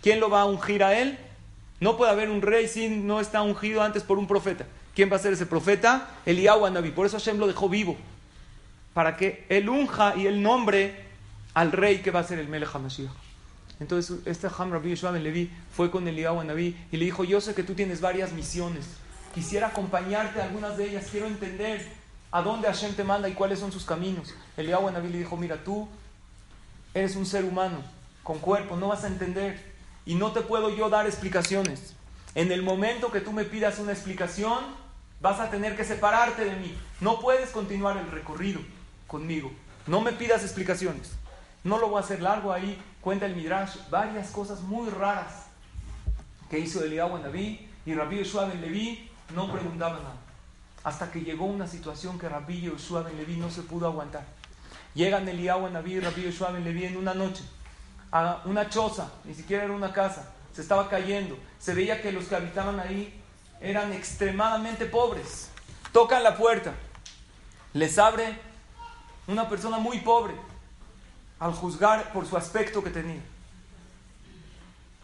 ¿Quién 0.00 0.20
lo 0.20 0.30
va 0.30 0.42
a 0.42 0.44
ungir 0.44 0.84
a 0.84 0.96
él? 0.96 1.18
No 1.80 1.96
puede 1.96 2.12
haber 2.12 2.30
un 2.30 2.40
rey 2.40 2.68
si 2.68 2.88
no 2.88 3.20
está 3.20 3.42
ungido 3.42 3.82
antes 3.82 4.04
por 4.04 4.18
un 4.18 4.28
profeta. 4.28 4.64
¿Quién 4.94 5.10
va 5.10 5.16
a 5.16 5.18
ser 5.18 5.32
ese 5.32 5.46
profeta? 5.46 6.08
Eliyahu 6.24 6.70
Naví. 6.70 6.92
Por 6.92 7.06
eso 7.06 7.18
Hashem 7.18 7.36
lo 7.36 7.48
dejó 7.48 7.68
vivo, 7.68 7.96
para 8.92 9.16
que 9.16 9.44
él 9.48 9.68
unja 9.68 10.14
y 10.14 10.28
él 10.28 10.40
nombre 10.40 11.04
al 11.52 11.72
rey 11.72 11.98
que 11.98 12.12
va 12.12 12.20
a 12.20 12.24
ser 12.24 12.38
el 12.38 12.46
Melech 12.46 12.72
Mashiach. 12.76 13.23
Entonces 13.80 14.18
este 14.26 14.48
Ham 14.56 14.72
Rabbi 14.72 14.90
Yeshua 14.90 15.10
Ben 15.10 15.24
Levi 15.24 15.50
fue 15.74 15.90
con 15.90 16.06
Eliyahu 16.06 16.42
Naví 16.44 16.76
y 16.92 16.96
le 16.96 17.04
dijo, 17.06 17.24
yo 17.24 17.40
sé 17.40 17.54
que 17.54 17.62
tú 17.62 17.74
tienes 17.74 18.00
varias 18.00 18.32
misiones, 18.32 18.86
quisiera 19.34 19.68
acompañarte 19.68 20.40
a 20.40 20.44
algunas 20.44 20.76
de 20.76 20.90
ellas, 20.90 21.06
quiero 21.10 21.26
entender 21.26 21.86
a 22.30 22.42
dónde 22.42 22.68
Hashem 22.68 22.94
te 22.94 23.04
manda 23.04 23.28
y 23.28 23.32
cuáles 23.34 23.58
son 23.58 23.72
sus 23.72 23.84
caminos. 23.84 24.32
Eliyahu 24.56 24.90
Naví 24.90 25.08
le 25.08 25.18
dijo, 25.18 25.36
mira, 25.36 25.62
tú 25.62 25.88
eres 26.94 27.16
un 27.16 27.26
ser 27.26 27.44
humano 27.44 27.78
con 28.22 28.38
cuerpo, 28.38 28.76
no 28.76 28.88
vas 28.88 29.04
a 29.04 29.08
entender 29.08 29.60
y 30.06 30.14
no 30.14 30.32
te 30.32 30.40
puedo 30.40 30.70
yo 30.74 30.88
dar 30.88 31.06
explicaciones. 31.06 31.94
En 32.34 32.50
el 32.50 32.62
momento 32.62 33.12
que 33.12 33.20
tú 33.20 33.32
me 33.32 33.44
pidas 33.44 33.78
una 33.78 33.92
explicación, 33.92 34.58
vas 35.20 35.40
a 35.40 35.50
tener 35.50 35.76
que 35.76 35.84
separarte 35.84 36.44
de 36.44 36.56
mí. 36.56 36.74
No 37.00 37.20
puedes 37.20 37.50
continuar 37.50 37.96
el 37.96 38.10
recorrido 38.10 38.60
conmigo. 39.06 39.52
No 39.86 40.00
me 40.00 40.12
pidas 40.12 40.42
explicaciones. 40.42 41.12
No 41.62 41.78
lo 41.78 41.88
voy 41.88 41.98
a 41.98 42.04
hacer 42.04 42.20
largo 42.20 42.52
ahí 42.52 42.78
cuenta 43.04 43.26
el 43.26 43.36
Midrash 43.36 43.76
varias 43.90 44.30
cosas 44.30 44.62
muy 44.62 44.88
raras 44.88 45.44
que 46.48 46.58
hizo 46.58 46.82
Eliyahu 46.82 47.18
Naví 47.18 47.68
y 47.84 47.92
Rabbi 47.92 48.16
Yeshua 48.16 48.46
ben 48.46 48.62
Levi 48.62 49.10
no 49.34 49.52
preguntaba 49.52 49.98
nada. 49.98 50.16
Hasta 50.84 51.10
que 51.10 51.20
llegó 51.20 51.44
una 51.44 51.66
situación 51.66 52.18
que 52.18 52.30
Rabbi 52.30 52.62
Yeshua 52.62 53.02
ben 53.02 53.18
Levi 53.18 53.36
no 53.36 53.50
se 53.50 53.60
pudo 53.60 53.88
aguantar. 53.88 54.24
Llegan 54.94 55.28
Eliyahu 55.28 55.68
Naví 55.68 55.96
y 55.96 56.00
Rabbi 56.00 56.22
Yeshua 56.22 56.50
ben 56.50 56.64
Levi 56.64 56.86
en 56.86 56.96
una 56.96 57.12
noche 57.12 57.44
a 58.10 58.40
una 58.46 58.70
choza, 58.70 59.10
ni 59.24 59.34
siquiera 59.34 59.64
era 59.64 59.74
una 59.74 59.92
casa, 59.92 60.32
se 60.54 60.62
estaba 60.62 60.88
cayendo. 60.88 61.36
Se 61.58 61.74
veía 61.74 62.00
que 62.00 62.10
los 62.10 62.24
que 62.24 62.36
habitaban 62.36 62.80
ahí 62.80 63.20
eran 63.60 63.92
extremadamente 63.92 64.86
pobres. 64.86 65.50
Tocan 65.92 66.22
la 66.22 66.38
puerta, 66.38 66.72
les 67.74 67.98
abre 67.98 68.38
una 69.26 69.46
persona 69.46 69.76
muy 69.76 69.98
pobre 70.00 70.34
al 71.44 71.52
juzgar 71.52 72.10
por 72.14 72.26
su 72.26 72.38
aspecto 72.38 72.82
que 72.82 72.88
tenía. 72.88 73.20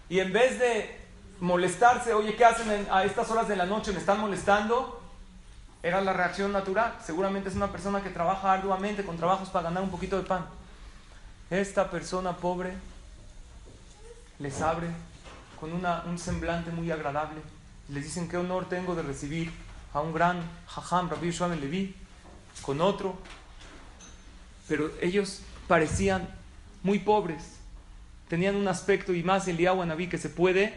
Y 0.08 0.20
en 0.20 0.32
vez 0.32 0.58
de 0.58 0.98
molestarse, 1.38 2.14
oye, 2.14 2.34
¿qué 2.34 2.46
hacen 2.46 2.88
a 2.90 3.04
estas 3.04 3.30
horas 3.30 3.46
de 3.46 3.56
la 3.56 3.66
noche? 3.66 3.92
¿Me 3.92 3.98
están 3.98 4.18
molestando? 4.18 5.02
Era 5.82 6.00
la 6.00 6.14
reacción 6.14 6.50
natural. 6.50 6.96
Seguramente 7.04 7.50
es 7.50 7.56
una 7.56 7.70
persona 7.70 8.02
que 8.02 8.08
trabaja 8.08 8.54
arduamente 8.54 9.04
con 9.04 9.18
trabajos 9.18 9.50
para 9.50 9.64
ganar 9.64 9.82
un 9.82 9.90
poquito 9.90 10.16
de 10.16 10.22
pan. 10.22 10.46
Esta 11.50 11.90
persona 11.90 12.34
pobre 12.34 12.72
les 14.38 14.62
abre 14.62 14.88
con 15.60 15.74
un 15.74 16.18
semblante 16.18 16.70
muy 16.70 16.90
agradable. 16.90 17.42
Les 17.90 18.04
dicen 18.04 18.30
qué 18.30 18.38
honor 18.38 18.66
tengo 18.66 18.94
de 18.94 19.02
recibir 19.02 19.52
a 19.92 20.00
un 20.00 20.14
gran 20.14 20.40
jajam, 20.68 21.10
Rabbi 21.10 21.32
Shuam 21.32 21.60
Levi, 21.60 21.94
con 22.62 22.80
otro. 22.80 23.18
Pero 24.66 24.90
ellos 25.02 25.42
parecían 25.70 26.28
muy 26.82 26.98
pobres, 26.98 27.60
tenían 28.26 28.56
un 28.56 28.66
aspecto 28.66 29.14
y 29.14 29.22
más 29.22 29.46
el 29.46 29.62
Naví 29.62 30.08
que 30.08 30.18
se 30.18 30.28
puede, 30.28 30.74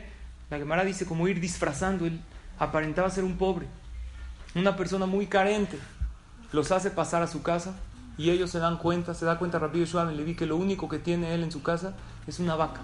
la 0.51 0.59
Gemara 0.59 0.85
dice 0.85 1.07
como 1.07 1.27
ir 1.27 1.39
disfrazando, 1.39 2.05
él 2.05 2.21
aparentaba 2.59 3.09
ser 3.09 3.23
un 3.23 3.39
pobre, 3.39 3.65
una 4.53 4.75
persona 4.75 5.07
muy 5.07 5.25
carente, 5.25 5.79
los 6.51 6.71
hace 6.71 6.91
pasar 6.91 7.23
a 7.23 7.27
su 7.27 7.41
casa 7.41 7.73
y 8.19 8.29
ellos 8.29 8.51
se 8.51 8.59
dan 8.59 8.77
cuenta, 8.77 9.15
se 9.15 9.25
da 9.25 9.39
cuenta 9.39 9.57
rápido 9.57 9.83
Yeshua 9.83 10.05
le 10.05 10.23
vi 10.23 10.35
que 10.35 10.45
lo 10.45 10.57
único 10.57 10.87
que 10.87 10.99
tiene 10.99 11.33
él 11.33 11.41
en 11.41 11.51
su 11.51 11.63
casa 11.63 11.95
es 12.27 12.37
una 12.37 12.55
vaca, 12.55 12.81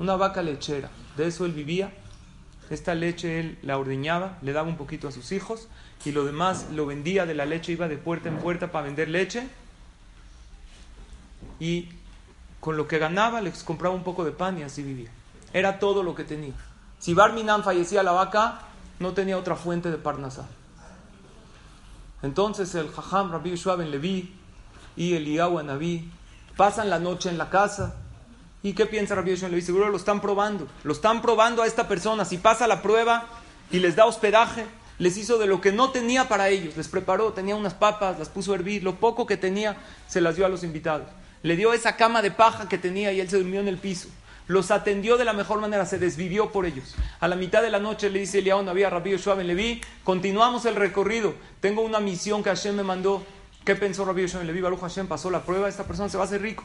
una 0.00 0.16
vaca 0.16 0.42
lechera, 0.42 0.90
de 1.16 1.28
eso 1.28 1.46
él 1.46 1.52
vivía, 1.52 1.92
esta 2.68 2.96
leche 2.96 3.38
él 3.38 3.58
la 3.62 3.78
ordeñaba, 3.78 4.38
le 4.42 4.52
daba 4.52 4.68
un 4.68 4.76
poquito 4.76 5.06
a 5.06 5.12
sus 5.12 5.30
hijos 5.30 5.68
y 6.04 6.10
lo 6.10 6.24
demás 6.24 6.66
lo 6.74 6.84
vendía 6.84 7.26
de 7.26 7.34
la 7.34 7.46
leche, 7.46 7.70
iba 7.70 7.86
de 7.86 7.96
puerta 7.96 8.28
en 8.28 8.38
puerta 8.38 8.72
para 8.72 8.86
vender 8.86 9.08
leche 9.08 9.46
y 11.60 11.88
con 12.60 12.76
lo 12.76 12.88
que 12.88 12.98
ganaba 12.98 13.40
les 13.40 13.62
compraba 13.62 13.94
un 13.94 14.02
poco 14.02 14.24
de 14.24 14.32
pan 14.32 14.58
y 14.58 14.62
así 14.62 14.82
vivía. 14.82 15.10
Era 15.52 15.78
todo 15.78 16.02
lo 16.02 16.14
que 16.14 16.24
tenía. 16.24 16.54
Si 16.98 17.14
Barminan 17.14 17.62
fallecía 17.62 18.02
la 18.02 18.12
vaca, 18.12 18.60
no 18.98 19.12
tenía 19.12 19.38
otra 19.38 19.56
fuente 19.56 19.90
de 19.90 19.98
Parnasá. 19.98 20.46
Entonces 22.22 22.74
el 22.74 22.90
Jajam 22.90 23.30
Rabbi 23.30 23.50
Yeshua 23.50 23.76
ben 23.76 23.90
Levi 23.90 24.34
y 24.96 25.14
Eliyahu 25.14 25.58
Anabí 25.58 26.10
pasan 26.56 26.90
la 26.90 26.98
noche 26.98 27.28
en 27.28 27.38
la 27.38 27.50
casa. 27.50 27.94
¿Y 28.62 28.72
qué 28.72 28.86
piensa 28.86 29.14
Rabbi 29.14 29.30
Yeshua 29.30 29.48
ben 29.48 29.52
Levi? 29.52 29.62
Seguro 29.64 29.88
lo 29.90 29.96
están 29.96 30.20
probando. 30.20 30.66
Lo 30.82 30.92
están 30.92 31.22
probando 31.22 31.62
a 31.62 31.66
esta 31.66 31.86
persona. 31.86 32.24
Si 32.24 32.38
pasa 32.38 32.66
la 32.66 32.82
prueba 32.82 33.26
y 33.70 33.78
les 33.78 33.96
da 33.96 34.06
hospedaje, 34.06 34.66
les 34.98 35.16
hizo 35.18 35.38
de 35.38 35.46
lo 35.46 35.60
que 35.60 35.72
no 35.72 35.90
tenía 35.90 36.26
para 36.26 36.48
ellos. 36.48 36.76
Les 36.76 36.88
preparó, 36.88 37.32
tenía 37.32 37.54
unas 37.54 37.74
papas, 37.74 38.18
las 38.18 38.30
puso 38.30 38.52
a 38.52 38.56
hervir. 38.56 38.82
Lo 38.82 38.96
poco 38.96 39.26
que 39.26 39.36
tenía 39.36 39.76
se 40.08 40.20
las 40.20 40.36
dio 40.36 40.46
a 40.46 40.48
los 40.48 40.64
invitados. 40.64 41.06
Le 41.46 41.54
dio 41.54 41.72
esa 41.72 41.94
cama 41.94 42.22
de 42.22 42.32
paja 42.32 42.68
que 42.68 42.76
tenía 42.76 43.12
y 43.12 43.20
él 43.20 43.30
se 43.30 43.36
durmió 43.36 43.60
en 43.60 43.68
el 43.68 43.78
piso. 43.78 44.08
Los 44.48 44.72
atendió 44.72 45.16
de 45.16 45.24
la 45.24 45.32
mejor 45.32 45.60
manera, 45.60 45.86
se 45.86 45.96
desvivió 45.96 46.50
por 46.50 46.66
ellos. 46.66 46.96
A 47.20 47.28
la 47.28 47.36
mitad 47.36 47.62
de 47.62 47.70
la 47.70 47.78
noche 47.78 48.10
le 48.10 48.18
dice 48.18 48.40
Eliyahu 48.40 48.64
Naví 48.64 48.82
a 48.82 48.90
Rabbi 48.90 49.12
Yoshua 49.12 49.36
Ben 49.36 49.46
Levi, 49.46 49.80
continuamos 50.02 50.64
el 50.64 50.74
recorrido. 50.74 51.34
Tengo 51.60 51.82
una 51.82 52.00
misión 52.00 52.42
que 52.42 52.48
Hashem 52.50 52.74
me 52.74 52.82
mandó. 52.82 53.24
¿Qué 53.64 53.76
pensó 53.76 54.04
Rabbi 54.04 54.22
Yoshua 54.22 54.40
Ben 54.40 54.48
Levi? 54.48 54.60
Baruch 54.60 54.80
Hashem 54.80 55.06
pasó 55.06 55.30
la 55.30 55.42
prueba, 55.42 55.68
esta 55.68 55.84
persona 55.84 56.08
se 56.08 56.16
va 56.16 56.24
a 56.24 56.26
hacer 56.26 56.42
rico. 56.42 56.64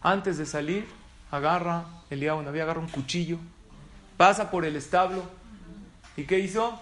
Antes 0.00 0.38
de 0.38 0.46
salir, 0.46 0.86
agarra, 1.32 1.86
Eliyahu 2.10 2.42
Naví 2.42 2.60
agarra 2.60 2.78
un 2.78 2.88
cuchillo, 2.88 3.38
pasa 4.16 4.48
por 4.48 4.64
el 4.64 4.76
establo. 4.76 5.24
¿Y 6.16 6.22
qué 6.22 6.38
hizo? 6.38 6.80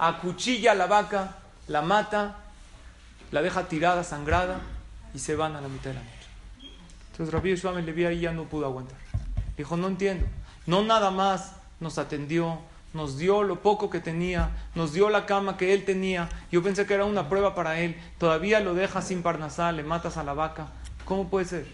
Acuchilla 0.00 0.72
a 0.72 0.74
la 0.74 0.86
vaca, 0.86 1.36
la 1.66 1.82
mata, 1.82 2.36
la 3.32 3.42
deja 3.42 3.64
tirada, 3.64 4.02
sangrada, 4.02 4.62
y 5.14 5.18
se 5.18 5.36
van 5.36 5.56
a 5.56 5.60
la 5.60 5.68
mitad 5.68 5.90
de 5.90 5.94
la 5.94 6.02
noche. 6.02 6.72
Entonces 7.12 7.32
Rabbi 7.32 7.50
Yeshua 7.50 7.72
Levi 7.80 8.04
ahí 8.04 8.20
ya 8.20 8.32
no 8.32 8.44
pudo 8.44 8.66
aguantar. 8.66 8.98
Dijo, 9.56 9.76
no 9.76 9.88
entiendo. 9.88 10.26
No 10.66 10.82
nada 10.82 11.10
más 11.10 11.54
nos 11.80 11.98
atendió, 11.98 12.58
nos 12.92 13.18
dio 13.18 13.42
lo 13.42 13.60
poco 13.60 13.90
que 13.90 14.00
tenía, 14.00 14.50
nos 14.74 14.92
dio 14.92 15.10
la 15.10 15.26
cama 15.26 15.56
que 15.56 15.74
él 15.74 15.84
tenía. 15.84 16.28
Yo 16.52 16.62
pensé 16.62 16.86
que 16.86 16.94
era 16.94 17.04
una 17.04 17.28
prueba 17.28 17.54
para 17.54 17.80
él. 17.80 17.96
Todavía 18.18 18.60
lo 18.60 18.74
dejas 18.74 19.08
sin 19.08 19.22
parnasal, 19.22 19.76
le 19.76 19.82
matas 19.82 20.16
a 20.16 20.24
la 20.24 20.34
vaca. 20.34 20.68
¿Cómo 21.04 21.28
puede 21.28 21.46
ser? 21.46 21.66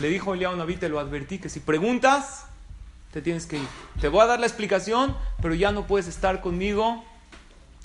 Le 0.00 0.08
dijo 0.08 0.34
Eliyahu 0.34 0.56
Naví, 0.56 0.76
te 0.76 0.88
lo 0.88 0.98
advertí, 0.98 1.38
que 1.38 1.48
si 1.48 1.60
preguntas, 1.60 2.46
te 3.12 3.20
tienes 3.20 3.46
que 3.46 3.58
ir. 3.58 3.68
Te 4.00 4.08
voy 4.08 4.22
a 4.22 4.26
dar 4.26 4.40
la 4.40 4.46
explicación, 4.46 5.16
pero 5.42 5.54
ya 5.54 5.72
no 5.72 5.86
puedes 5.86 6.08
estar 6.08 6.40
conmigo 6.40 7.04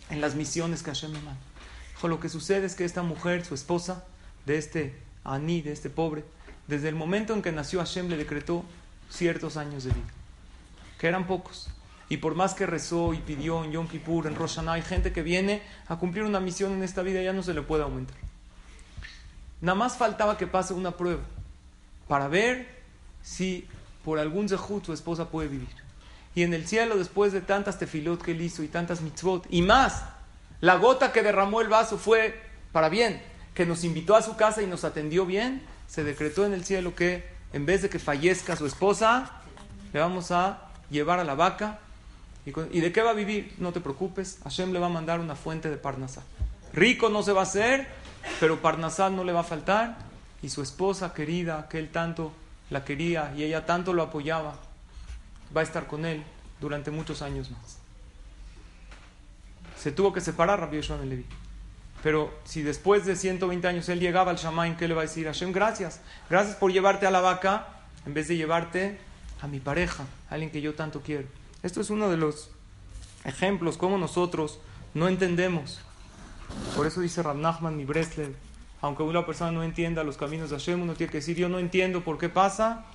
en 0.09 0.21
las 0.21 0.35
misiones 0.35 0.83
que 0.83 0.91
Hashem 0.91 1.11
me 1.11 1.19
manda. 1.19 1.41
Dijo, 1.95 2.07
lo 2.07 2.19
que 2.19 2.29
sucede 2.29 2.65
es 2.65 2.75
que 2.75 2.85
esta 2.85 3.01
mujer, 3.01 3.43
su 3.43 3.55
esposa, 3.55 4.05
de 4.45 4.57
este 4.57 4.93
Aní, 5.23 5.61
de 5.61 5.71
este 5.71 5.89
pobre, 5.89 6.23
desde 6.67 6.89
el 6.89 6.95
momento 6.95 7.33
en 7.33 7.41
que 7.41 7.51
nació 7.51 7.79
Hashem 7.79 8.09
le 8.09 8.17
decretó 8.17 8.63
ciertos 9.09 9.57
años 9.57 9.83
de 9.83 9.91
vida, 9.91 10.07
que 10.99 11.07
eran 11.07 11.27
pocos. 11.27 11.69
Y 12.07 12.17
por 12.17 12.35
más 12.35 12.53
que 12.53 12.67
rezó 12.67 13.13
y 13.13 13.17
pidió 13.17 13.63
en 13.63 13.71
Yom 13.71 13.87
Kippur, 13.87 14.27
en 14.27 14.35
Rosh 14.35 14.59
hay 14.67 14.83
gente 14.83 15.11
que 15.11 15.23
viene 15.23 15.63
a 15.87 15.97
cumplir 15.97 16.23
una 16.23 16.39
misión 16.39 16.73
en 16.73 16.83
esta 16.83 17.01
vida, 17.01 17.21
ya 17.21 17.33
no 17.33 17.41
se 17.41 17.53
le 17.53 17.63
puede 17.63 17.83
aumentar. 17.83 18.15
Nada 19.61 19.75
más 19.75 19.97
faltaba 19.97 20.37
que 20.37 20.45
pase 20.45 20.73
una 20.73 20.91
prueba 20.91 21.23
para 22.07 22.27
ver 22.27 22.67
si 23.23 23.67
por 24.03 24.19
algún 24.19 24.47
zehut 24.47 24.85
su 24.85 24.93
esposa 24.93 25.29
puede 25.29 25.47
vivir. 25.47 25.69
Y 26.35 26.43
en 26.43 26.53
el 26.53 26.67
cielo, 26.67 26.97
después 26.97 27.31
de 27.31 27.41
tantas 27.41 27.79
tefilot 27.79 28.21
que 28.21 28.31
él 28.31 28.41
hizo 28.41 28.61
y 28.61 28.67
tantas 28.67 29.01
mitzvot, 29.01 29.47
y 29.49 29.63
más, 29.63 30.03
la 30.61 30.75
gota 30.75 31.11
que 31.11 31.23
derramó 31.23 31.61
el 31.61 31.69
vaso 31.69 31.97
fue 31.97 32.39
para 32.71 32.89
bien, 32.89 33.21
que 33.55 33.65
nos 33.65 33.83
invitó 33.83 34.15
a 34.15 34.21
su 34.21 34.35
casa 34.35 34.61
y 34.61 34.67
nos 34.67 34.83
atendió 34.83 35.25
bien, 35.25 35.63
se 35.87 36.03
decretó 36.03 36.45
en 36.45 36.53
el 36.53 36.65
cielo 36.65 36.93
que 36.93 37.23
en 37.53 37.65
vez 37.65 37.81
de 37.81 37.89
que 37.89 37.99
fallezca 37.99 38.57
su 38.57 38.65
esposa, 38.65 39.31
le 39.93 39.99
vamos 40.01 40.29
a 40.31 40.69
llevar 40.89 41.19
a 41.19 41.23
la 41.23 41.35
vaca. 41.35 41.79
¿Y, 42.45 42.81
de 42.81 42.91
qué 42.91 43.01
va 43.01 43.11
a 43.11 43.13
vivir? 43.13 43.55
No 43.57 43.71
te 43.71 43.79
preocupes, 43.79 44.39
Hashem 44.43 44.73
le 44.73 44.79
va 44.79 44.87
a 44.87 44.89
mandar 44.89 45.19
una 45.21 45.35
fuente 45.35 45.69
de 45.69 45.77
Parnasá. 45.77 46.21
Rico 46.73 47.09
no 47.09 47.23
se 47.23 47.31
va 47.31 47.39
a 47.39 47.43
hacer, 47.43 47.87
pero 48.41 48.61
Parnasá 48.61 49.09
no 49.09 49.23
le 49.23 49.31
va 49.31 49.39
a 49.39 49.45
faltar. 49.45 49.97
Y 50.41 50.49
su 50.49 50.61
esposa 50.61 51.13
querida, 51.13 51.67
que 51.69 51.79
él 51.79 51.89
tanto 51.89 52.33
la 52.69 52.83
quería 52.83 53.33
y 53.35 53.43
ella 53.43 53.65
tanto 53.65 53.93
lo 53.93 54.03
apoyaba, 54.03 54.59
va 55.55 55.61
a 55.61 55.63
estar 55.63 55.87
con 55.87 56.05
él 56.05 56.23
durante 56.59 56.91
muchos 56.91 57.21
años 57.21 57.49
más. 57.51 57.77
Se 59.77 59.93
tuvo 59.93 60.11
que 60.11 60.19
separar 60.19 60.59
Rabbi 60.59 60.77
Yeshua 60.77 60.97
Levi. 60.97 61.25
Pero 62.05 62.31
si 62.43 62.61
después 62.61 63.03
de 63.07 63.15
120 63.15 63.67
años 63.67 63.89
él 63.89 63.99
llegaba 63.99 64.29
al 64.29 64.37
Shamaim, 64.37 64.77
¿qué 64.77 64.87
le 64.87 64.93
va 64.93 65.01
a 65.01 65.05
decir? 65.05 65.25
Hashem, 65.25 65.51
gracias. 65.51 66.01
Gracias 66.29 66.55
por 66.55 66.71
llevarte 66.71 67.07
a 67.07 67.09
la 67.09 67.19
vaca 67.19 67.65
en 68.05 68.13
vez 68.13 68.27
de 68.27 68.37
llevarte 68.37 68.99
a 69.41 69.47
mi 69.47 69.59
pareja, 69.59 70.03
a 70.29 70.35
alguien 70.35 70.51
que 70.51 70.61
yo 70.61 70.75
tanto 70.75 71.01
quiero. 71.01 71.27
Esto 71.63 71.81
es 71.81 71.89
uno 71.89 72.11
de 72.11 72.17
los 72.17 72.51
ejemplos, 73.23 73.77
como 73.77 73.97
nosotros 73.97 74.59
no 74.93 75.07
entendemos. 75.07 75.81
Por 76.75 76.85
eso 76.85 77.01
dice 77.01 77.23
Rab 77.23 77.37
Nachman, 77.37 77.83
Breslev, 77.87 78.35
aunque 78.81 79.01
una 79.01 79.25
persona 79.25 79.51
no 79.51 79.63
entienda 79.63 80.03
los 80.03 80.15
caminos 80.15 80.51
de 80.51 80.57
Hashem, 80.57 80.79
uno 80.83 80.93
tiene 80.93 81.11
que 81.11 81.17
decir, 81.17 81.35
yo 81.35 81.49
no 81.49 81.57
entiendo 81.57 82.03
por 82.03 82.19
qué 82.19 82.29
pasa, 82.29 82.85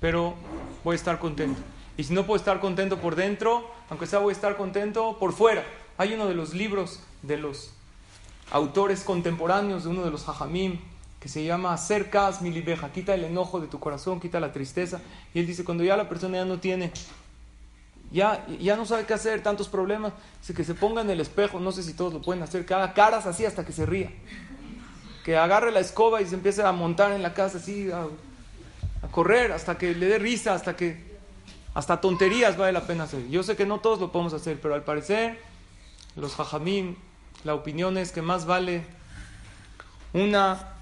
pero 0.00 0.34
voy 0.82 0.94
a 0.94 0.96
estar 0.96 1.20
contento. 1.20 1.60
Y 1.96 2.02
si 2.02 2.14
no 2.14 2.26
puedo 2.26 2.36
estar 2.36 2.58
contento 2.58 2.98
por 2.98 3.14
dentro, 3.14 3.70
aunque 3.90 4.08
sea 4.08 4.18
voy 4.18 4.32
a 4.32 4.34
estar 4.34 4.56
contento 4.56 5.20
por 5.20 5.34
fuera. 5.34 5.64
Hay 5.98 6.14
uno 6.14 6.26
de 6.26 6.34
los 6.34 6.52
libros 6.52 6.98
de 7.22 7.36
los 7.36 7.74
autores 8.50 9.04
contemporáneos 9.04 9.84
de 9.84 9.90
uno 9.90 10.04
de 10.04 10.10
los 10.10 10.28
hajamim, 10.28 10.78
que 11.20 11.28
se 11.28 11.44
llama 11.44 11.76
Cercas 11.76 12.40
Milibeja, 12.40 12.90
quita 12.92 13.14
el 13.14 13.24
enojo 13.24 13.60
de 13.60 13.66
tu 13.66 13.78
corazón, 13.78 14.20
quita 14.20 14.40
la 14.40 14.52
tristeza. 14.52 15.00
Y 15.34 15.40
él 15.40 15.46
dice, 15.46 15.64
cuando 15.64 15.84
ya 15.84 15.96
la 15.96 16.08
persona 16.08 16.38
ya 16.38 16.44
no 16.46 16.58
tiene, 16.58 16.92
ya, 18.10 18.46
ya 18.58 18.74
no 18.74 18.86
sabe 18.86 19.04
qué 19.04 19.14
hacer, 19.14 19.42
tantos 19.42 19.68
problemas, 19.68 20.12
que 20.54 20.64
se 20.64 20.74
ponga 20.74 21.02
en 21.02 21.10
el 21.10 21.20
espejo, 21.20 21.60
no 21.60 21.72
sé 21.72 21.82
si 21.82 21.92
todos 21.92 22.12
lo 22.12 22.22
pueden 22.22 22.42
hacer, 22.42 22.64
que 22.64 22.74
haga 22.74 22.94
caras 22.94 23.26
así 23.26 23.44
hasta 23.44 23.64
que 23.64 23.72
se 23.72 23.86
ría. 23.86 24.10
Que 25.24 25.36
agarre 25.36 25.70
la 25.70 25.80
escoba 25.80 26.22
y 26.22 26.26
se 26.26 26.34
empiece 26.34 26.62
a 26.62 26.72
montar 26.72 27.12
en 27.12 27.22
la 27.22 27.34
casa 27.34 27.58
así, 27.58 27.90
a, 27.92 28.06
correr, 29.10 29.52
hasta 29.52 29.76
que 29.76 29.94
le 29.94 30.06
dé 30.06 30.18
risa, 30.18 30.54
hasta 30.54 30.74
que, 30.74 31.18
hasta 31.74 32.00
tonterías 32.00 32.56
vale 32.56 32.72
la 32.72 32.86
pena 32.86 33.04
hacer. 33.04 33.28
Yo 33.28 33.42
sé 33.42 33.56
que 33.56 33.66
no 33.66 33.78
todos 33.80 34.00
lo 34.00 34.10
podemos 34.10 34.32
hacer, 34.32 34.58
pero 34.60 34.74
al 34.74 34.84
parecer 34.84 35.38
los 36.16 36.38
hajamim 36.40 36.96
la 37.44 37.54
opinión 37.54 37.98
es 37.98 38.12
que 38.12 38.22
más 38.22 38.46
vale 38.46 38.84
una 40.12 40.74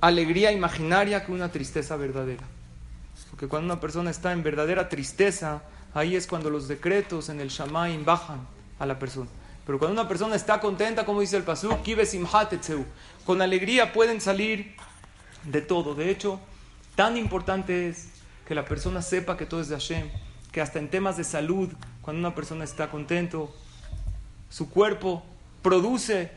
alegría 0.00 0.52
imaginaria 0.52 1.24
que 1.24 1.32
una 1.32 1.50
tristeza 1.50 1.96
verdadera. 1.96 2.44
Porque 3.30 3.48
cuando 3.48 3.72
una 3.72 3.80
persona 3.80 4.10
está 4.10 4.32
en 4.32 4.42
verdadera 4.42 4.88
tristeza, 4.88 5.62
ahí 5.94 6.16
es 6.16 6.26
cuando 6.26 6.50
los 6.50 6.68
decretos 6.68 7.28
en 7.28 7.40
el 7.40 7.48
Shamaim 7.48 8.04
bajan 8.04 8.46
a 8.78 8.86
la 8.86 8.98
persona. 8.98 9.28
Pero 9.66 9.78
cuando 9.78 10.00
una 10.00 10.08
persona 10.08 10.36
está 10.36 10.60
contenta, 10.60 11.04
como 11.04 11.20
dice 11.20 11.36
el 11.36 11.42
Pasuk, 11.42 11.80
con 13.24 13.42
alegría 13.42 13.92
pueden 13.92 14.20
salir 14.20 14.76
de 15.44 15.60
todo. 15.60 15.94
De 15.94 16.10
hecho, 16.10 16.38
tan 16.94 17.16
importante 17.16 17.88
es 17.88 18.10
que 18.46 18.54
la 18.54 18.64
persona 18.64 19.02
sepa 19.02 19.36
que 19.36 19.44
todo 19.44 19.60
es 19.60 19.68
de 19.68 19.74
Hashem, 19.74 20.08
que 20.52 20.60
hasta 20.60 20.78
en 20.78 20.88
temas 20.88 21.16
de 21.16 21.24
salud, 21.24 21.70
cuando 22.00 22.20
una 22.20 22.34
persona 22.34 22.62
está 22.62 22.90
contento, 22.90 23.52
su 24.48 24.70
cuerpo 24.70 25.24
produce 25.66 26.30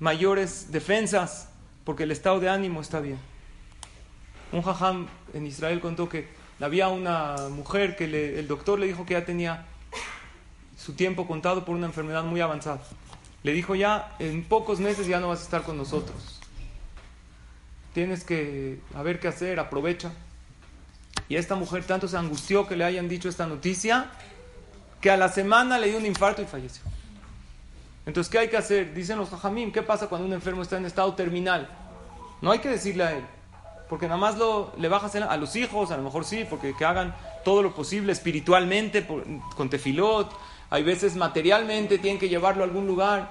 mayores 0.00 0.70
defensas 0.70 1.48
porque 1.82 2.02
el 2.02 2.10
estado 2.10 2.40
de 2.40 2.50
ánimo 2.50 2.82
está 2.82 3.00
bien. 3.00 3.16
Un 4.52 4.60
jajam 4.60 5.06
en 5.32 5.46
Israel 5.46 5.80
contó 5.80 6.10
que 6.10 6.28
había 6.60 6.88
una 6.88 7.36
mujer 7.48 7.96
que 7.96 8.04
el 8.38 8.46
doctor 8.46 8.78
le 8.78 8.86
dijo 8.86 9.06
que 9.06 9.14
ya 9.14 9.24
tenía 9.24 9.64
su 10.76 10.92
tiempo 10.92 11.26
contado 11.26 11.64
por 11.64 11.74
una 11.74 11.86
enfermedad 11.86 12.22
muy 12.22 12.42
avanzada. 12.42 12.82
Le 13.44 13.54
dijo 13.54 13.76
ya, 13.76 14.14
en 14.18 14.44
pocos 14.44 14.78
meses 14.78 15.06
ya 15.06 15.20
no 15.20 15.28
vas 15.28 15.40
a 15.40 15.44
estar 15.44 15.62
con 15.62 15.78
nosotros. 15.78 16.38
Tienes 17.94 18.24
que 18.24 18.78
a 18.94 19.02
ver 19.02 19.20
qué 19.20 19.28
hacer, 19.28 19.58
aprovecha. 19.58 20.12
Y 21.30 21.36
esta 21.36 21.54
mujer 21.54 21.84
tanto 21.84 22.08
se 22.08 22.18
angustió 22.18 22.68
que 22.68 22.76
le 22.76 22.84
hayan 22.84 23.08
dicho 23.08 23.30
esta 23.30 23.46
noticia 23.46 24.10
que 25.00 25.10
a 25.10 25.16
la 25.16 25.30
semana 25.30 25.78
le 25.78 25.88
dio 25.88 25.96
un 25.96 26.04
infarto 26.04 26.42
y 26.42 26.44
falleció. 26.44 26.82
Entonces, 28.06 28.30
¿qué 28.30 28.38
hay 28.38 28.48
que 28.48 28.56
hacer? 28.56 28.92
Dicen 28.94 29.18
los 29.18 29.30
jajamim, 29.30 29.72
¿qué 29.72 29.82
pasa 29.82 30.08
cuando 30.08 30.26
un 30.26 30.32
enfermo 30.34 30.62
está 30.62 30.76
en 30.76 30.84
estado 30.84 31.14
terminal? 31.14 31.68
No 32.42 32.50
hay 32.50 32.58
que 32.58 32.68
decirle 32.68 33.04
a 33.04 33.12
él, 33.12 33.24
porque 33.88 34.06
nada 34.06 34.18
más 34.18 34.36
lo, 34.36 34.72
le 34.76 34.88
bajas 34.88 35.14
a 35.14 35.36
los 35.36 35.56
hijos, 35.56 35.90
a 35.90 35.96
lo 35.96 36.02
mejor 36.02 36.24
sí, 36.24 36.44
porque 36.48 36.74
que 36.76 36.84
hagan 36.84 37.14
todo 37.44 37.62
lo 37.62 37.74
posible 37.74 38.12
espiritualmente, 38.12 39.06
con 39.56 39.70
tefilot, 39.70 40.30
hay 40.70 40.82
veces 40.82 41.16
materialmente 41.16 41.98
tienen 41.98 42.18
que 42.18 42.28
llevarlo 42.28 42.62
a 42.62 42.66
algún 42.66 42.86
lugar. 42.86 43.30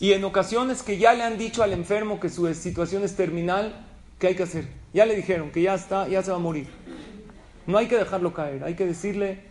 Y 0.00 0.12
en 0.12 0.24
ocasiones 0.24 0.82
que 0.82 0.98
ya 0.98 1.14
le 1.14 1.22
han 1.22 1.38
dicho 1.38 1.62
al 1.62 1.72
enfermo 1.72 2.18
que 2.18 2.28
su 2.28 2.52
situación 2.54 3.04
es 3.04 3.14
terminal, 3.14 3.86
¿qué 4.18 4.28
hay 4.28 4.34
que 4.34 4.42
hacer? 4.42 4.68
Ya 4.92 5.06
le 5.06 5.14
dijeron 5.14 5.50
que 5.50 5.62
ya 5.62 5.74
está, 5.74 6.08
ya 6.08 6.22
se 6.22 6.30
va 6.30 6.36
a 6.38 6.40
morir. 6.40 6.68
No 7.66 7.78
hay 7.78 7.86
que 7.86 7.96
dejarlo 7.96 8.34
caer, 8.34 8.64
hay 8.64 8.74
que 8.74 8.84
decirle 8.84 9.44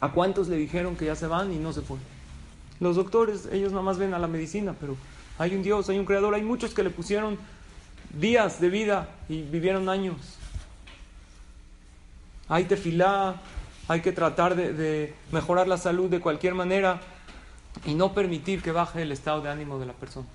a 0.00 0.10
cuántos 0.12 0.48
le 0.48 0.56
dijeron 0.56 0.96
que 0.96 1.06
ya 1.06 1.14
se 1.14 1.26
van 1.26 1.52
y 1.52 1.56
no 1.56 1.72
se 1.72 1.82
fue. 1.82 1.98
Los 2.80 2.96
doctores, 2.96 3.48
ellos 3.52 3.72
nada 3.72 3.82
más 3.82 3.98
ven 3.98 4.14
a 4.14 4.18
la 4.18 4.28
medicina, 4.28 4.74
pero 4.78 4.96
hay 5.38 5.54
un 5.54 5.62
Dios, 5.62 5.88
hay 5.88 5.98
un 5.98 6.04
creador, 6.04 6.34
hay 6.34 6.42
muchos 6.42 6.74
que 6.74 6.82
le 6.82 6.90
pusieron 6.90 7.38
días 8.18 8.60
de 8.60 8.68
vida 8.68 9.08
y 9.28 9.42
vivieron 9.42 9.88
años. 9.88 10.16
Hay 12.48 12.64
tefilá, 12.64 13.40
hay 13.88 14.00
que 14.00 14.12
tratar 14.12 14.54
de, 14.54 14.72
de, 14.72 15.14
mejorar 15.32 15.68
la 15.68 15.76
salud 15.76 16.08
de 16.08 16.20
cualquier 16.20 16.54
manera 16.54 17.00
y 17.84 17.94
no 17.94 18.14
permitir 18.14 18.62
que 18.62 18.72
baje 18.72 19.02
el 19.02 19.12
estado 19.12 19.42
de 19.42 19.50
ánimo 19.50 19.78
de 19.78 19.86
la 19.86 19.92
persona. 19.92 20.26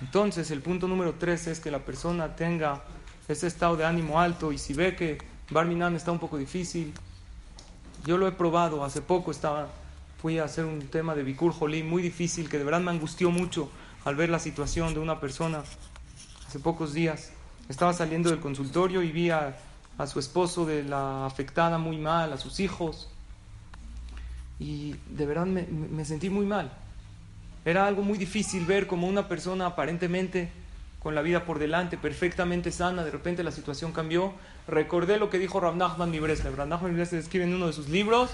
Entonces, 0.00 0.50
el 0.50 0.62
punto 0.62 0.86
número 0.88 1.14
tres 1.18 1.46
es 1.46 1.60
que 1.60 1.70
la 1.70 1.80
persona 1.80 2.36
tenga 2.36 2.82
ese 3.26 3.46
estado 3.46 3.76
de 3.76 3.84
ánimo 3.84 4.20
alto 4.20 4.52
y 4.52 4.58
si 4.58 4.72
ve 4.72 4.96
que 4.96 5.18
Barminan 5.50 5.96
está 5.96 6.12
un 6.12 6.18
poco 6.18 6.38
difícil, 6.38 6.92
yo 8.04 8.16
lo 8.16 8.26
he 8.26 8.32
probado, 8.32 8.84
hace 8.84 9.02
poco 9.02 9.30
estaba, 9.30 9.68
fui 10.18 10.38
a 10.38 10.44
hacer 10.44 10.64
un 10.64 10.80
tema 10.88 11.14
de 11.14 11.22
Bikur 11.22 11.52
Jolí 11.52 11.84
muy 11.84 12.02
difícil 12.02 12.48
que 12.48 12.58
de 12.58 12.64
verdad 12.64 12.80
me 12.80 12.90
angustió 12.90 13.30
mucho 13.30 13.70
al 14.04 14.16
ver 14.16 14.30
la 14.30 14.40
situación 14.40 14.92
de 14.92 15.00
una 15.00 15.20
persona 15.20 15.62
hace 16.46 16.58
pocos 16.58 16.92
días. 16.92 17.30
Estaba 17.68 17.92
saliendo 17.92 18.30
del 18.30 18.40
consultorio 18.40 19.02
y 19.02 19.12
vi 19.12 19.30
a, 19.30 19.56
su 20.06 20.18
esposo 20.18 20.66
de 20.66 20.82
la 20.82 21.26
afectada 21.26 21.78
muy 21.78 21.98
mal, 21.98 22.32
a 22.32 22.36
sus 22.36 22.58
hijos. 22.58 23.08
Y 24.58 24.96
de 25.10 25.26
verdad 25.26 25.46
me, 25.46 26.04
sentí 26.04 26.30
muy 26.30 26.46
mal. 26.46 26.72
Era 27.64 27.86
algo 27.86 28.02
muy 28.02 28.18
difícil 28.18 28.64
ver 28.66 28.86
como 28.86 29.06
una 29.06 29.28
persona 29.28 29.66
aparentemente 29.66 30.50
con 31.00 31.14
la 31.14 31.22
vida 31.22 31.44
por 31.44 31.60
delante, 31.60 31.96
perfectamente 31.96 32.72
sana, 32.72 33.04
de 33.04 33.10
repente 33.12 33.44
la 33.44 33.52
situación 33.52 33.92
cambió. 33.92 34.32
Recordé 34.66 35.16
lo 35.18 35.30
que 35.30 35.38
dijo 35.38 35.60
Rav 35.60 35.76
Nachman 35.76 36.10
Mibreslev. 36.10 36.56
Rav 36.56 36.66
Nachman 36.66 36.98
escribe 36.98 37.44
en 37.44 37.54
uno 37.54 37.68
de 37.68 37.72
sus 37.72 37.88
libros 37.88 38.30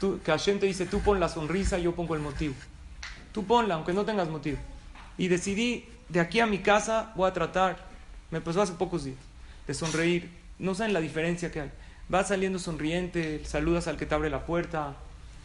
tú, 0.00 0.20
que 0.24 0.30
Hashem 0.30 0.58
te 0.58 0.66
dice, 0.66 0.86
tú 0.86 1.00
pon 1.00 1.20
la 1.20 1.28
sonrisa, 1.28 1.78
yo 1.78 1.94
pongo 1.94 2.14
el 2.14 2.20
motivo. 2.20 2.54
Tú 3.32 3.44
ponla, 3.44 3.74
aunque 3.74 3.92
no 3.92 4.04
tengas 4.04 4.28
motivo. 4.28 4.58
Y 5.16 5.28
decidí, 5.28 5.86
de 6.08 6.20
aquí 6.20 6.40
a 6.40 6.46
mi 6.46 6.58
casa 6.58 7.12
voy 7.14 7.28
a 7.28 7.32
tratar, 7.32 7.78
me 8.30 8.40
pasó 8.40 8.62
hace 8.62 8.72
pocos 8.72 9.04
días, 9.04 9.18
de 9.66 9.74
sonreír. 9.74 10.30
No 10.58 10.74
saben 10.74 10.92
la 10.92 11.00
diferencia 11.00 11.50
que 11.50 11.60
hay. 11.60 11.70
Vas 12.08 12.28
saliendo 12.28 12.58
sonriente, 12.58 13.44
saludas 13.44 13.86
al 13.86 13.96
que 13.96 14.06
te 14.06 14.14
abre 14.14 14.30
la 14.30 14.46
puerta, 14.46 14.96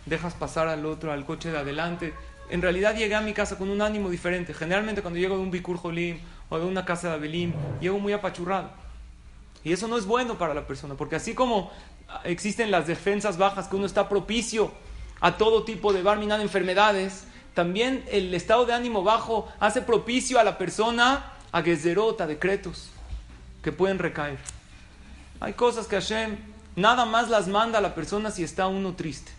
dejas 0.05 0.33
pasar 0.33 0.67
al 0.67 0.85
otro, 0.85 1.11
al 1.11 1.25
coche 1.25 1.51
de 1.51 1.57
adelante 1.57 2.13
en 2.49 2.61
realidad 2.61 2.95
llegué 2.95 3.15
a 3.15 3.21
mi 3.21 3.33
casa 3.33 3.57
con 3.57 3.69
un 3.69 3.81
ánimo 3.81 4.09
diferente. 4.09 4.53
Generalmente 4.53 5.01
cuando 5.01 5.19
llego 5.19 5.37
de 5.37 5.43
un 5.43 5.51
Bikur 5.51 5.77
Jolim 5.77 6.19
o 6.49 6.59
de 6.59 6.65
una 6.65 6.85
casa 6.85 7.09
de 7.09 7.15
Abelim, 7.15 7.53
llego 7.79 7.99
muy 7.99 8.13
apachurrado. 8.13 8.69
Y 9.63 9.71
eso 9.71 9.87
no 9.87 9.97
es 9.97 10.05
bueno 10.05 10.37
para 10.37 10.53
la 10.53 10.67
persona, 10.67 10.95
porque 10.95 11.15
así 11.15 11.33
como 11.33 11.71
existen 12.23 12.71
las 12.71 12.87
defensas 12.87 13.37
bajas, 13.37 13.67
que 13.67 13.75
uno 13.75 13.85
está 13.85 14.09
propicio 14.09 14.71
a 15.19 15.37
todo 15.37 15.63
tipo 15.63 15.93
de 15.93 16.03
barminan 16.03 16.41
enfermedades, 16.41 17.25
también 17.53 18.03
el 18.11 18.33
estado 18.33 18.65
de 18.65 18.73
ánimo 18.73 19.03
bajo 19.03 19.47
hace 19.59 19.81
propicio 19.81 20.39
a 20.39 20.43
la 20.43 20.57
persona 20.57 21.31
a 21.51 21.61
gezerot, 21.61 22.19
decretos 22.25 22.89
que 23.61 23.71
pueden 23.71 23.99
recaer. 23.99 24.39
Hay 25.39 25.53
cosas 25.53 25.87
que 25.87 25.95
Hashem 25.95 26.37
nada 26.75 27.05
más 27.05 27.29
las 27.29 27.47
manda 27.47 27.79
a 27.79 27.81
la 27.81 27.95
persona 27.95 28.31
si 28.31 28.43
está 28.43 28.67
uno 28.67 28.93
triste. 28.93 29.31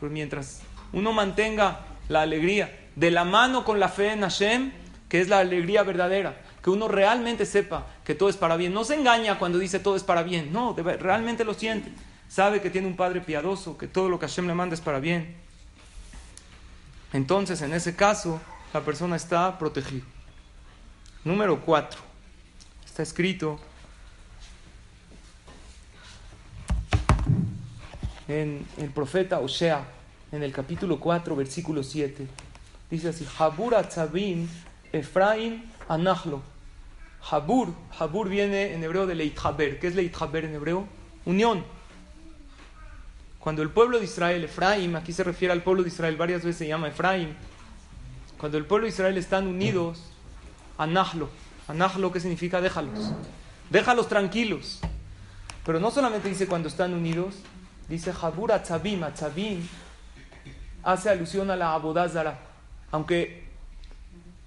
Pero 0.00 0.12
mientras 0.12 0.60
uno 0.92 1.12
mantenga 1.12 1.80
la 2.08 2.22
alegría, 2.22 2.86
de 2.96 3.10
la 3.10 3.24
mano 3.24 3.64
con 3.64 3.78
la 3.78 3.88
fe 3.88 4.12
en 4.12 4.22
Hashem, 4.22 4.72
que 5.08 5.20
es 5.20 5.28
la 5.28 5.38
alegría 5.38 5.82
verdadera, 5.82 6.36
que 6.62 6.70
uno 6.70 6.88
realmente 6.88 7.46
sepa 7.46 7.86
que 8.08 8.14
todo 8.14 8.30
es 8.30 8.38
para 8.38 8.56
bien. 8.56 8.72
No 8.72 8.84
se 8.84 8.94
engaña 8.94 9.38
cuando 9.38 9.58
dice 9.58 9.80
todo 9.80 9.94
es 9.94 10.02
para 10.02 10.22
bien, 10.22 10.50
no, 10.50 10.74
realmente 10.74 11.44
lo 11.44 11.52
siente. 11.52 11.92
Sabe 12.26 12.62
que 12.62 12.70
tiene 12.70 12.86
un 12.86 12.96
padre 12.96 13.20
piadoso, 13.20 13.76
que 13.76 13.86
todo 13.86 14.08
lo 14.08 14.18
que 14.18 14.26
Hashem 14.26 14.46
le 14.46 14.54
manda 14.54 14.72
es 14.72 14.80
para 14.80 14.98
bien. 14.98 15.36
Entonces, 17.12 17.60
en 17.60 17.74
ese 17.74 17.94
caso, 17.94 18.40
la 18.72 18.80
persona 18.80 19.14
está 19.14 19.58
protegida. 19.58 20.06
Número 21.22 21.60
4. 21.60 22.00
Está 22.86 23.02
escrito 23.02 23.60
en 28.26 28.66
el 28.78 28.88
profeta 28.88 29.38
Osea 29.40 29.84
en 30.32 30.42
el 30.42 30.52
capítulo 30.52 30.98
4, 30.98 31.36
versículo 31.36 31.82
7. 31.82 32.26
Dice 32.90 33.10
así, 33.10 33.28
Habur 33.38 33.74
Atzabim 33.74 34.48
Efraim 34.94 35.62
Anachlo. 35.90 36.40
Habur, 37.30 37.74
Habur 37.98 38.28
viene 38.28 38.72
en 38.74 38.82
hebreo 38.82 39.06
de 39.06 39.14
Leithaber. 39.14 39.78
¿Qué 39.78 39.88
es 39.88 39.94
Leithaber 39.94 40.44
en 40.44 40.54
hebreo? 40.54 40.86
Unión. 41.24 41.64
Cuando 43.38 43.62
el 43.62 43.70
pueblo 43.70 43.98
de 43.98 44.04
Israel, 44.04 44.44
Efraim, 44.44 44.96
aquí 44.96 45.12
se 45.12 45.24
refiere 45.24 45.52
al 45.52 45.62
pueblo 45.62 45.82
de 45.82 45.88
Israel, 45.88 46.16
varias 46.16 46.42
veces 46.42 46.58
se 46.58 46.68
llama 46.68 46.88
Efraim. 46.88 47.34
Cuando 48.38 48.58
el 48.58 48.64
pueblo 48.64 48.84
de 48.84 48.90
Israel 48.90 49.16
están 49.16 49.46
unidos, 49.46 50.02
Anachlo. 50.76 51.28
Anachlo, 51.66 52.12
¿qué 52.12 52.20
significa? 52.20 52.60
Déjalos. 52.60 53.12
Déjalos 53.70 54.08
tranquilos. 54.08 54.80
Pero 55.64 55.80
no 55.80 55.90
solamente 55.90 56.28
dice 56.28 56.46
cuando 56.46 56.68
están 56.68 56.94
unidos, 56.94 57.34
dice 57.88 58.12
Habur 58.20 58.52
Atzabim. 58.52 59.02
Atzabim 59.02 59.66
hace 60.82 61.10
alusión 61.10 61.50
a 61.50 61.56
la 61.56 61.74
abodázara. 61.74 62.38
Aunque 62.90 63.44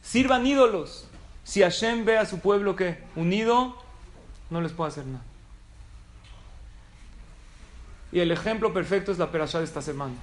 sirvan 0.02 0.48
ídolos, 0.48 1.08
si 1.44 1.62
Hashem 1.62 2.06
ve 2.06 2.18
a 2.18 2.26
su 2.26 2.40
pueblo 2.40 2.76
que 2.76 3.04
unido, 3.16 3.76
no 4.50 4.62
les 4.62 4.72
puede 4.72 4.90
hacer 4.90 5.06
nada. 5.06 5.24
Y 8.12 8.20
el 8.20 8.32
ejemplo 8.32 8.74
perfecto 8.74 9.12
es 9.12 9.18
la 9.18 9.32
perashá 9.32 9.60
de 9.60 9.66
esta 9.66 9.82
semana. 9.82 10.16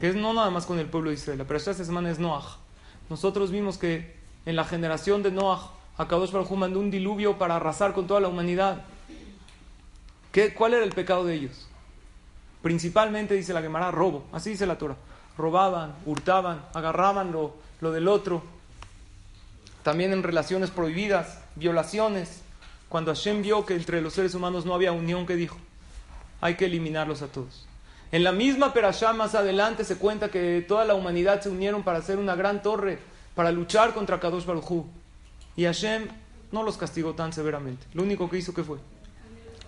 Que 0.00 0.08
es 0.08 0.14
no 0.14 0.32
nada 0.32 0.50
más 0.50 0.66
con 0.66 0.78
el 0.78 0.86
pueblo 0.86 1.10
de 1.10 1.16
Israel. 1.16 1.38
La 1.38 1.44
perashá 1.44 1.66
de 1.66 1.72
esta 1.72 1.84
semana 1.84 2.10
es 2.10 2.18
Noach. 2.18 2.56
Nosotros 3.10 3.50
vimos 3.50 3.78
que 3.78 4.16
en 4.46 4.56
la 4.56 4.64
generación 4.64 5.22
de 5.22 5.30
Noach, 5.30 5.70
Akadosh 5.98 6.32
Baruj 6.32 6.52
mandó 6.52 6.80
un 6.80 6.90
diluvio 6.90 7.38
para 7.38 7.56
arrasar 7.56 7.92
con 7.92 8.06
toda 8.06 8.20
la 8.20 8.28
humanidad. 8.28 8.84
¿Qué, 10.32 10.54
¿Cuál 10.54 10.74
era 10.74 10.84
el 10.84 10.92
pecado 10.92 11.24
de 11.24 11.34
ellos? 11.34 11.68
Principalmente, 12.62 13.34
dice 13.34 13.54
la 13.54 13.62
Gemara, 13.62 13.90
robo. 13.90 14.24
Así 14.32 14.50
dice 14.50 14.66
la 14.66 14.78
Torah 14.78 14.96
robaban, 15.36 15.94
hurtaban, 16.06 16.64
agarraban 16.74 17.32
lo, 17.32 17.54
lo 17.80 17.92
del 17.92 18.08
otro. 18.08 18.42
También 19.86 20.12
en 20.12 20.24
relaciones 20.24 20.72
prohibidas, 20.72 21.38
violaciones. 21.54 22.40
Cuando 22.88 23.14
Hashem 23.14 23.40
vio 23.42 23.64
que 23.64 23.74
entre 23.74 24.00
los 24.00 24.14
seres 24.14 24.34
humanos 24.34 24.66
no 24.66 24.74
había 24.74 24.90
unión, 24.90 25.26
¿qué 25.26 25.36
dijo? 25.36 25.58
Hay 26.40 26.56
que 26.56 26.64
eliminarlos 26.64 27.22
a 27.22 27.28
todos. 27.28 27.68
En 28.10 28.24
la 28.24 28.32
misma 28.32 28.72
Perashá 28.72 29.12
más 29.12 29.36
adelante 29.36 29.84
se 29.84 29.96
cuenta 29.96 30.28
que 30.28 30.64
toda 30.66 30.84
la 30.86 30.94
humanidad 30.94 31.40
se 31.40 31.50
unieron 31.50 31.84
para 31.84 32.00
hacer 32.00 32.18
una 32.18 32.34
gran 32.34 32.64
torre, 32.64 32.98
para 33.36 33.52
luchar 33.52 33.94
contra 33.94 34.18
Kadosh 34.18 34.44
Baruj 34.44 34.86
Y 35.54 35.66
Hashem 35.66 36.08
no 36.50 36.64
los 36.64 36.76
castigó 36.76 37.14
tan 37.14 37.32
severamente. 37.32 37.86
Lo 37.94 38.02
único 38.02 38.28
que 38.28 38.38
hizo 38.38 38.52
que 38.52 38.64
fue 38.64 38.78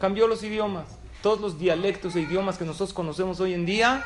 cambió 0.00 0.26
los 0.26 0.42
idiomas. 0.42 0.86
Todos 1.22 1.40
los 1.40 1.60
dialectos 1.60 2.16
e 2.16 2.22
idiomas 2.22 2.58
que 2.58 2.64
nosotros 2.64 2.92
conocemos 2.92 3.38
hoy 3.38 3.54
en 3.54 3.66
día 3.66 4.02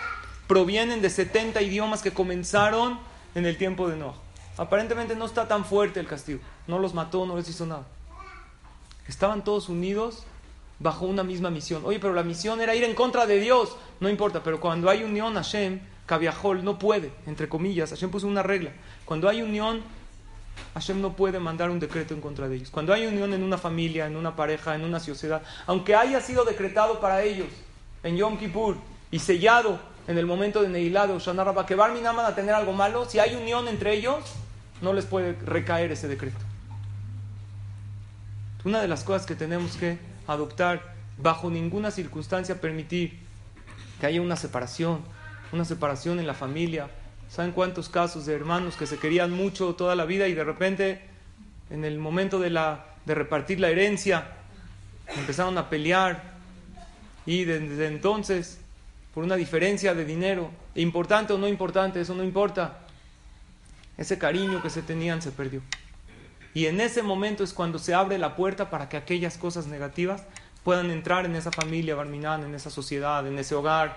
provienen 0.47 1.01
de 1.01 1.09
70 1.09 1.63
idiomas 1.63 2.03
que 2.03 2.11
comenzaron 2.11 2.99
en 3.35 3.47
el 3.47 3.57
tiempo 3.57 3.89
de 3.89 3.97
Noah. 3.97 4.32
Aparentemente 4.57 5.17
no 5.17 5.25
está 5.25 5.49
tan 5.49 5.65
fuerte 5.65 6.01
el 6.01 6.07
castigo. 6.07 6.41
No 6.67 6.79
los 6.79 6.95
mató, 6.95 7.27
no 7.27 7.37
les 7.37 7.49
hizo 7.49 7.67
nada. 7.67 7.87
Estaban 9.09 9.45
todos 9.45 9.69
unidos 9.69 10.25
bajo 10.79 11.07
una 11.07 11.23
misma 11.23 11.51
misión. 11.51 11.83
Oye, 11.85 11.99
pero 11.99 12.13
la 12.13 12.23
misión 12.23 12.61
era 12.61 12.75
ir 12.75 12.85
en 12.85 12.95
contra 12.95 13.27
de 13.27 13.39
Dios. 13.39 13.77
No 14.01 14.09
importa, 14.09 14.43
pero 14.43 14.61
cuando 14.61 14.91
hay 14.91 15.03
unión, 15.03 15.35
Hashem, 15.35 15.81
Kaviahol, 16.07 16.65
no 16.65 16.79
puede, 16.79 17.13
entre 17.27 17.49
comillas. 17.49 17.91
Hashem 17.91 18.11
puso 18.11 18.27
una 18.27 18.43
regla. 18.43 18.73
Cuando 19.05 19.29
hay 19.29 19.43
unión, 19.43 19.83
Hashem 20.75 21.01
no 21.01 21.15
puede 21.15 21.39
mandar 21.39 21.71
un 21.71 21.81
decreto 21.81 22.15
en 22.15 22.21
contra 22.21 22.49
de 22.49 22.57
ellos. 22.57 22.71
Cuando 22.71 22.93
hay 22.93 23.07
unión 23.07 23.33
en 23.33 23.43
una 23.43 23.59
familia, 23.59 24.07
en 24.07 24.17
una 24.17 24.37
pareja, 24.37 24.75
en 24.75 24.85
una 24.85 25.01
sociedad, 25.01 25.43
aunque 25.67 25.95
haya 25.95 26.21
sido 26.21 26.45
decretado 26.45 27.01
para 27.01 27.23
ellos 27.23 27.49
en 28.03 28.17
Yom 28.17 28.39
Kippur 28.39 28.77
y 29.11 29.19
sellado 29.19 29.79
en 30.09 30.19
el 30.19 30.27
momento 30.27 30.63
de 30.63 30.69
Neilá 30.69 31.07
de 31.07 31.19
Rabba, 31.19 31.67
que 31.67 31.75
Barminan 31.75 32.17
van 32.17 32.27
a 32.27 32.35
tener 32.35 32.55
algo 32.55 32.73
malo, 32.73 33.09
si 33.09 33.19
hay 33.19 33.35
unión 33.35 33.69
entre 33.69 33.95
ellos, 33.95 34.25
no 34.81 34.93
les 34.93 35.07
puede 35.07 35.35
recaer 35.45 35.93
ese 35.93 36.09
decreto. 36.09 36.39
Una 38.65 38.81
de 38.81 38.89
las 38.89 39.05
cosas 39.05 39.27
que 39.27 39.35
tenemos 39.35 39.77
que 39.77 39.99
adoptar, 40.27 40.95
bajo 41.19 41.51
ninguna 41.51 41.91
circunstancia 41.91 42.61
permitir 42.61 43.19
que 44.01 44.07
haya 44.07 44.21
una 44.21 44.37
separación, 44.37 45.03
una 45.53 45.65
separación 45.65 46.19
en 46.19 46.27
la 46.27 46.35
familia. 46.35 46.89
¿Saben 47.29 47.53
cuántos 47.53 47.89
casos 47.89 48.27
de 48.27 48.35
hermanos 48.35 48.77
que 48.77 48.87
se 48.87 48.99
querían 48.99 49.31
mucho 49.31 49.75
toda 49.75 49.95
la 49.95 50.05
vida 50.05 50.29
y 50.29 50.35
de 50.35 50.45
repente, 50.45 51.03
en 51.71 51.85
el 51.85 51.99
momento 51.99 52.39
de, 52.39 52.51
la, 52.51 52.87
de 53.05 53.15
repartir 53.15 53.61
la 53.61 53.69
herencia, 53.69 54.33
empezaron 55.17 55.57
a 55.59 55.69
pelear 55.69 56.33
y 57.25 57.45
desde 57.45 57.87
entonces 57.87 58.62
por 59.15 59.25
una 59.25 59.37
diferencia 59.37 59.95
de 59.95 60.05
dinero, 60.05 60.51
importante 60.75 61.33
o 61.33 61.39
no 61.39 61.49
importante, 61.49 62.01
eso 62.01 62.15
no 62.15 62.25
importa. 62.25 62.79
Ese 63.99 64.19
cariño 64.19 64.63
que 64.63 64.71
se 64.71 64.83
tenían 64.83 65.21
se 65.21 65.33
perdió. 65.33 65.61
Y 66.55 66.67
en 66.67 66.81
ese 66.81 67.03
momento 67.03 67.45
es 67.45 67.53
cuando 67.53 67.79
se 67.79 67.95
abre 67.95 68.19
la 68.19 68.37
puerta 68.37 68.71
para 68.71 68.89
que 68.89 68.97
aquellas 68.97 69.39
cosas 69.39 69.67
negativas 69.67 70.23
puedan 70.65 70.91
entrar 70.91 71.27
en 71.27 71.35
esa 71.35 71.51
familia 71.51 71.95
Barminan, 71.95 72.45
en 72.45 72.55
esa 72.55 72.71
sociedad, 72.71 73.27
en 73.27 73.39
ese 73.39 73.55
hogar. 73.55 73.97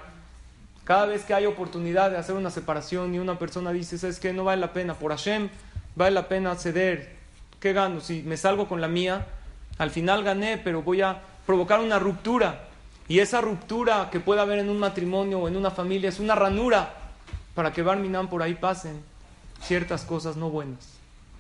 Cada 0.83 1.05
vez 1.05 1.23
que 1.23 1.33
hay 1.33 1.45
oportunidad 1.45 2.11
de 2.11 2.17
hacer 2.17 2.35
una 2.35 2.51
separación 2.51 3.13
y 3.13 3.19
una 3.19 3.39
persona 3.39 3.71
dice, 3.71 3.97
¿sabes 3.97 4.19
qué? 4.19 4.33
No 4.33 4.43
vale 4.43 4.61
la 4.61 4.73
pena, 4.73 4.93
por 4.93 5.11
Hashem 5.11 5.49
vale 5.95 6.11
la 6.11 6.27
pena 6.27 6.55
ceder. 6.55 7.15
¿Qué 7.59 7.73
gano? 7.73 8.01
Si 8.01 8.21
me 8.23 8.37
salgo 8.37 8.67
con 8.67 8.81
la 8.81 8.87
mía, 8.87 9.25
al 9.77 9.91
final 9.91 10.23
gané, 10.23 10.57
pero 10.57 10.81
voy 10.81 11.01
a 11.01 11.21
provocar 11.45 11.79
una 11.79 11.99
ruptura. 11.99 12.67
Y 13.07 13.19
esa 13.19 13.41
ruptura 13.41 14.09
que 14.11 14.19
pueda 14.19 14.41
haber 14.41 14.59
en 14.59 14.69
un 14.69 14.79
matrimonio 14.79 15.39
o 15.39 15.47
en 15.47 15.57
una 15.57 15.71
familia 15.71 16.09
es 16.09 16.19
una 16.19 16.35
ranura 16.35 16.93
para 17.53 17.71
que 17.71 17.83
Barminan 17.83 18.29
por 18.29 18.41
ahí 18.41 18.55
pasen 18.55 19.01
ciertas 19.61 20.03
cosas 20.03 20.35
no 20.35 20.49
buenas 20.49 20.95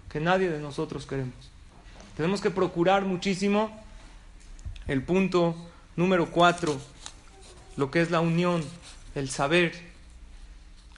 que 0.09 0.19
nadie 0.19 0.49
de 0.49 0.59
nosotros 0.59 1.05
queremos. 1.05 1.51
Tenemos 2.15 2.39
que 2.39 2.49
procurar 2.49 3.03
muchísimo 3.03 3.69
el 4.87 5.03
punto 5.03 5.55
número 5.95 6.31
cuatro, 6.31 6.79
lo 7.75 7.91
que 7.91 8.01
es 8.01 8.11
la 8.11 8.21
unión 8.21 8.63
el 9.15 9.29
saber 9.29 9.73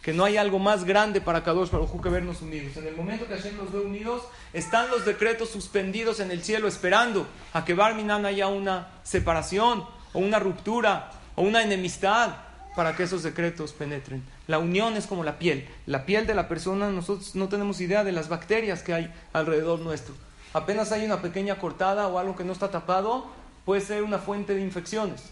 que 0.02 0.14
no 0.14 0.24
hay 0.24 0.38
algo 0.38 0.60
más 0.60 0.86
grande 0.86 1.20
para 1.20 1.44
Kadosh 1.44 1.72
Baruj 1.72 2.02
que 2.02 2.10
vernos 2.10 2.42
unidos. 2.42 2.78
En 2.78 2.88
el 2.88 2.96
momento 2.96 3.28
que 3.28 3.36
Hashem 3.36 3.58
nos 3.58 3.72
ve 3.72 3.80
unidos, 3.80 4.24
están 4.54 4.90
los 4.90 5.06
decretos 5.06 5.50
suspendidos 5.50 6.20
en 6.20 6.32
el 6.32 6.44
cielo 6.44 6.68
esperando 6.68 7.28
a 7.54 7.66
que 7.66 7.74
Barminan 7.74 8.26
haya 8.26 8.48
una 8.48 8.90
separación 9.04 9.84
o 10.18 10.20
una 10.20 10.40
ruptura 10.40 11.12
o 11.36 11.44
una 11.44 11.62
enemistad 11.62 12.38
para 12.76 12.96
que 12.96 13.04
esos 13.04 13.22
decretos 13.22 13.72
penetren. 13.72 14.24
La 14.48 14.58
unión 14.58 14.98
es 14.98 15.06
como 15.06 15.24
la 15.24 15.38
piel. 15.38 15.68
La 15.86 16.08
piel 16.08 16.26
de 16.26 16.34
la 16.34 16.48
persona, 16.48 16.90
nosotros 16.90 17.36
no 17.36 17.50
tenemos 17.50 17.80
idea 17.82 18.04
de 18.04 18.12
las 18.12 18.28
bacterias 18.28 18.82
que 18.82 18.96
hay 18.96 19.14
alrededor 19.32 19.80
nuestro. 19.80 20.16
Apenas 20.54 20.92
hay 20.92 21.06
una 21.06 21.22
pequeña 21.22 21.60
cortada 21.60 22.08
o 22.08 22.18
algo 22.18 22.36
que 22.36 22.44
no 22.44 22.52
está 22.52 22.72
tapado, 22.72 23.28
puede 23.64 23.82
ser 23.82 24.02
una 24.02 24.18
fuente 24.18 24.56
de 24.56 24.62
infecciones. 24.62 25.30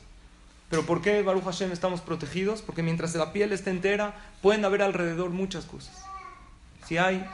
Pero 0.69 0.85
¿por 0.85 1.01
qué 1.01 1.23
Baruch 1.23 1.45
Hashem 1.45 1.71
estamos 1.71 2.01
protegidos? 2.01 2.61
Porque 2.61 2.83
mientras 2.83 3.15
la 3.15 3.33
piel 3.33 3.53
esté 3.53 3.71
entera, 3.71 4.13
pueden 4.43 4.65
haber 4.65 4.83
alrededor 4.83 5.31
muchas 5.31 5.65
cosas. 5.65 6.05
Si 6.85 6.99
hay 6.99 7.25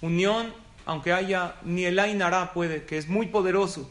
unión, 0.00 0.52
aunque 0.84 1.12
haya 1.12 1.54
ni 1.62 1.84
el 1.84 1.96
Ainara 2.00 2.52
puede, 2.52 2.86
que 2.86 2.98
es 2.98 3.08
muy 3.08 3.26
poderoso, 3.26 3.88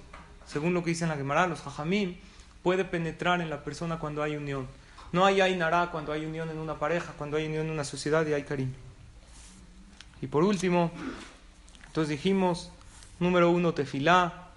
según 0.47 0.73
lo 0.73 0.83
que 0.83 0.91
dicen 0.91 1.09
la 1.09 1.17
Gemara, 1.17 1.47
los 1.47 1.61
Jajamim, 1.61 2.15
puede 2.63 2.85
penetrar 2.85 3.41
en 3.41 3.49
la 3.49 3.63
persona 3.63 3.99
cuando 3.99 4.23
hay 4.23 4.35
unión. 4.35 4.67
No 5.11 5.25
hay 5.25 5.41
Ainara 5.41 5.89
cuando 5.91 6.11
hay 6.11 6.25
unión 6.25 6.49
en 6.49 6.57
una 6.57 6.79
pareja, 6.79 7.13
cuando 7.17 7.37
hay 7.37 7.45
unión 7.45 7.67
en 7.67 7.71
una 7.71 7.83
sociedad 7.83 8.25
y 8.25 8.33
hay 8.33 8.43
cariño. 8.43 8.73
Y 10.21 10.27
por 10.27 10.43
último, 10.43 10.91
entonces 11.87 12.09
dijimos, 12.09 12.71
número 13.19 13.51
uno, 13.51 13.73
tefilá, 13.73 14.49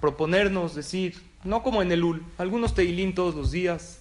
proponernos 0.00 0.74
decir, 0.74 1.22
no 1.44 1.62
como 1.62 1.82
en 1.82 1.92
el 1.92 2.02
Ul, 2.02 2.24
algunos 2.38 2.74
teilín 2.74 3.14
todos 3.14 3.34
los 3.34 3.50
días, 3.50 4.00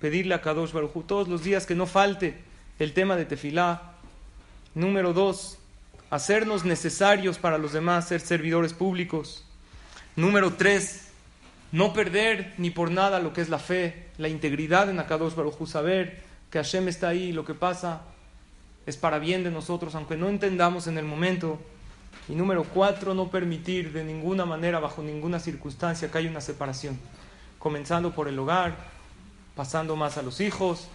pedirle 0.00 0.34
a 0.34 0.42
Kadosh 0.42 0.72
Baruj 0.72 1.06
todos 1.06 1.28
los 1.28 1.44
días 1.44 1.64
que 1.64 1.74
no 1.74 1.86
falte 1.86 2.42
el 2.78 2.92
tema 2.92 3.16
de 3.16 3.24
tefilá. 3.24 3.94
Número 4.74 5.12
dos, 5.12 5.58
hacernos 6.10 6.64
necesarios 6.64 7.38
para 7.38 7.58
los 7.58 7.72
demás, 7.72 8.08
ser 8.08 8.20
servidores 8.20 8.74
públicos. 8.74 9.46
Número 10.14 10.52
tres, 10.54 11.08
no 11.72 11.94
perder 11.94 12.52
ni 12.58 12.70
por 12.70 12.90
nada 12.90 13.18
lo 13.18 13.32
que 13.32 13.40
es 13.40 13.48
la 13.48 13.58
fe, 13.58 14.08
la 14.18 14.28
integridad 14.28 14.90
en 14.90 14.98
Akadosh 14.98 15.34
Baruj 15.34 15.66
saber 15.66 16.22
que 16.50 16.58
Hashem 16.58 16.88
está 16.88 17.08
ahí, 17.08 17.32
lo 17.32 17.46
que 17.46 17.54
pasa 17.54 18.02
es 18.84 18.98
para 18.98 19.18
bien 19.18 19.42
de 19.42 19.50
nosotros, 19.50 19.94
aunque 19.94 20.16
no 20.16 20.28
entendamos 20.28 20.86
en 20.86 20.98
el 20.98 21.06
momento. 21.06 21.58
Y 22.28 22.34
número 22.34 22.64
cuatro, 22.64 23.14
no 23.14 23.30
permitir 23.30 23.92
de 23.92 24.04
ninguna 24.04 24.44
manera, 24.44 24.80
bajo 24.80 25.02
ninguna 25.02 25.40
circunstancia, 25.40 26.10
que 26.10 26.18
haya 26.18 26.28
una 26.30 26.42
separación. 26.42 26.98
Comenzando 27.58 28.12
por 28.12 28.28
el 28.28 28.38
hogar, 28.38 28.76
pasando 29.56 29.96
más 29.96 30.18
a 30.18 30.22
los 30.22 30.40
hijos, 30.40 30.88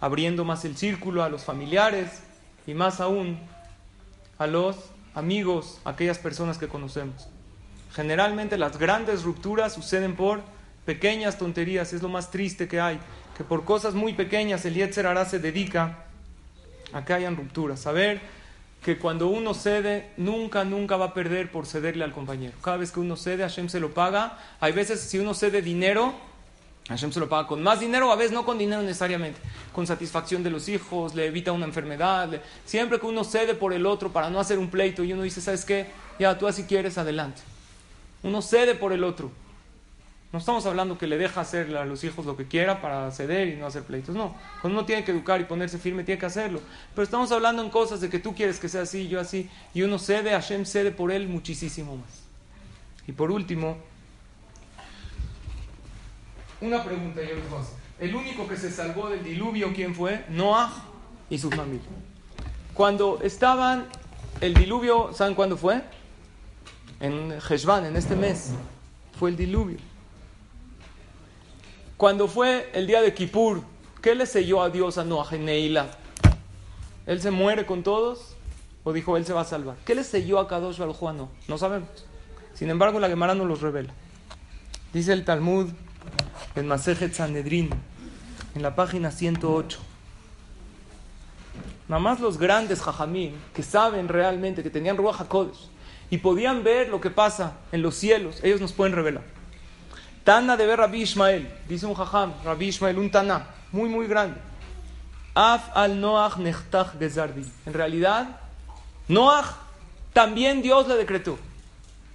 abriendo 0.00 0.44
más 0.44 0.64
el 0.64 0.76
círculo 0.76 1.24
a 1.24 1.28
los 1.28 1.44
familiares 1.44 2.22
y 2.68 2.74
más 2.74 3.00
aún 3.00 3.40
a 4.38 4.46
los 4.46 4.76
amigos, 5.14 5.80
aquellas 5.84 6.18
personas 6.18 6.56
que 6.58 6.68
conocemos. 6.68 7.28
Generalmente 7.94 8.58
las 8.58 8.76
grandes 8.76 9.22
rupturas 9.22 9.74
suceden 9.74 10.16
por 10.16 10.42
pequeñas 10.84 11.38
tonterías, 11.38 11.92
es 11.92 12.02
lo 12.02 12.08
más 12.08 12.30
triste 12.30 12.66
que 12.66 12.80
hay, 12.80 12.98
que 13.36 13.44
por 13.44 13.64
cosas 13.64 13.94
muy 13.94 14.14
pequeñas 14.14 14.64
el 14.64 14.74
Yetzer 14.74 15.06
Hará 15.06 15.24
se 15.24 15.38
dedica 15.38 16.04
a 16.92 17.04
que 17.04 17.12
hayan 17.12 17.36
rupturas. 17.36 17.80
Saber 17.80 18.20
que 18.84 18.98
cuando 18.98 19.28
uno 19.28 19.54
cede, 19.54 20.10
nunca, 20.16 20.64
nunca 20.64 20.96
va 20.96 21.06
a 21.06 21.14
perder 21.14 21.50
por 21.50 21.66
cederle 21.66 22.04
al 22.04 22.12
compañero. 22.12 22.52
Cada 22.62 22.76
vez 22.76 22.90
que 22.90 23.00
uno 23.00 23.16
cede, 23.16 23.42
Hashem 23.42 23.68
se 23.68 23.80
lo 23.80 23.94
paga. 23.94 24.38
Hay 24.60 24.72
veces, 24.72 25.00
si 25.00 25.18
uno 25.18 25.32
cede 25.32 25.62
dinero, 25.62 26.12
Hashem 26.88 27.12
se 27.12 27.20
lo 27.20 27.28
paga 27.28 27.46
con 27.46 27.62
más 27.62 27.80
dinero, 27.80 28.12
a 28.12 28.16
veces 28.16 28.32
no 28.32 28.44
con 28.44 28.58
dinero 28.58 28.82
necesariamente, 28.82 29.40
con 29.72 29.86
satisfacción 29.86 30.42
de 30.42 30.50
los 30.50 30.68
hijos, 30.68 31.14
le 31.14 31.26
evita 31.26 31.52
una 31.52 31.64
enfermedad. 31.64 32.28
Siempre 32.66 33.00
que 33.00 33.06
uno 33.06 33.24
cede 33.24 33.54
por 33.54 33.72
el 33.72 33.86
otro 33.86 34.12
para 34.12 34.28
no 34.28 34.38
hacer 34.38 34.58
un 34.58 34.68
pleito 34.68 35.02
y 35.02 35.12
uno 35.12 35.22
dice, 35.22 35.40
¿sabes 35.40 35.64
qué? 35.64 35.86
Ya, 36.18 36.36
tú 36.36 36.46
así 36.46 36.64
quieres, 36.64 36.98
adelante. 36.98 37.53
Uno 38.24 38.42
cede 38.42 38.74
por 38.74 38.92
el 38.92 39.04
otro. 39.04 39.30
No 40.32 40.40
estamos 40.40 40.66
hablando 40.66 40.98
que 40.98 41.06
le 41.06 41.16
deja 41.16 41.42
hacer 41.42 41.76
a 41.76 41.84
los 41.84 42.02
hijos 42.02 42.26
lo 42.26 42.36
que 42.36 42.48
quiera 42.48 42.80
para 42.80 43.08
ceder 43.12 43.46
y 43.46 43.56
no 43.56 43.66
hacer 43.66 43.84
pleitos. 43.84 44.16
No. 44.16 44.34
Cuando 44.60 44.80
uno 44.80 44.86
tiene 44.86 45.04
que 45.04 45.12
educar 45.12 45.40
y 45.40 45.44
ponerse 45.44 45.78
firme, 45.78 46.02
tiene 46.02 46.18
que 46.18 46.26
hacerlo. 46.26 46.60
Pero 46.92 47.04
estamos 47.04 47.30
hablando 47.30 47.62
en 47.62 47.70
cosas 47.70 48.00
de 48.00 48.10
que 48.10 48.18
tú 48.18 48.34
quieres 48.34 48.58
que 48.58 48.68
sea 48.68 48.82
así, 48.82 49.06
yo 49.06 49.20
así. 49.20 49.48
Y 49.74 49.82
uno 49.82 50.00
cede, 50.00 50.30
Hashem 50.32 50.64
cede 50.64 50.90
por 50.90 51.12
él 51.12 51.28
muchísimo 51.28 51.96
más. 51.96 52.24
Y 53.06 53.12
por 53.12 53.30
último, 53.30 53.76
una 56.60 56.82
pregunta 56.82 57.20
yo 57.20 57.36
les 57.36 57.44
hacer. 57.44 57.78
El 58.00 58.16
único 58.16 58.48
que 58.48 58.56
se 58.56 58.72
salvó 58.72 59.10
del 59.10 59.22
diluvio, 59.22 59.72
¿quién 59.72 59.94
fue? 59.94 60.24
Noah 60.30 60.72
y 61.30 61.38
su 61.38 61.50
familia. 61.50 61.86
Cuando 62.72 63.20
estaban, 63.22 63.86
el 64.40 64.54
diluvio, 64.54 65.12
¿saben 65.12 65.34
cuándo 65.34 65.56
fue? 65.56 65.82
En 67.00 67.32
Heshvan, 67.32 67.86
en 67.86 67.96
este 67.96 68.16
mes, 68.16 68.50
fue 69.18 69.30
el 69.30 69.36
diluvio. 69.36 69.78
Cuando 71.96 72.28
fue 72.28 72.70
el 72.74 72.86
día 72.86 73.00
de 73.02 73.14
Kippur, 73.14 73.62
¿qué 74.02 74.14
le 74.14 74.26
selló 74.26 74.62
a 74.62 74.70
Dios 74.70 74.98
a 74.98 75.04
Noah 75.04 75.30
Neila? 75.32 75.88
¿Él 77.06 77.20
se 77.20 77.30
muere 77.30 77.66
con 77.66 77.82
todos? 77.82 78.34
¿O 78.82 78.92
dijo 78.92 79.16
él 79.16 79.24
se 79.24 79.32
va 79.32 79.42
a 79.42 79.44
salvar? 79.44 79.76
¿Qué 79.84 79.94
le 79.94 80.04
selló 80.04 80.38
a 80.38 80.48
Kadosh 80.48 80.78
Baruj 80.78 81.00
No, 81.14 81.30
no 81.48 81.58
sabemos. 81.58 81.88
Sin 82.54 82.70
embargo, 82.70 83.00
la 83.00 83.08
Gemara 83.08 83.34
no 83.34 83.44
los 83.44 83.60
revela. 83.60 83.92
Dice 84.92 85.12
el 85.12 85.24
Talmud 85.24 85.70
en 86.54 86.66
Masejet 86.66 87.12
Sanedrin, 87.14 87.70
en 88.54 88.62
la 88.62 88.74
página 88.74 89.10
108. 89.10 89.78
Nada 91.88 92.00
más 92.00 92.20
los 92.20 92.38
grandes 92.38 92.80
jajamín 92.80 93.34
que 93.52 93.62
saben 93.62 94.08
realmente 94.08 94.62
que 94.62 94.70
tenían 94.70 94.96
Ruach 94.96 95.22
y 96.14 96.18
podían 96.18 96.62
ver 96.62 96.90
lo 96.90 97.00
que 97.00 97.10
pasa 97.10 97.54
en 97.72 97.82
los 97.82 97.96
cielos, 97.96 98.38
ellos 98.44 98.60
nos 98.60 98.72
pueden 98.72 98.94
revelar. 98.94 99.24
Tana 100.22 100.56
de 100.56 100.64
ver 100.64 100.78
Rabbi 100.78 101.02
Ishmael, 101.02 101.52
dice 101.68 101.86
un 101.86 101.94
jajam, 101.94 102.32
Rabbi 102.44 102.66
Ishmael, 102.66 102.98
un 102.98 103.10
Tana, 103.10 103.48
muy, 103.72 103.88
muy 103.88 104.06
grande. 104.06 104.36
Af 105.34 105.70
al 105.74 106.00
Noach 106.00 106.36
nechtach 106.36 106.96
gezardi. 107.00 107.44
En 107.66 107.74
realidad, 107.74 108.28
Noach 109.08 109.56
también 110.12 110.62
Dios 110.62 110.86
le 110.86 110.94
decretó. 110.94 111.36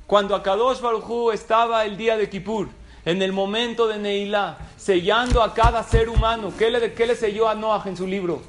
Cuando 0.07 0.33
Akadosh 0.33 0.79
Baruchu 0.79 1.31
estaba 1.31 1.83
el 1.83 1.97
día 1.97 2.15
de 2.15 2.29
Kippur, 2.29 2.69
en 3.03 3.21
el 3.21 3.33
momento 3.33 3.85
de 3.89 3.97
Neilá, 3.97 4.59
sellando 4.77 5.43
a 5.43 5.53
cada 5.53 5.83
ser 5.83 6.07
humano, 6.07 6.53
¿qué 6.57 6.71
le, 6.71 6.93
qué 6.93 7.05
le 7.05 7.15
selló 7.17 7.49
a 7.49 7.53
Noach 7.53 7.85
en 7.85 7.97
su 7.97 8.07
libro? 8.07 8.41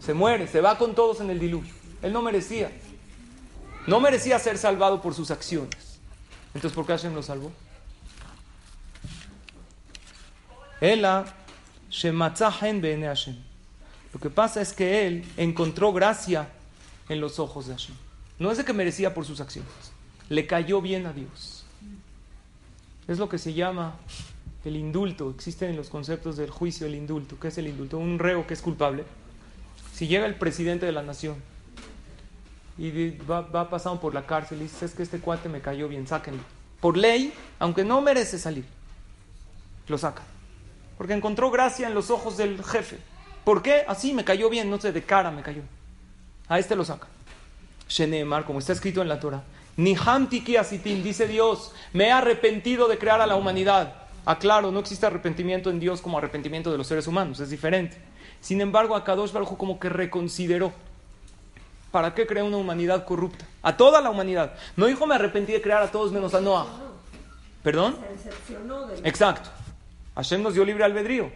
Se 0.00 0.14
muere, 0.14 0.48
se 0.48 0.60
va 0.60 0.76
con 0.78 0.96
todos 0.96 1.20
en 1.20 1.30
el 1.30 1.38
diluvio. 1.38 1.72
Él 2.02 2.12
no 2.12 2.22
merecía. 2.22 2.72
No 3.86 4.00
merecía 4.00 4.38
ser 4.38 4.58
salvado 4.58 5.02
por 5.02 5.14
sus 5.14 5.30
acciones. 5.30 5.98
Entonces, 6.54 6.72
¿por 6.74 6.86
qué 6.86 6.92
Hashem 6.92 7.14
lo 7.14 7.22
salvó? 7.22 7.50
Ela 10.80 11.24
Hashem. 11.90 13.36
Lo 14.12 14.20
que 14.20 14.30
pasa 14.30 14.60
es 14.60 14.72
que 14.72 15.06
él 15.06 15.24
encontró 15.36 15.92
gracia 15.92 16.48
en 17.08 17.20
los 17.20 17.38
ojos 17.38 17.66
de 17.66 17.74
Hashem. 17.74 17.94
No 18.38 18.50
es 18.50 18.58
de 18.58 18.64
que 18.64 18.72
merecía 18.72 19.14
por 19.14 19.24
sus 19.24 19.40
acciones. 19.40 19.70
Le 20.28 20.46
cayó 20.46 20.80
bien 20.80 21.06
a 21.06 21.12
Dios. 21.12 21.64
Es 23.08 23.18
lo 23.18 23.28
que 23.28 23.38
se 23.38 23.52
llama 23.54 23.96
el 24.64 24.76
indulto. 24.76 25.30
Existen 25.30 25.70
en 25.70 25.76
los 25.76 25.88
conceptos 25.88 26.36
del 26.36 26.50
juicio 26.50 26.86
el 26.86 26.94
indulto. 26.94 27.38
¿Qué 27.40 27.48
es 27.48 27.58
el 27.58 27.68
indulto? 27.68 27.98
Un 27.98 28.18
reo 28.18 28.46
que 28.46 28.54
es 28.54 28.62
culpable. 28.62 29.04
Si 29.92 30.06
llega 30.06 30.26
el 30.26 30.36
presidente 30.36 30.86
de 30.86 30.92
la 30.92 31.02
nación 31.02 31.36
y 32.78 33.10
va, 33.18 33.42
va 33.42 33.68
pasando 33.68 34.00
por 34.00 34.14
la 34.14 34.26
cárcel 34.26 34.58
y 34.58 34.62
dice, 34.62 34.86
es 34.86 34.94
que 34.94 35.02
este 35.02 35.18
cuate 35.18 35.48
me 35.48 35.60
cayó 35.60 35.88
bien, 35.88 36.06
sáquenlo. 36.06 36.42
Por 36.80 36.96
ley, 36.96 37.32
aunque 37.58 37.84
no 37.84 38.00
merece 38.00 38.38
salir, 38.38 38.64
lo 39.88 39.98
saca 39.98 40.22
porque 41.02 41.14
encontró 41.14 41.50
gracia 41.50 41.88
en 41.88 41.94
los 41.94 42.10
ojos 42.10 42.36
del 42.36 42.62
jefe. 42.62 42.96
¿Por 43.42 43.60
qué? 43.60 43.84
Así 43.88 44.12
me 44.12 44.24
cayó 44.24 44.48
bien, 44.48 44.70
no 44.70 44.80
sé, 44.80 44.92
de 44.92 45.02
cara 45.02 45.32
me 45.32 45.42
cayó. 45.42 45.62
A 46.46 46.60
este 46.60 46.76
lo 46.76 46.84
saca. 46.84 47.08
Shenemar, 47.88 48.44
como 48.44 48.60
está 48.60 48.72
escrito 48.72 49.02
en 49.02 49.08
la 49.08 49.18
Torah. 49.18 49.42
Ni 49.76 49.96
Hamtiki 49.96 50.56
Asitim, 50.56 51.02
dice 51.02 51.26
Dios, 51.26 51.72
me 51.92 52.04
he 52.04 52.12
arrepentido 52.12 52.86
de 52.86 52.98
crear 52.98 53.20
a 53.20 53.26
la 53.26 53.34
humanidad. 53.34 53.94
Aclaro, 54.24 54.70
no 54.70 54.78
existe 54.78 55.04
arrepentimiento 55.04 55.70
en 55.70 55.80
Dios 55.80 56.00
como 56.00 56.18
arrepentimiento 56.18 56.70
de 56.70 56.78
los 56.78 56.86
seres 56.86 57.08
humanos, 57.08 57.40
es 57.40 57.50
diferente. 57.50 57.96
Sin 58.40 58.60
embargo, 58.60 58.94
Akadosh 58.94 59.32
Baruj 59.32 59.56
como 59.56 59.80
que 59.80 59.88
reconsideró. 59.88 60.72
¿Para 61.92 62.14
qué 62.14 62.26
creó 62.26 62.46
una 62.46 62.56
humanidad 62.56 63.04
corrupta? 63.04 63.44
A 63.62 63.76
toda 63.76 64.00
la 64.00 64.10
humanidad. 64.10 64.54
No 64.76 64.86
dijo 64.86 65.06
me 65.06 65.14
arrepentí 65.14 65.52
de 65.52 65.60
crear 65.60 65.82
a 65.82 65.90
todos 65.90 66.10
menos 66.10 66.34
a 66.34 66.40
Noah. 66.40 66.66
¿Perdón? 67.62 67.96
Exacto. 69.04 69.50
Hashem 70.16 70.42
nos 70.42 70.54
dio 70.54 70.64
libre 70.64 70.84
albedrío. 70.84 71.30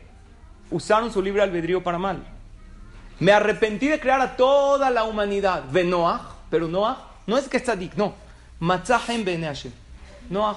Usaron 0.71 1.13
su 1.13 1.23
libre 1.23 1.43
albedrío 1.43 1.85
para 1.85 1.99
mal. 1.99 2.25
Me 3.21 3.33
arrepentí 3.33 3.87
de 3.87 4.01
crear 4.01 4.21
a 4.21 4.37
toda 4.37 4.91
la 4.91 5.05
humanidad. 5.05 5.65
Ve 5.71 5.85
Noah, 5.85 6.37
pero 6.51 6.67
Noah 6.67 7.07
no 7.27 7.37
es 7.37 7.49
que 7.49 7.59
está 7.59 7.77
digno. 7.77 8.15
no. 8.59 9.25
Bene 9.25 9.47
Hashem. 9.47 9.73
Noah 10.31 10.57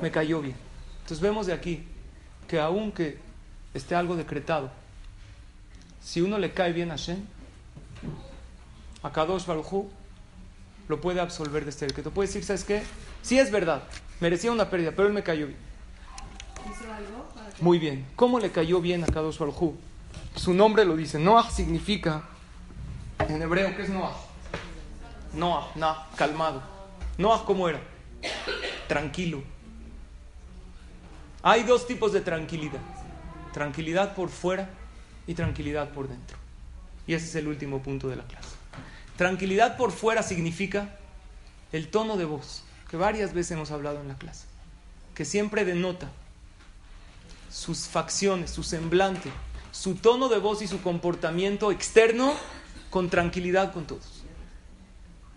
me 0.00 0.10
cayó 0.10 0.40
bien. 0.40 0.56
Entonces 1.02 1.20
vemos 1.20 1.46
de 1.46 1.52
aquí 1.52 1.86
que 2.48 2.58
aunque 2.58 3.18
esté 3.74 3.94
algo 3.94 4.16
decretado, 4.16 4.70
si 6.02 6.22
uno 6.22 6.38
le 6.38 6.52
cae 6.52 6.72
bien 6.72 6.90
a 6.90 6.94
Hashem, 6.94 7.24
a 9.04 9.12
Kadosh 9.12 9.44
Baruj 9.46 9.84
lo 10.88 11.00
puede 11.00 11.20
absolver 11.20 11.64
de 11.64 11.70
este 11.70 11.86
decreto. 11.86 12.10
Puede 12.10 12.26
decir, 12.26 12.42
¿sabes 12.42 12.64
qué? 12.64 12.82
Sí 13.22 13.38
es 13.38 13.52
verdad, 13.52 13.84
merecía 14.18 14.50
una 14.50 14.70
pérdida, 14.70 14.92
pero 14.96 15.06
él 15.06 15.14
me 15.14 15.22
cayó 15.22 15.46
bien. 15.46 15.58
Muy 17.60 17.78
bien. 17.78 18.06
¿Cómo 18.16 18.40
le 18.40 18.50
cayó 18.50 18.80
bien 18.80 19.04
a 19.04 19.06
Kadosh 19.06 19.38
Baruj 19.38 19.74
Su 20.34 20.54
nombre 20.54 20.84
lo 20.84 20.96
dice. 20.96 21.18
Noah 21.18 21.50
significa, 21.50 22.24
en 23.28 23.42
hebreo, 23.42 23.76
¿qué 23.76 23.82
es 23.82 23.90
Noah? 23.90 24.16
Noah, 25.34 25.70
Noah, 25.74 26.08
calmado. 26.16 26.62
Noah, 27.18 27.44
¿cómo 27.44 27.68
era? 27.68 27.80
Tranquilo. 28.88 29.42
Hay 31.42 31.62
dos 31.64 31.86
tipos 31.86 32.12
de 32.12 32.22
tranquilidad. 32.22 32.80
Tranquilidad 33.52 34.14
por 34.14 34.30
fuera 34.30 34.70
y 35.26 35.34
tranquilidad 35.34 35.90
por 35.90 36.08
dentro. 36.08 36.38
Y 37.06 37.12
ese 37.12 37.26
es 37.26 37.34
el 37.34 37.48
último 37.48 37.80
punto 37.80 38.08
de 38.08 38.16
la 38.16 38.24
clase. 38.24 38.43
Tranquilidad 39.16 39.76
por 39.76 39.92
fuera 39.92 40.22
significa 40.22 40.96
el 41.72 41.88
tono 41.88 42.16
de 42.16 42.24
voz, 42.24 42.62
que 42.90 42.96
varias 42.96 43.32
veces 43.32 43.52
hemos 43.52 43.70
hablado 43.70 44.00
en 44.00 44.08
la 44.08 44.16
clase, 44.16 44.46
que 45.14 45.24
siempre 45.24 45.64
denota 45.64 46.10
sus 47.50 47.86
facciones, 47.86 48.50
su 48.50 48.64
semblante, 48.64 49.30
su 49.70 49.94
tono 49.94 50.28
de 50.28 50.38
voz 50.38 50.62
y 50.62 50.66
su 50.66 50.82
comportamiento 50.82 51.70
externo 51.70 52.34
con 52.90 53.10
tranquilidad 53.10 53.72
con 53.72 53.86
todos. 53.86 54.22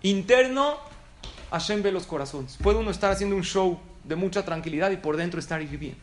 Interno, 0.01 0.77
Hashem 1.51 1.81
ve 1.81 1.91
los 1.91 2.05
corazones. 2.05 2.57
Puede 2.61 2.79
uno 2.79 2.91
estar 2.91 3.11
haciendo 3.11 3.35
un 3.35 3.43
show 3.43 3.79
de 4.03 4.15
mucha 4.15 4.45
tranquilidad 4.45 4.91
y 4.91 4.97
por 4.97 5.17
dentro 5.17 5.39
estar 5.39 5.59
viviendo. 5.59 5.99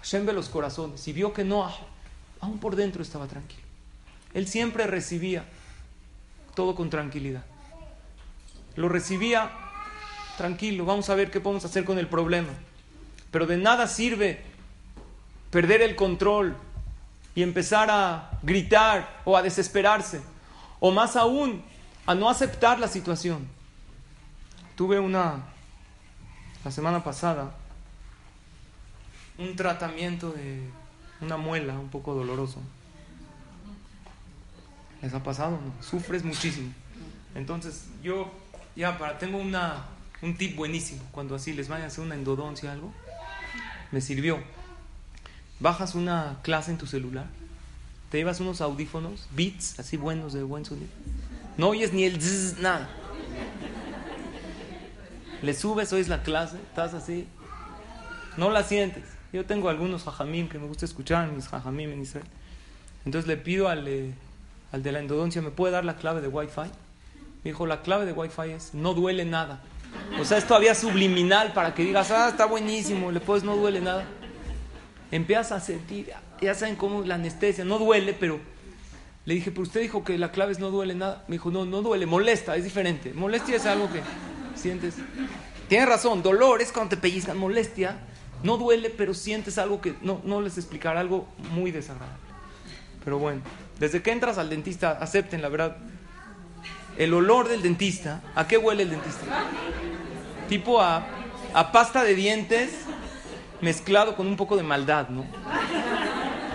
Hashem 0.00 0.26
ve 0.26 0.32
los 0.32 0.48
corazones 0.48 1.06
y 1.08 1.12
vio 1.12 1.32
que 1.32 1.44
no, 1.44 1.70
aún 2.40 2.58
por 2.58 2.76
dentro 2.76 3.02
estaba 3.02 3.26
tranquilo. 3.26 3.62
Él 4.34 4.46
siempre 4.46 4.86
recibía 4.86 5.44
todo 6.58 6.74
con 6.74 6.90
tranquilidad. 6.90 7.44
Lo 8.74 8.88
recibía 8.88 9.48
tranquilo, 10.36 10.84
vamos 10.84 11.08
a 11.08 11.14
ver 11.14 11.30
qué 11.30 11.38
podemos 11.38 11.64
hacer 11.64 11.84
con 11.84 12.00
el 12.00 12.08
problema. 12.08 12.48
Pero 13.30 13.46
de 13.46 13.56
nada 13.56 13.86
sirve 13.86 14.42
perder 15.52 15.82
el 15.82 15.94
control 15.94 16.56
y 17.36 17.44
empezar 17.44 17.92
a 17.92 18.40
gritar 18.42 19.20
o 19.24 19.36
a 19.36 19.42
desesperarse, 19.42 20.20
o 20.80 20.90
más 20.90 21.14
aún, 21.14 21.62
a 22.06 22.16
no 22.16 22.28
aceptar 22.28 22.80
la 22.80 22.88
situación. 22.88 23.46
Tuve 24.74 24.98
una 24.98 25.44
la 26.64 26.72
semana 26.72 27.04
pasada 27.04 27.54
un 29.38 29.54
tratamiento 29.54 30.32
de 30.32 30.68
una 31.20 31.36
muela 31.36 31.78
un 31.78 31.88
poco 31.88 32.14
doloroso. 32.14 32.60
¿Les 35.02 35.14
ha 35.14 35.22
pasado? 35.22 35.58
Sufres 35.80 36.24
muchísimo. 36.24 36.72
Entonces, 37.34 37.86
yo 38.02 38.32
ya 38.74 38.98
para 38.98 39.18
tengo 39.18 39.38
una 39.38 39.86
un 40.20 40.36
tip 40.36 40.56
buenísimo 40.56 41.02
cuando 41.12 41.34
así 41.34 41.52
les 41.52 41.68
vayan 41.68 41.84
a 41.84 41.86
hacer 41.88 42.04
una 42.04 42.14
endodoncia 42.14 42.70
o 42.70 42.72
algo. 42.72 42.92
Me 43.92 44.00
sirvió. 44.00 44.38
Bajas 45.60 45.94
una 45.94 46.38
clase 46.42 46.70
en 46.70 46.78
tu 46.78 46.86
celular, 46.86 47.26
te 48.10 48.18
llevas 48.18 48.38
unos 48.40 48.60
audífonos, 48.60 49.28
beats 49.32 49.78
así 49.80 49.96
buenos 49.96 50.32
de 50.32 50.42
buen 50.42 50.64
sonido. 50.64 50.88
No 51.56 51.70
oyes 51.70 51.92
ni 51.92 52.04
el 52.04 52.20
zzz, 52.20 52.60
nada. 52.60 52.88
Le 55.42 55.54
subes, 55.54 55.92
oyes 55.92 56.08
la 56.08 56.22
clase, 56.22 56.56
estás 56.56 56.94
así, 56.94 57.26
no 58.36 58.50
la 58.50 58.62
sientes. 58.62 59.04
Yo 59.32 59.44
tengo 59.44 59.68
algunos 59.68 60.04
jajamim 60.04 60.48
que 60.48 60.58
me 60.58 60.66
gusta 60.66 60.84
escuchar, 60.84 61.30
mis 61.32 61.48
jajamim 61.48 61.90
en 61.90 62.02
Israel. 62.02 62.26
Entonces 63.04 63.26
le 63.26 63.36
pido 63.36 63.68
al, 63.68 63.86
eh, 63.88 64.14
al 64.72 64.82
de 64.82 64.92
la 64.92 65.00
endodoncia, 65.00 65.42
¿me 65.42 65.50
puede 65.50 65.72
dar 65.72 65.84
la 65.84 65.96
clave 65.96 66.20
de 66.20 66.28
Wi-Fi? 66.28 66.70
Me 67.44 67.50
dijo, 67.50 67.66
la 67.66 67.82
clave 67.82 68.06
de 68.06 68.12
Wi-Fi 68.12 68.50
es, 68.50 68.74
no 68.74 68.94
duele 68.94 69.24
nada. 69.24 69.62
O 70.20 70.24
sea, 70.24 70.38
es 70.38 70.46
todavía 70.46 70.74
subliminal 70.74 71.52
para 71.52 71.74
que 71.74 71.84
digas, 71.84 72.10
ah, 72.10 72.28
está 72.28 72.46
buenísimo, 72.46 73.10
le 73.10 73.20
puedes, 73.20 73.44
no 73.44 73.56
duele 73.56 73.80
nada. 73.80 74.04
Empiezas 75.10 75.52
a 75.52 75.60
sentir, 75.60 76.10
ya 76.40 76.54
saben 76.54 76.76
cómo 76.76 77.02
la 77.02 77.14
anestesia, 77.14 77.64
no 77.64 77.78
duele, 77.78 78.12
pero 78.12 78.40
le 79.24 79.34
dije, 79.34 79.50
pero 79.50 79.62
usted 79.62 79.82
dijo 79.82 80.04
que 80.04 80.16
la 80.18 80.32
clave 80.32 80.52
es 80.52 80.58
no 80.58 80.70
duele 80.70 80.94
nada. 80.94 81.24
Me 81.28 81.34
dijo, 81.34 81.50
no, 81.50 81.64
no 81.64 81.82
duele, 81.82 82.06
molesta, 82.06 82.56
es 82.56 82.64
diferente. 82.64 83.12
Molestia 83.12 83.56
es 83.56 83.66
algo 83.66 83.90
que 83.92 84.00
sientes. 84.54 84.94
Tienes 85.68 85.86
razón, 85.86 86.22
dolor 86.22 86.62
es 86.62 86.72
cuando 86.72 86.90
te 86.90 86.96
pellizcan, 86.96 87.36
molestia. 87.36 87.98
No 88.42 88.56
duele, 88.56 88.88
pero 88.90 89.14
sientes 89.14 89.58
algo 89.58 89.80
que 89.80 89.94
no, 90.00 90.20
no 90.24 90.40
les 90.40 90.56
explicará, 90.56 91.00
algo 91.00 91.28
muy 91.52 91.70
desagradable. 91.70 92.16
Pero 93.04 93.18
bueno, 93.18 93.42
desde 93.78 94.02
que 94.02 94.10
entras 94.10 94.38
al 94.38 94.50
dentista, 94.50 94.92
acepten 95.00 95.42
la 95.42 95.48
verdad. 95.48 95.76
El 96.96 97.14
olor 97.14 97.48
del 97.48 97.62
dentista, 97.62 98.22
¿a 98.34 98.48
qué 98.48 98.58
huele 98.58 98.82
el 98.82 98.90
dentista? 98.90 99.24
Tipo 100.48 100.80
a, 100.80 101.06
a 101.54 101.72
pasta 101.72 102.02
de 102.02 102.14
dientes 102.14 102.70
mezclado 103.60 104.16
con 104.16 104.26
un 104.26 104.36
poco 104.36 104.56
de 104.56 104.62
maldad, 104.62 105.08
¿no? 105.08 105.24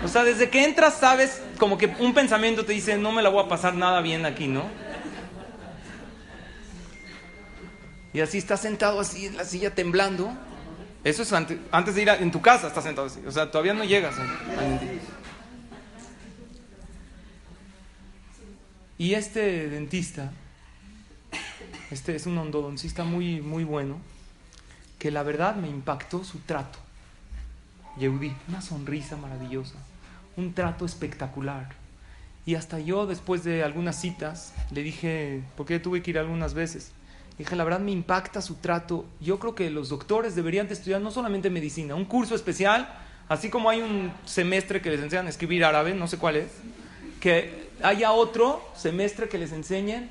O 0.04 0.08
sea, 0.08 0.22
desde 0.22 0.50
que 0.50 0.64
entras 0.64 0.98
sabes, 0.98 1.40
como 1.58 1.78
que 1.78 1.86
un 1.98 2.12
pensamiento 2.12 2.64
te 2.66 2.72
dice, 2.72 2.98
no 2.98 3.10
me 3.10 3.22
la 3.22 3.30
voy 3.30 3.44
a 3.44 3.48
pasar 3.48 3.74
nada 3.74 4.02
bien 4.02 4.26
aquí, 4.26 4.48
¿no? 4.48 4.64
Y 8.12 8.20
así 8.20 8.38
estás 8.38 8.60
sentado 8.60 9.00
así 9.00 9.26
en 9.26 9.36
la 9.36 9.44
silla 9.44 9.74
temblando. 9.74 10.32
Eso 11.02 11.22
es 11.22 11.32
antes, 11.32 11.94
de 11.94 12.02
ir 12.02 12.08
en 12.08 12.30
tu 12.30 12.40
casa, 12.40 12.68
estás 12.68 12.84
sentado 12.84 13.08
así. 13.08 13.20
O 13.26 13.30
sea, 13.32 13.50
todavía 13.50 13.74
no 13.74 13.84
llegas. 13.84 14.14
Y 18.98 19.14
este 19.14 19.68
dentista, 19.68 20.32
este 21.90 22.14
es 22.14 22.26
un 22.26 22.38
ondodoncista 22.38 23.04
muy, 23.04 23.40
muy 23.40 23.64
bueno, 23.64 23.98
que 24.98 25.10
la 25.10 25.22
verdad 25.22 25.56
me 25.56 25.68
impactó 25.68 26.24
su 26.24 26.38
trato. 26.40 26.78
Yehudi, 27.98 28.32
una 28.48 28.60
sonrisa 28.60 29.16
maravillosa 29.16 29.76
un 30.36 30.52
trato 30.52 30.84
espectacular. 30.84 31.68
Y 32.46 32.56
hasta 32.56 32.78
yo, 32.78 33.06
después 33.06 33.44
de 33.44 33.62
algunas 33.62 34.00
citas, 34.00 34.52
le 34.70 34.82
dije, 34.82 35.42
porque 35.56 35.78
tuve 35.78 36.02
que 36.02 36.10
ir 36.10 36.18
algunas 36.18 36.54
veces, 36.54 36.92
dije, 37.38 37.56
la 37.56 37.64
verdad 37.64 37.80
me 37.80 37.90
impacta 37.90 38.42
su 38.42 38.56
trato. 38.56 39.06
Yo 39.20 39.38
creo 39.38 39.54
que 39.54 39.70
los 39.70 39.88
doctores 39.88 40.34
deberían 40.34 40.68
de 40.68 40.74
estudiar 40.74 41.00
no 41.00 41.10
solamente 41.10 41.48
medicina, 41.50 41.94
un 41.94 42.04
curso 42.04 42.34
especial, 42.34 42.88
así 43.28 43.48
como 43.48 43.70
hay 43.70 43.80
un 43.80 44.12
semestre 44.26 44.82
que 44.82 44.90
les 44.90 45.00
enseñan 45.00 45.26
a 45.26 45.30
escribir 45.30 45.64
árabe, 45.64 45.94
no 45.94 46.06
sé 46.06 46.18
cuál 46.18 46.36
es, 46.36 46.50
que 47.20 47.63
haya 47.84 48.12
otro 48.12 48.62
semestre 48.74 49.28
que 49.28 49.38
les 49.38 49.52
enseñen 49.52 50.10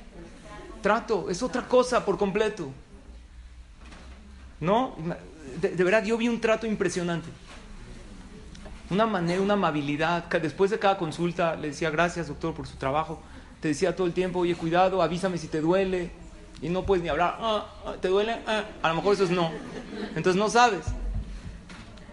trato, 0.81 1.29
es 1.29 1.41
otra 1.41 1.67
cosa 1.67 2.05
por 2.05 2.17
completo. 2.17 2.69
¿No? 4.59 4.95
De, 5.59 5.83
verdad, 5.83 6.03
yo 6.05 6.17
vi 6.17 6.29
un 6.29 6.39
trato 6.39 6.67
impresionante 6.67 7.29
una 8.89 9.07
manera, 9.07 9.41
una 9.41 9.53
amabilidad. 9.53 10.25
Después 10.25 10.69
de 10.69 10.77
cada 10.77 10.97
consulta 10.97 11.55
le 11.55 11.69
decía 11.69 11.89
gracias 11.89 12.27
doctor 12.27 12.53
por 12.53 12.67
su 12.67 12.75
trabajo. 12.77 13.19
Te 13.59 13.69
decía 13.69 13.95
todo 13.95 14.05
el 14.05 14.13
tiempo, 14.13 14.39
oye, 14.39 14.55
cuidado, 14.55 15.01
avísame 15.01 15.37
si 15.39 15.47
te 15.47 15.61
duele. 15.61 16.11
Y 16.61 16.69
no 16.69 16.85
puedes 16.85 17.03
ni 17.03 17.09
hablar, 17.09 17.37
ah, 17.39 17.65
ah, 17.85 17.95
¿te 17.99 18.09
duele? 18.09 18.37
Ah, 18.45 18.63
a 18.83 18.89
lo 18.89 18.95
mejor 18.95 19.15
eso 19.15 19.23
es 19.23 19.31
no. 19.31 19.51
Entonces 20.15 20.35
no 20.35 20.49
sabes. 20.49 20.85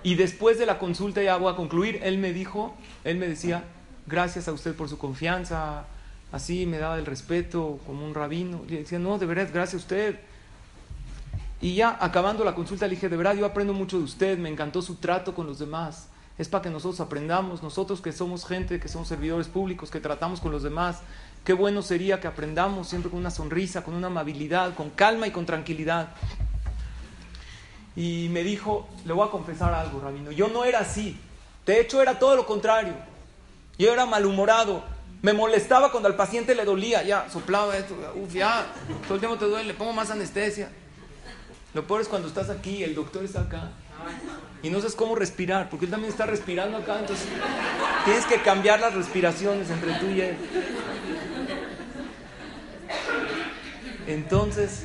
Y 0.03 0.15
después 0.15 0.59
de 0.59 0.65
la 0.65 0.79
consulta, 0.79 1.23
ya 1.23 1.37
voy 1.37 1.53
a 1.53 1.57
concluir, 1.57 2.01
él 2.03 2.19
me 2.19 2.33
dijo, 2.33 2.75
él 3.05 3.19
me 3.19 3.29
decía, 3.29 3.65
gracias 4.11 4.49
a 4.49 4.53
usted 4.53 4.75
por 4.75 4.89
su 4.89 4.99
confianza, 4.99 5.85
así 6.33 6.67
me 6.67 6.79
daba 6.79 6.99
el 6.99 7.07
respeto 7.07 7.79
como 7.87 8.05
un 8.05 8.15
rabino. 8.15 8.63
Y 8.69 8.77
decía, 8.77 8.99
no, 8.99 9.19
de 9.19 9.27
verdad, 9.27 9.49
gracias 9.53 9.75
a 9.75 9.85
usted. 9.85 10.21
Y 11.61 11.75
ya 11.75 11.97
acabando 12.01 12.45
la 12.45 12.55
consulta 12.55 12.87
le 12.87 12.95
dije, 12.95 13.09
de 13.09 13.17
verdad, 13.17 13.35
yo 13.35 13.47
aprendo 13.47 13.73
mucho 13.73 13.99
de 13.99 14.05
usted, 14.05 14.39
me 14.39 14.49
encantó 14.49 14.83
su 14.83 14.97
trato 14.97 15.35
con 15.35 15.47
los 15.47 15.59
demás 15.59 16.09
es 16.41 16.49
para 16.49 16.63
que 16.63 16.71
nosotros 16.71 17.01
aprendamos, 17.01 17.63
nosotros 17.63 18.01
que 18.01 18.13
somos 18.13 18.47
gente, 18.47 18.81
que 18.81 18.89
somos 18.89 19.09
servidores 19.09 19.47
públicos, 19.47 19.91
que 19.91 20.01
tratamos 20.01 20.41
con 20.41 20.51
los 20.51 20.63
demás, 20.63 21.01
qué 21.45 21.53
bueno 21.53 21.83
sería 21.83 22.19
que 22.19 22.29
aprendamos 22.29 22.89
siempre 22.89 23.11
con 23.11 23.21
una 23.21 23.31
sonrisa, 23.31 23.85
con 23.85 23.95
una 23.95 24.07
amabilidad, 24.07 24.75
con 24.75 24.89
calma 24.89 25.27
y 25.27 25.33
con 25.33 25.45
tranquilidad. 25.45 26.09
y 27.95 28.29
me 28.31 28.43
dijo, 28.43 28.89
le 29.05 29.13
voy 29.13 29.29
a 29.29 29.31
confesar 29.31 29.75
algo, 29.75 30.01
rabino, 30.01 30.31
yo 30.31 30.49
no 30.49 30.65
era 30.65 30.79
así, 30.79 31.19
de 31.67 31.81
hecho 31.81 32.01
era 32.01 32.19
todo 32.19 32.37
lo 32.37 32.47
contrario, 32.47 32.95
yo 33.81 33.93
era 33.95 34.05
malhumorado, 34.05 34.85
me 35.23 35.33
molestaba 35.33 35.91
cuando 35.91 36.09
al 36.09 36.15
paciente 36.15 36.55
le 36.55 36.67
dolía, 36.67 37.03
ya, 37.03 37.31
soplaba 37.31 37.77
esto, 37.79 37.97
uff, 38.15 38.33
ya, 38.33 38.67
todo 39.05 39.15
el 39.15 39.21
tiempo 39.21 39.39
te 39.39 39.47
duele, 39.47 39.69
le 39.69 39.75
pongo 39.75 39.95
más 39.95 40.11
anestesia. 40.11 40.71
Lo 41.73 41.87
peor 41.87 42.03
es 42.03 42.09
cuando 42.09 42.29
estás 42.29 42.51
aquí, 42.51 42.85
el 42.85 42.95
doctor 42.95 43.25
está 43.25 43.41
acá, 43.41 43.71
y 44.63 44.69
no 44.69 44.79
sabes 44.81 44.95
cómo 44.95 45.15
respirar, 45.15 45.71
porque 45.71 45.87
él 45.87 45.91
también 45.91 46.13
está 46.13 46.27
respirando 46.27 46.77
acá, 46.77 46.99
entonces 47.01 47.27
tienes 48.05 48.27
que 48.27 48.43
cambiar 48.43 48.81
las 48.81 48.95
respiraciones 48.95 49.71
entre 49.71 49.95
tú 49.95 50.07
y 50.11 50.21
él. 50.21 50.37
Entonces, 54.07 54.85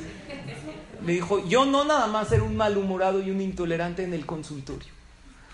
me 1.02 1.12
dijo, 1.12 1.46
yo 1.46 1.66
no 1.66 1.84
nada 1.84 2.06
más 2.06 2.32
era 2.32 2.44
un 2.44 2.56
malhumorado 2.56 3.20
y 3.20 3.30
un 3.30 3.42
intolerante 3.42 4.04
en 4.04 4.14
el 4.14 4.24
consultorio. 4.24 4.95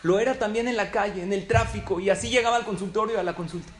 Lo 0.03 0.18
era 0.18 0.38
también 0.38 0.68
en 0.68 0.76
la 0.76 0.90
calle, 0.90 1.22
en 1.22 1.32
el 1.32 1.46
tráfico, 1.46 2.00
y 2.00 2.11
así 2.11 2.28
llegaba 2.28 2.57
al 2.57 2.64
consultorio 2.64 3.20
a 3.20 3.22
la 3.22 3.34
consulta. 3.34 3.72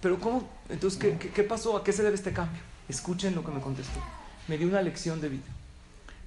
Pero 0.00 0.20
¿cómo? 0.20 0.48
Entonces, 0.68 1.18
¿qué, 1.18 1.42
pasó? 1.42 1.76
¿A 1.76 1.82
qué 1.82 1.92
se 1.92 2.02
debe 2.02 2.14
este 2.14 2.32
cambio? 2.32 2.60
Escuchen 2.88 3.34
lo 3.34 3.44
que 3.44 3.50
me 3.50 3.60
contestó. 3.60 3.98
Me 4.46 4.56
dio 4.56 4.68
una 4.68 4.82
lección 4.82 5.20
de 5.20 5.28
vida. 5.28 5.48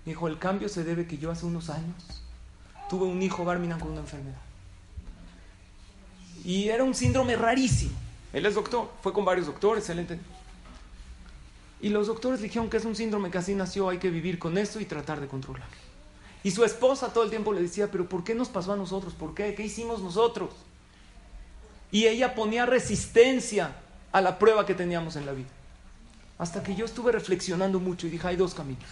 Me 0.06 0.12
dijo, 0.12 0.28
el 0.28 0.38
cambio 0.38 0.68
se 0.68 0.84
debe 0.84 1.08
que 1.08 1.18
yo 1.18 1.32
hace 1.32 1.46
unos 1.46 1.70
años 1.70 2.24
tuve 2.90 3.06
un 3.06 3.22
hijo 3.22 3.46
Barminan 3.46 3.80
con 3.80 3.92
una 3.92 4.02
enfermedad. 4.02 4.42
Y 6.44 6.70
era 6.70 6.84
un 6.84 6.94
síndrome 6.94 7.36
rarísimo. 7.36 7.94
Él 8.34 8.46
es 8.46 8.56
doctor, 8.56 8.92
fue 9.02 9.14
con 9.14 9.24
varios 9.24 9.48
doctores, 9.48 9.90
entendió. 9.90 10.26
Y 11.82 11.90
los 11.90 12.08
doctores 12.08 12.42
dijeron 12.42 12.70
que 12.70 12.78
es 12.78 12.86
un 12.86 12.96
síndrome 12.96 13.32
que 13.32 13.38
así 13.38 13.56
nació, 13.56 13.90
hay 13.90 14.00
que 14.00 14.10
vivir 14.10 14.40
con 14.40 14.58
esto 14.58 14.80
y 14.80 14.86
tratar 14.86 15.22
de 15.22 15.28
controlarlo. 15.28 15.89
Y 16.44 16.52
su 16.52 16.64
esposa 16.64 17.12
todo 17.14 17.24
el 17.24 17.30
tiempo 17.30 17.54
le 17.54 17.62
decía, 17.62 17.90
pero 17.92 18.08
¿por 18.08 18.24
qué 18.24 18.34
nos 18.34 18.50
pasó 18.50 18.74
a 18.74 18.78
nosotros? 18.78 19.14
¿Por 19.14 19.34
qué? 19.34 19.56
¿Qué 19.56 19.64
hicimos 19.64 20.02
nosotros? 20.02 20.52
Y 21.92 22.08
ella 22.08 22.36
ponía 22.36 22.66
resistencia 22.66 23.76
a 24.12 24.22
la 24.22 24.40
prueba 24.40 24.66
que 24.66 24.74
teníamos 24.74 25.16
en 25.16 25.26
la 25.26 25.34
vida. 25.34 25.50
Hasta 26.38 26.64
que 26.64 26.76
yo 26.76 26.86
estuve 26.86 27.12
reflexionando 27.12 27.80
mucho 27.80 28.08
y 28.08 28.10
dije, 28.10 28.28
hay 28.28 28.36
dos 28.38 28.54
caminos. 28.54 28.90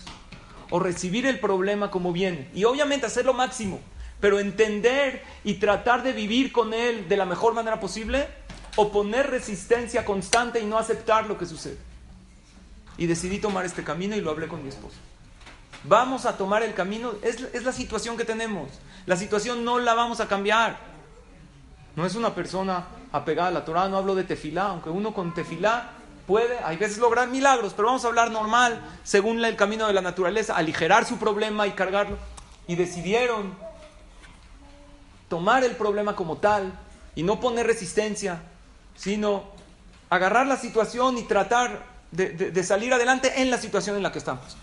O 0.69 0.79
recibir 0.79 1.25
el 1.25 1.39
problema 1.39 1.89
como 1.89 2.11
viene. 2.11 2.49
Y 2.53 2.65
obviamente 2.65 3.05
hacer 3.05 3.25
lo 3.25 3.33
máximo. 3.33 3.79
Pero 4.19 4.39
entender 4.39 5.23
y 5.43 5.55
tratar 5.55 6.03
de 6.03 6.11
vivir 6.11 6.51
con 6.51 6.73
él 6.73 7.07
de 7.07 7.15
la 7.15 7.25
mejor 7.25 7.53
manera 7.53 7.79
posible. 7.79 8.27
O 8.75 8.91
poner 8.91 9.29
resistencia 9.29 10.03
constante 10.03 10.59
y 10.59 10.65
no 10.65 10.77
aceptar 10.77 11.27
lo 11.27 11.37
que 11.37 11.45
sucede 11.45 11.77
y 12.97 13.05
decidí 13.05 13.37
tomar 13.39 13.65
este 13.65 13.83
camino 13.83 14.15
y 14.15 14.21
lo 14.21 14.31
hablé 14.31 14.47
con 14.47 14.61
mi 14.63 14.69
esposa. 14.69 14.97
Vamos 15.83 16.25
a 16.25 16.37
tomar 16.37 16.63
el 16.63 16.73
camino, 16.73 17.13
es, 17.21 17.41
es, 17.53 17.63
la 17.63 17.71
situación 17.71 18.17
que 18.17 18.25
tenemos. 18.25 18.69
La 19.05 19.15
situación 19.15 19.63
no 19.63 19.79
la 19.79 19.93
vamos 19.93 20.19
a 20.19 20.27
cambiar. 20.27 20.77
No 21.95 22.05
es 22.05 22.15
una 22.15 22.35
persona 22.35 22.85
apegada 23.11 23.49
a 23.49 23.51
la 23.51 23.65
Torah, 23.65 23.87
no 23.87 23.97
hablo 23.97 24.15
de 24.15 24.23
tefilá, 24.23 24.65
aunque 24.65 24.89
uno 24.89 25.13
con 25.13 25.33
tefilá 25.33 25.91
puede, 26.27 26.59
hay 26.59 26.77
veces 26.77 26.97
lograr 26.97 27.29
milagros, 27.29 27.73
pero 27.73 27.87
vamos 27.87 28.03
a 28.03 28.09
hablar 28.09 28.29
normal, 28.31 28.81
según 29.03 29.43
el 29.43 29.55
camino 29.55 29.87
de 29.87 29.93
la 29.93 30.01
naturaleza, 30.01 30.55
aligerar 30.55 31.05
su 31.05 31.17
problema 31.17 31.65
y 31.65 31.71
cargarlo. 31.71 32.17
Y 32.67 32.75
decidieron 32.75 33.55
tomar 35.29 35.63
el 35.63 35.75
problema 35.75 36.15
como 36.15 36.37
tal 36.37 36.73
y 37.15 37.23
no 37.23 37.39
poner 37.39 37.65
resistencia, 37.65 38.41
sino 38.95 39.45
agarrar 40.09 40.47
la 40.47 40.57
situación 40.57 41.17
y 41.17 41.23
tratar 41.23 41.85
de, 42.11 42.63
salir 42.63 42.93
adelante 42.93 43.41
en 43.41 43.49
la 43.49 43.57
situación 43.57 43.95
en 43.95 44.03
la 44.03 44.11
que 44.11 44.19
estamos. 44.19 44.57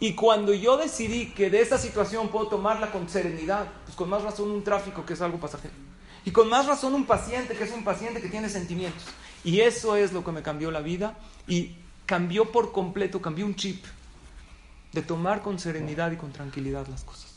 Y 0.00 0.14
cuando 0.14 0.52
yo 0.52 0.76
decidí 0.76 1.30
que 1.30 1.50
de 1.50 1.60
esta 1.60 1.78
situación 1.78 2.28
puedo 2.28 2.48
tomarla 2.48 2.90
con 2.90 3.08
serenidad, 3.08 3.66
pues 3.84 3.96
con 3.96 4.10
más 4.10 4.22
razón 4.22 4.50
un 4.50 4.64
tráfico 4.64 5.06
que 5.06 5.14
es 5.14 5.20
algo 5.20 5.38
pasajero. 5.38 5.74
Y 6.24 6.30
con 6.30 6.48
más 6.48 6.66
razón 6.66 6.94
un 6.94 7.06
paciente 7.06 7.54
que 7.54 7.64
es 7.64 7.72
un 7.72 7.84
paciente 7.84 8.20
que 8.20 8.28
tiene 8.28 8.48
sentimientos. 8.48 9.04
Y 9.44 9.60
eso 9.60 9.96
es 9.96 10.12
lo 10.12 10.24
que 10.24 10.32
me 10.32 10.42
cambió 10.42 10.70
la 10.70 10.80
vida 10.80 11.16
y 11.46 11.76
cambió 12.06 12.50
por 12.50 12.72
completo, 12.72 13.20
cambió 13.20 13.46
un 13.46 13.54
chip 13.54 13.84
de 14.92 15.02
tomar 15.02 15.42
con 15.42 15.58
serenidad 15.58 16.10
y 16.12 16.16
con 16.16 16.32
tranquilidad 16.32 16.86
las 16.88 17.04
cosas. 17.04 17.34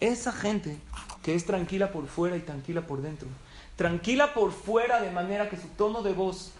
Esa 0.00 0.32
gente 0.32 0.78
que 1.22 1.34
es 1.34 1.46
tranquila 1.46 1.92
por 1.92 2.06
fuera 2.06 2.36
y 2.36 2.40
tranquila 2.40 2.86
por 2.86 3.02
dentro, 3.02 3.28
tranquila 3.76 4.34
por 4.34 4.52
fuera 4.52 5.00
de 5.00 5.10
manera 5.10 5.48
que 5.48 5.56
su 5.56 5.68
tono 5.68 6.02
de 6.02 6.12
voz 6.12 6.52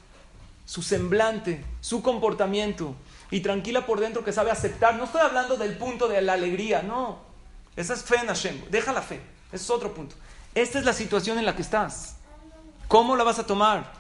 su 0.65 0.83
semblante, 0.83 1.65
su 1.81 2.03
comportamiento 2.03 2.95
y 3.33 3.41
tranquila 3.41 3.87
por 3.87 3.99
dentro 3.99 4.23
que 4.23 4.33
sabe 4.33 4.51
aceptar. 4.51 4.95
No 4.97 5.05
estoy 5.05 5.23
hablando 5.23 5.57
del 5.57 5.77
punto 5.79 6.07
de 6.07 6.21
la 6.21 6.35
alegría, 6.35 6.83
no. 6.83 7.19
Esa 7.75 7.95
es 7.95 8.05
fe 8.05 8.17
en 8.17 8.27
Hashem. 8.27 8.71
Deja 8.71 8.93
la 8.93 9.01
fe. 9.01 9.21
Es 9.51 9.71
otro 9.71 9.93
punto. 9.95 10.15
Esta 10.55 10.79
es 10.79 10.85
la 10.85 10.93
situación 10.93 11.39
en 11.39 11.47
la 11.47 11.57
que 11.57 11.63
estás. 11.63 12.17
¿Cómo 12.89 13.17
la 13.17 13.25
vas 13.25 13.39
a 13.39 13.47
tomar? 13.47 13.91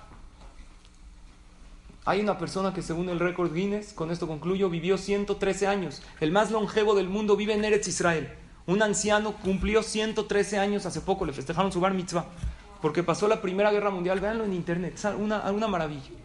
Hay 2.04 2.20
una 2.20 2.36
persona 2.36 2.74
que 2.74 2.82
según 2.82 3.08
el 3.08 3.20
récord 3.20 3.54
Guinness, 3.54 3.94
con 3.94 4.10
esto 4.10 4.28
concluyo, 4.28 4.68
vivió 4.68 4.98
113 4.98 5.66
años. 5.66 6.02
El 6.20 6.30
más 6.30 6.50
longevo 6.50 6.94
del 6.94 7.08
mundo 7.08 7.34
vive 7.34 7.54
en 7.54 7.64
Eretz 7.64 7.88
Israel. 7.88 8.34
Un 8.66 8.82
anciano 8.82 9.32
cumplió 9.36 9.82
113 9.82 10.58
años 10.58 10.84
hace 10.84 11.00
poco, 11.00 11.24
le 11.24 11.32
festejaron 11.32 11.72
su 11.72 11.80
bar 11.80 11.94
mitzvah, 11.94 12.26
porque 12.82 13.02
pasó 13.02 13.28
la 13.28 13.40
Primera 13.40 13.72
Guerra 13.72 13.90
Mundial. 13.90 14.20
Véanlo 14.20 14.44
en 14.44 14.52
internet, 14.52 15.00
una, 15.18 15.50
una 15.50 15.68
maravilla 15.68 16.21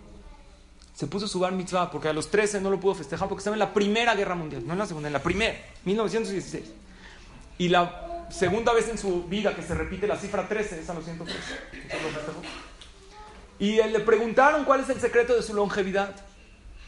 se 0.98 1.06
puso 1.06 1.28
su 1.28 1.39
bar 1.39 1.52
mitzvah 1.52 1.91
porque 1.91 2.08
a 2.08 2.14
los 2.14 2.32
13 2.32 2.60
no 2.60 2.72
lo 2.72 2.80
pudo 2.80 2.95
festejar 2.95 3.30
porque 3.30 3.41
estaba 3.41 3.54
en 3.56 3.60
la 3.60 3.72
Primera 3.72 4.16
Guerra 4.16 4.34
Mundial, 4.34 4.66
no 4.66 4.74
en 4.74 4.80
la 4.80 4.88
Segunda, 4.88 5.08
en 5.08 5.14
la 5.14 5.22
Primera, 5.22 5.56
1916. 5.86 6.64
Y 7.60 7.70
la 7.70 8.26
segunda 8.32 8.74
vez 8.74 8.89
en 8.89 8.98
su 8.98 9.26
vida 9.26 9.56
que 9.56 9.62
se 9.62 9.76
repite 9.76 10.08
la 10.08 10.18
cifra 10.18 10.48
13 10.48 10.80
es 10.80 10.89
a 10.89 10.95
los 10.95 11.06
113. 11.06 11.39
Y 13.60 13.76
le 13.76 14.00
preguntaron 14.00 14.66
cuál 14.66 14.80
es 14.80 14.89
el 14.89 15.00
secreto 15.00 15.36
de 15.36 15.43
su 15.43 15.54
longevidad. 15.54 16.16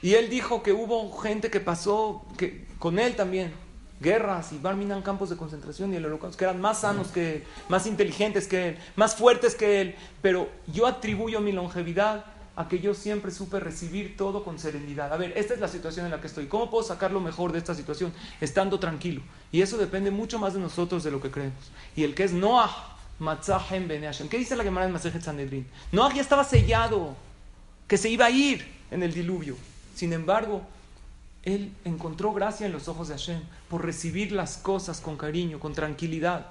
Y 0.02 0.16
él 0.16 0.32
dijo 0.32 0.64
que 0.64 0.74
hubo 0.74 1.16
gente 1.20 1.52
que 1.52 1.60
pasó 1.60 2.26
que, 2.36 2.66
con 2.80 2.98
él 2.98 3.16
también, 3.16 3.54
guerras 4.00 4.54
y 4.54 4.58
barminan 4.58 5.04
campos 5.04 5.30
de 5.30 5.38
concentración 5.38 5.94
y 5.94 5.98
el 5.98 6.06
holocausto, 6.08 6.36
que 6.36 6.46
eran 6.46 6.60
más 6.60 6.82
sanos 6.82 7.10
que 7.10 7.36
él, 7.36 7.44
más 7.68 7.86
inteligentes 7.86 8.48
que 8.48 8.70
él, 8.70 8.78
más 8.96 9.16
fuertes 9.16 9.54
que 9.54 9.82
él. 9.82 9.96
Pero 10.24 10.50
yo 10.66 10.88
atribuyo 10.88 11.42
mi 11.42 11.52
longevidad 11.52 12.26
a 12.60 12.68
que 12.68 12.80
yo 12.80 12.94
siempre 12.94 13.32
supe 13.32 13.58
recibir 13.62 14.18
todo 14.18 14.44
con 14.44 14.60
serenidad. 14.60 15.14
A 15.14 15.16
ver, 15.16 15.32
esta 15.38 15.54
es 15.54 15.62
la 15.62 15.70
situación 15.70 16.04
en 16.06 16.12
la 16.12 16.20
que 16.20 16.28
estoy. 16.28 16.48
¿Cómo 16.48 16.70
puedo 16.70 16.84
sacar 16.84 17.10
lo 17.10 17.22
mejor 17.22 17.54
de 17.54 17.58
esta 17.58 17.74
situación? 17.74 18.12
Estando 18.42 18.78
tranquilo. 18.82 19.22
Y 19.50 19.62
eso 19.62 19.78
depende 19.78 20.12
mucho 20.12 20.40
más 20.40 20.56
de 20.56 20.60
nosotros 20.60 21.02
de 21.06 21.10
lo 21.10 21.22
que 21.22 21.32
creemos. 21.32 21.72
Y 21.96 22.04
el 22.04 22.14
que 22.14 22.26
es 22.26 22.34
Noah, 22.34 22.98
Matzahem 23.18 23.88
Ben 23.88 24.04
¿Qué 24.30 24.38
dice 24.38 24.58
la 24.58 24.66
Gemara 24.66 24.88
en 24.88 24.92
Masejet 24.92 25.22
Sanedrin? 25.22 25.66
Noah 25.94 26.14
ya 26.14 26.22
estaba 26.22 26.44
sellado, 26.44 27.16
que 27.88 27.98
se 27.98 28.10
iba 28.10 28.26
a 28.26 28.30
ir 28.30 28.68
en 28.92 29.04
el 29.04 29.14
diluvio. 29.14 29.56
Sin 29.96 30.12
embargo, 30.12 30.62
él 31.44 31.72
encontró 31.86 32.34
gracia 32.34 32.66
en 32.66 32.74
los 32.74 32.90
ojos 32.90 33.08
de 33.08 33.14
Hashem 33.14 33.42
por 33.70 33.86
recibir 33.86 34.34
las 34.34 34.58
cosas 34.58 35.00
con 35.00 35.16
cariño, 35.16 35.62
con 35.62 35.74
tranquilidad. 35.74 36.48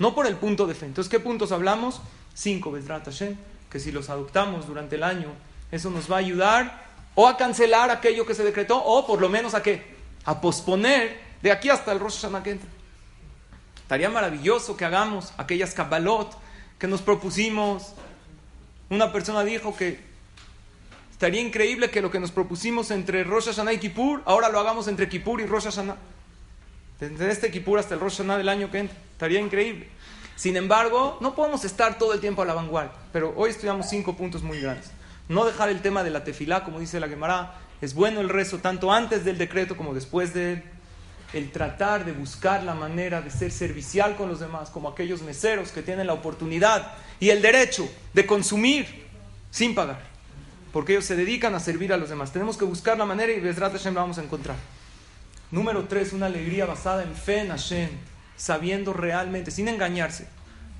No 0.00 0.16
por 0.16 0.26
el 0.26 0.34
punto 0.34 0.66
de 0.66 0.74
fe. 0.74 0.86
Entonces, 0.86 1.08
¿qué 1.08 1.20
puntos 1.20 1.52
hablamos? 1.52 2.00
Cinco, 2.34 2.72
Bedrat 2.72 3.04
Hashem 3.04 3.36
que 3.74 3.80
si 3.80 3.90
los 3.90 4.08
adoptamos 4.08 4.68
durante 4.68 4.94
el 4.94 5.02
año, 5.02 5.32
eso 5.72 5.90
nos 5.90 6.08
va 6.08 6.14
a 6.14 6.18
ayudar 6.20 6.84
o 7.16 7.26
a 7.26 7.36
cancelar 7.36 7.90
aquello 7.90 8.24
que 8.24 8.32
se 8.32 8.44
decretó 8.44 8.80
o 8.80 9.04
por 9.04 9.20
lo 9.20 9.28
menos 9.28 9.52
a 9.52 9.64
qué? 9.64 9.96
A 10.26 10.40
posponer 10.40 11.20
de 11.42 11.50
aquí 11.50 11.70
hasta 11.70 11.90
el 11.90 11.98
Rosh 11.98 12.20
Hashanah 12.20 12.44
que 12.44 12.52
entra. 12.52 12.68
Estaría 13.78 14.08
maravilloso 14.08 14.76
que 14.76 14.84
hagamos 14.84 15.32
aquellas 15.38 15.74
Kabbalot 15.74 16.38
que 16.78 16.86
nos 16.86 17.02
propusimos. 17.02 17.94
Una 18.90 19.10
persona 19.10 19.42
dijo 19.42 19.74
que 19.74 19.98
estaría 21.10 21.40
increíble 21.40 21.90
que 21.90 22.00
lo 22.00 22.12
que 22.12 22.20
nos 22.20 22.30
propusimos 22.30 22.92
entre 22.92 23.24
Rosh 23.24 23.46
Hashanah 23.46 23.72
y 23.72 23.78
Kippur, 23.78 24.22
ahora 24.24 24.50
lo 24.50 24.60
hagamos 24.60 24.86
entre 24.86 25.08
Kippur 25.08 25.40
y 25.40 25.46
Rosh 25.46 25.64
Hashanah. 25.64 25.96
Desde 27.00 27.28
este 27.28 27.50
Kippur 27.50 27.80
hasta 27.80 27.94
el 27.94 28.00
Rosh 28.00 28.18
Hashanah 28.18 28.38
del 28.38 28.48
año 28.50 28.70
que 28.70 28.78
entra. 28.78 28.96
Estaría 29.14 29.40
increíble. 29.40 29.88
Sin 30.36 30.56
embargo, 30.56 31.18
no 31.20 31.34
podemos 31.34 31.64
estar 31.64 31.98
todo 31.98 32.12
el 32.12 32.20
tiempo 32.20 32.42
a 32.42 32.44
la 32.44 32.54
vanguardia, 32.54 32.98
pero 33.14 33.32
hoy 33.36 33.50
estudiamos 33.50 33.88
cinco 33.88 34.16
puntos 34.16 34.42
muy 34.42 34.60
grandes. 34.60 34.90
No 35.28 35.44
dejar 35.44 35.68
el 35.68 35.80
tema 35.80 36.02
de 36.02 36.10
la 36.10 36.24
tefilá, 36.24 36.64
como 36.64 36.80
dice 36.80 36.98
la 36.98 37.06
Gemara, 37.06 37.54
es 37.80 37.94
bueno 37.94 38.20
el 38.20 38.28
rezo 38.28 38.58
tanto 38.58 38.92
antes 38.92 39.24
del 39.24 39.38
decreto 39.38 39.76
como 39.76 39.94
después 39.94 40.34
de 40.34 40.54
él. 40.54 40.64
El 41.32 41.52
tratar 41.52 42.04
de 42.04 42.10
buscar 42.10 42.64
la 42.64 42.74
manera 42.74 43.22
de 43.22 43.30
ser 43.30 43.52
servicial 43.52 44.16
con 44.16 44.28
los 44.28 44.40
demás, 44.40 44.68
como 44.68 44.88
aquellos 44.88 45.22
meseros 45.22 45.70
que 45.70 45.80
tienen 45.80 46.08
la 46.08 46.12
oportunidad 46.12 46.90
y 47.20 47.30
el 47.30 47.40
derecho 47.40 47.88
de 48.14 48.26
consumir 48.26 49.06
sin 49.52 49.76
pagar, 49.76 50.00
porque 50.72 50.94
ellos 50.94 51.04
se 51.04 51.14
dedican 51.14 51.54
a 51.54 51.60
servir 51.60 51.92
a 51.92 51.96
los 51.96 52.08
demás. 52.08 52.32
Tenemos 52.32 52.56
que 52.56 52.64
buscar 52.64 52.98
la 52.98 53.04
manera 53.04 53.32
y 53.32 53.38
Besrat 53.38 53.74
Hashem 53.74 53.94
la 53.94 54.00
vamos 54.00 54.18
a 54.18 54.24
encontrar. 54.24 54.56
Número 55.52 55.84
tres, 55.84 56.12
una 56.12 56.26
alegría 56.26 56.66
basada 56.66 57.04
en 57.04 57.14
fe 57.14 57.42
en 57.42 57.50
Hashem 57.50 57.90
sabiendo 58.36 58.92
realmente, 58.92 59.52
sin 59.52 59.68
engañarse, 59.68 60.26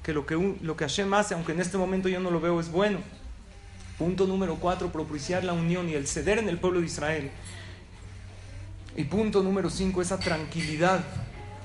que 0.04 0.12
lo 0.12 0.26
que, 0.26 0.56
lo 0.60 0.76
que 0.76 0.84
Hashem 0.84 1.12
hace, 1.14 1.34
aunque 1.34 1.52
en 1.52 1.60
este 1.60 1.78
momento 1.78 2.08
yo 2.08 2.20
no 2.20 2.30
lo 2.30 2.40
veo, 2.40 2.60
es 2.60 2.70
bueno. 2.70 2.98
Punto 3.98 4.26
número 4.26 4.56
cuatro, 4.56 4.92
propiciar 4.92 5.44
la 5.44 5.54
unión 5.54 5.88
y 5.88 5.94
el 5.94 6.06
ceder 6.06 6.38
en 6.38 6.48
el 6.48 6.58
pueblo 6.58 6.80
de 6.80 6.86
Israel. 6.86 7.30
Y 8.96 9.04
punto 9.04 9.42
número 9.42 9.70
cinco, 9.70 10.02
esa 10.02 10.18
tranquilidad 10.18 11.00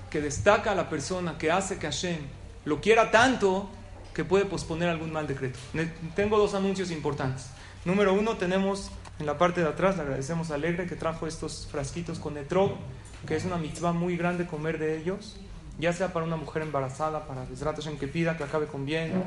que 0.09 0.21
destaca 0.21 0.71
a 0.71 0.75
la 0.75 0.89
persona, 0.89 1.37
que 1.37 1.51
hace 1.51 1.77
que 1.77 1.87
Hashem 1.87 2.17
lo 2.65 2.81
quiera 2.81 3.11
tanto 3.11 3.69
que 4.13 4.23
puede 4.23 4.45
posponer 4.45 4.89
algún 4.89 5.11
mal 5.11 5.27
decreto. 5.27 5.59
Tengo 6.15 6.37
dos 6.37 6.53
anuncios 6.53 6.91
importantes. 6.91 7.47
Número 7.85 8.13
uno, 8.13 8.37
tenemos 8.37 8.89
en 9.19 9.25
la 9.25 9.37
parte 9.37 9.61
de 9.61 9.67
atrás, 9.67 9.97
le 9.97 10.03
agradecemos 10.03 10.49
a 10.51 10.55
Alegre 10.55 10.87
que 10.87 10.95
trajo 10.95 11.27
estos 11.27 11.67
frasquitos 11.69 12.19
con 12.19 12.37
etrog, 12.37 12.71
que 13.27 13.35
es 13.35 13.43
una 13.43 13.57
mitzvah 13.57 13.91
muy 13.91 14.15
grande 14.15 14.47
comer 14.47 14.79
de 14.79 14.97
ellos, 14.97 15.37
ya 15.79 15.93
sea 15.93 16.13
para 16.13 16.25
una 16.25 16.35
mujer 16.35 16.61
embarazada, 16.61 17.25
para 17.25 17.43
en 17.43 17.97
que 17.97 18.07
pida 18.07 18.37
que 18.37 18.43
acabe 18.43 18.67
con 18.67 18.85
bien, 18.85 19.23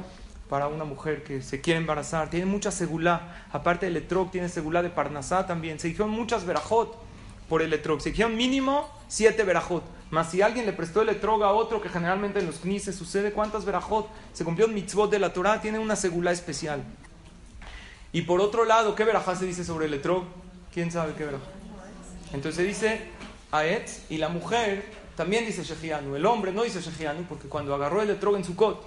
para 0.49 0.69
una 0.69 0.85
mujer 0.85 1.25
que 1.25 1.41
se 1.41 1.63
quiere 1.63 1.81
embarazar. 1.81 2.29
Tiene 2.29 2.45
mucha 2.45 2.71
segulá, 2.71 3.47
aparte 3.51 3.87
del 3.87 3.97
etrog, 3.97 4.31
tiene 4.31 4.51
segulá 4.51 4.83
de 4.83 4.91
parnasá 4.91 5.47
también. 5.47 5.81
Se 5.81 5.89
dijeron 5.89 6.11
muchas 6.11 6.45
verajot 6.45 6.95
por 7.49 7.63
el 7.63 7.73
etrog, 7.73 8.03
se 8.03 8.11
dijeron 8.11 8.37
mínimo 8.37 8.89
siete 9.09 9.45
verajot. 9.45 9.83
Más 10.11 10.31
si 10.31 10.43
alguien 10.43 10.67
le 10.67 10.75
prestó 10.75 11.01
el 11.01 11.09
etrog 11.09 11.43
a 11.43 11.53
otro, 11.53 11.81
que 11.81 11.89
generalmente 11.89 12.39
en 12.39 12.47
los 12.47 12.59
knis 12.59 12.85
sucede, 12.85 13.33
¿cuántas 13.33 13.65
verajot? 13.65 14.11
Se 14.35 14.45
cumplió 14.45 14.67
un 14.67 14.75
mitzvot 14.75 15.11
de 15.11 15.19
la 15.19 15.33
Torah, 15.33 15.63
tiene 15.63 15.79
una 15.79 15.97
segulá 15.97 16.33
especial. 16.33 16.85
Y 18.13 18.23
por 18.23 18.43
otro 18.43 18.67
lado, 18.67 18.95
¿qué 18.95 19.05
verajá 19.05 19.35
se 19.37 19.47
dice 19.47 19.65
sobre 19.65 19.87
el 19.87 19.95
etrog? 19.95 20.25
¿Quién 20.71 20.91
sabe 20.91 21.15
qué 21.15 21.25
verajá? 21.25 21.47
Entonces 22.35 22.57
se 22.57 22.63
dice 22.63 23.01
Aetz 23.51 24.03
y 24.11 24.19
la 24.19 24.29
mujer 24.29 24.85
también 25.17 25.47
dice 25.47 25.63
Shechianu. 25.63 26.17
El 26.17 26.27
hombre 26.27 26.53
no 26.53 26.63
dice 26.63 26.81
Shechianu 26.81 27.23
porque 27.25 27.49
cuando 27.49 27.75
agarró 27.75 28.03
el 28.03 28.11
etrog 28.11 28.37
en 28.37 28.45
su 28.45 28.57
cot, 28.57 28.85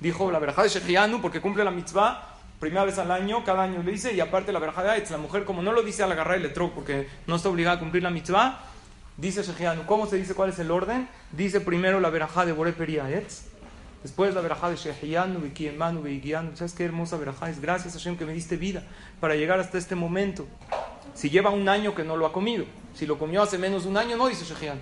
dijo 0.00 0.30
la 0.30 0.38
verajá 0.38 0.62
de 0.62 0.68
Shechianu 0.68 1.20
porque 1.20 1.40
cumple 1.40 1.64
la 1.64 1.70
mitzvah 1.70 2.28
primera 2.58 2.84
vez 2.84 2.98
al 2.98 3.10
año, 3.10 3.44
cada 3.44 3.64
año 3.64 3.82
le 3.82 3.90
dice, 3.90 4.12
y 4.12 4.20
aparte 4.20 4.52
la 4.52 4.60
verajá 4.60 4.84
de 4.84 4.90
Aetz. 4.90 5.10
La 5.10 5.18
mujer, 5.18 5.44
como 5.44 5.62
no 5.62 5.72
lo 5.72 5.82
dice 5.82 6.04
al 6.04 6.12
agarrar 6.12 6.36
el 6.36 6.44
etrog 6.44 6.72
porque 6.72 7.08
no 7.26 7.34
está 7.34 7.48
obligada 7.48 7.76
a 7.76 7.80
cumplir 7.80 8.04
la 8.04 8.10
mitzvah, 8.10 8.72
Dice 9.16 9.42
Shejianu, 9.42 9.84
¿cómo 9.84 10.06
se 10.06 10.16
dice 10.16 10.34
cuál 10.34 10.50
es 10.50 10.58
el 10.58 10.70
orden? 10.70 11.06
Dice 11.32 11.60
primero 11.60 12.00
la 12.00 12.08
verajá 12.08 12.46
de 12.46 12.52
Boreperi 12.52 12.98
Aetz, 12.98 13.42
después 14.02 14.34
la 14.34 14.40
verajá 14.40 14.70
de 14.70 14.76
Shejianu, 14.76 15.38
Vikiemanu, 15.38 16.00
Vigianu. 16.00 16.56
¿Sabes 16.56 16.72
qué 16.72 16.84
hermosa 16.84 17.18
verajá 17.18 17.50
es? 17.50 17.60
Gracias 17.60 17.92
Hashem 17.92 18.16
que 18.16 18.24
me 18.24 18.32
diste 18.32 18.56
vida 18.56 18.82
para 19.20 19.34
llegar 19.34 19.60
hasta 19.60 19.76
este 19.76 19.94
momento. 19.94 20.46
Si 21.14 21.28
lleva 21.28 21.50
un 21.50 21.68
año 21.68 21.94
que 21.94 22.04
no 22.04 22.16
lo 22.16 22.24
ha 22.24 22.32
comido, 22.32 22.64
si 22.94 23.04
lo 23.04 23.18
comió 23.18 23.42
hace 23.42 23.58
menos 23.58 23.82
de 23.84 23.90
un 23.90 23.98
año, 23.98 24.16
no 24.16 24.28
dice 24.28 24.46
Shejianu. 24.46 24.80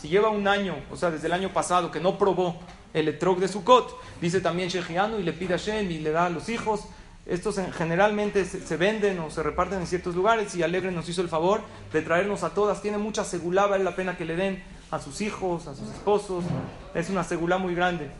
Si 0.00 0.08
lleva 0.08 0.30
un 0.30 0.46
año, 0.46 0.76
o 0.90 0.96
sea, 0.96 1.10
desde 1.10 1.26
el 1.26 1.32
año 1.32 1.52
pasado, 1.52 1.90
que 1.90 2.00
no 2.00 2.18
probó 2.18 2.56
el 2.92 3.08
etrog 3.08 3.38
de 3.38 3.48
Sukkot, 3.48 3.94
dice 4.20 4.40
también 4.40 4.68
Shejianu 4.68 5.18
y 5.18 5.22
le 5.22 5.32
pide 5.32 5.54
a 5.54 5.58
Hashem 5.58 5.90
y 5.90 5.98
le 5.98 6.10
da 6.10 6.26
a 6.26 6.30
los 6.30 6.48
hijos 6.48 6.88
estos 7.26 7.56
generalmente 7.76 8.44
se, 8.44 8.76
venden 8.76 9.18
o 9.18 9.30
se 9.30 9.42
reparten 9.42 9.80
en 9.80 9.86
ciertos 9.88 10.14
lugares 10.14 10.54
y 10.54 10.62
Alegre 10.62 10.92
nos 10.92 11.08
hizo 11.08 11.22
el 11.22 11.28
favor 11.28 11.60
de 11.92 12.00
traernos 12.00 12.44
a 12.44 12.50
todas. 12.50 12.80
Tiene 12.82 12.98
mucha 12.98 13.24
segulá, 13.24 13.66
vale 13.66 13.82
la 13.82 13.96
pena 13.96 14.16
que 14.16 14.24
le 14.24 14.36
den 14.36 14.62
a 14.92 15.00
sus 15.00 15.20
hijos, 15.20 15.66
a 15.66 15.74
sus 15.74 15.88
esposos. 15.88 16.44
Es 16.94 17.10
una 17.10 17.24
segulá 17.24 17.58
muy 17.58 17.74
grande. 17.74 18.10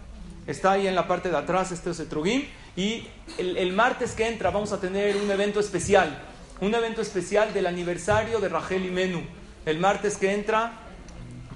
Está 0.48 0.72
ahí 0.72 0.88
en 0.88 0.96
la 0.96 1.06
parte 1.06 1.30
de 1.30 1.36
atrás 1.36 1.70
este 1.70 1.90
Osetrugim. 1.90 2.46
Y 2.74 3.06
el, 3.38 3.72
martes 3.72 4.12
que 4.12 4.26
entra 4.26 4.50
vamos 4.50 4.72
a 4.72 4.80
tener 4.80 5.16
un 5.16 5.30
evento 5.30 5.60
especial. 5.60 6.20
Un 6.60 6.74
evento 6.74 7.00
especial 7.00 7.54
del 7.54 7.66
aniversario 7.66 8.40
de 8.40 8.48
Rachel 8.48 8.86
y 8.86 8.90
Menú. 8.90 9.22
El 9.66 9.78
martes 9.78 10.16
que 10.16 10.34
entra, 10.34 10.80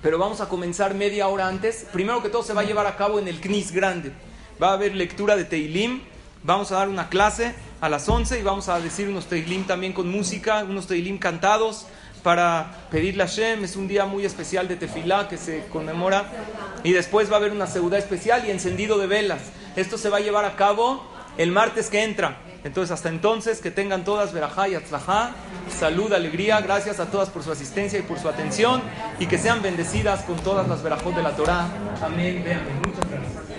pero 0.02 0.18
vamos 0.18 0.40
a 0.40 0.48
comenzar 0.48 0.94
media 0.94 1.28
hora 1.28 1.48
antes. 1.48 1.86
Primero 1.92 2.22
que 2.22 2.28
todo 2.28 2.42
se 2.42 2.54
va 2.54 2.62
a 2.62 2.64
llevar 2.64 2.86
a 2.86 2.96
cabo 2.96 3.18
en 3.18 3.28
el 3.28 3.40
CNIS 3.40 3.72
grande. 3.72 4.12
Va 4.62 4.70
a 4.70 4.72
haber 4.74 4.94
lectura 4.94 5.36
de 5.36 5.44
Teilim 5.44 6.00
Vamos 6.42 6.72
a 6.72 6.76
dar 6.76 6.88
una 6.88 7.10
clase 7.10 7.54
a 7.82 7.90
las 7.90 8.08
11 8.08 8.40
y 8.40 8.42
vamos 8.42 8.70
a 8.70 8.80
decir 8.80 9.10
unos 9.10 9.26
teilim 9.26 9.64
también 9.64 9.92
con 9.92 10.10
música, 10.10 10.64
unos 10.66 10.86
teilim 10.86 11.18
cantados 11.18 11.86
para 12.22 12.86
pedirle 12.90 13.22
a 13.22 13.26
Shem. 13.26 13.62
Es 13.62 13.76
un 13.76 13.86
día 13.86 14.06
muy 14.06 14.24
especial 14.24 14.66
de 14.66 14.76
tefilá 14.76 15.28
que 15.28 15.36
se 15.36 15.66
conmemora. 15.66 16.24
Y 16.82 16.92
después 16.92 17.30
va 17.30 17.34
a 17.34 17.40
haber 17.40 17.52
una 17.52 17.66
seudá 17.66 17.98
especial 17.98 18.46
y 18.46 18.50
encendido 18.50 18.96
de 18.96 19.06
velas. 19.06 19.42
Esto 19.76 19.98
se 19.98 20.08
va 20.08 20.16
a 20.16 20.20
llevar 20.20 20.46
a 20.46 20.56
cabo 20.56 21.04
el 21.40 21.52
martes 21.52 21.88
que 21.88 22.04
entra. 22.04 22.36
Entonces, 22.64 22.90
hasta 22.90 23.08
entonces, 23.08 23.62
que 23.62 23.70
tengan 23.70 24.04
todas 24.04 24.34
verajá 24.34 24.68
y 24.68 24.74
atzlajá, 24.74 25.30
salud, 25.70 26.12
alegría, 26.12 26.60
gracias 26.60 27.00
a 27.00 27.06
todas 27.06 27.30
por 27.30 27.42
su 27.42 27.50
asistencia 27.50 27.98
y 27.98 28.02
por 28.02 28.18
su 28.18 28.28
atención, 28.28 28.82
y 29.18 29.26
que 29.26 29.38
sean 29.38 29.62
bendecidas 29.62 30.20
con 30.24 30.36
todas 30.36 30.68
las 30.68 30.82
verajot 30.82 31.16
de 31.16 31.22
la 31.22 31.34
Torah. 31.34 31.66
Amén, 32.02 32.44
amén. 32.44 33.49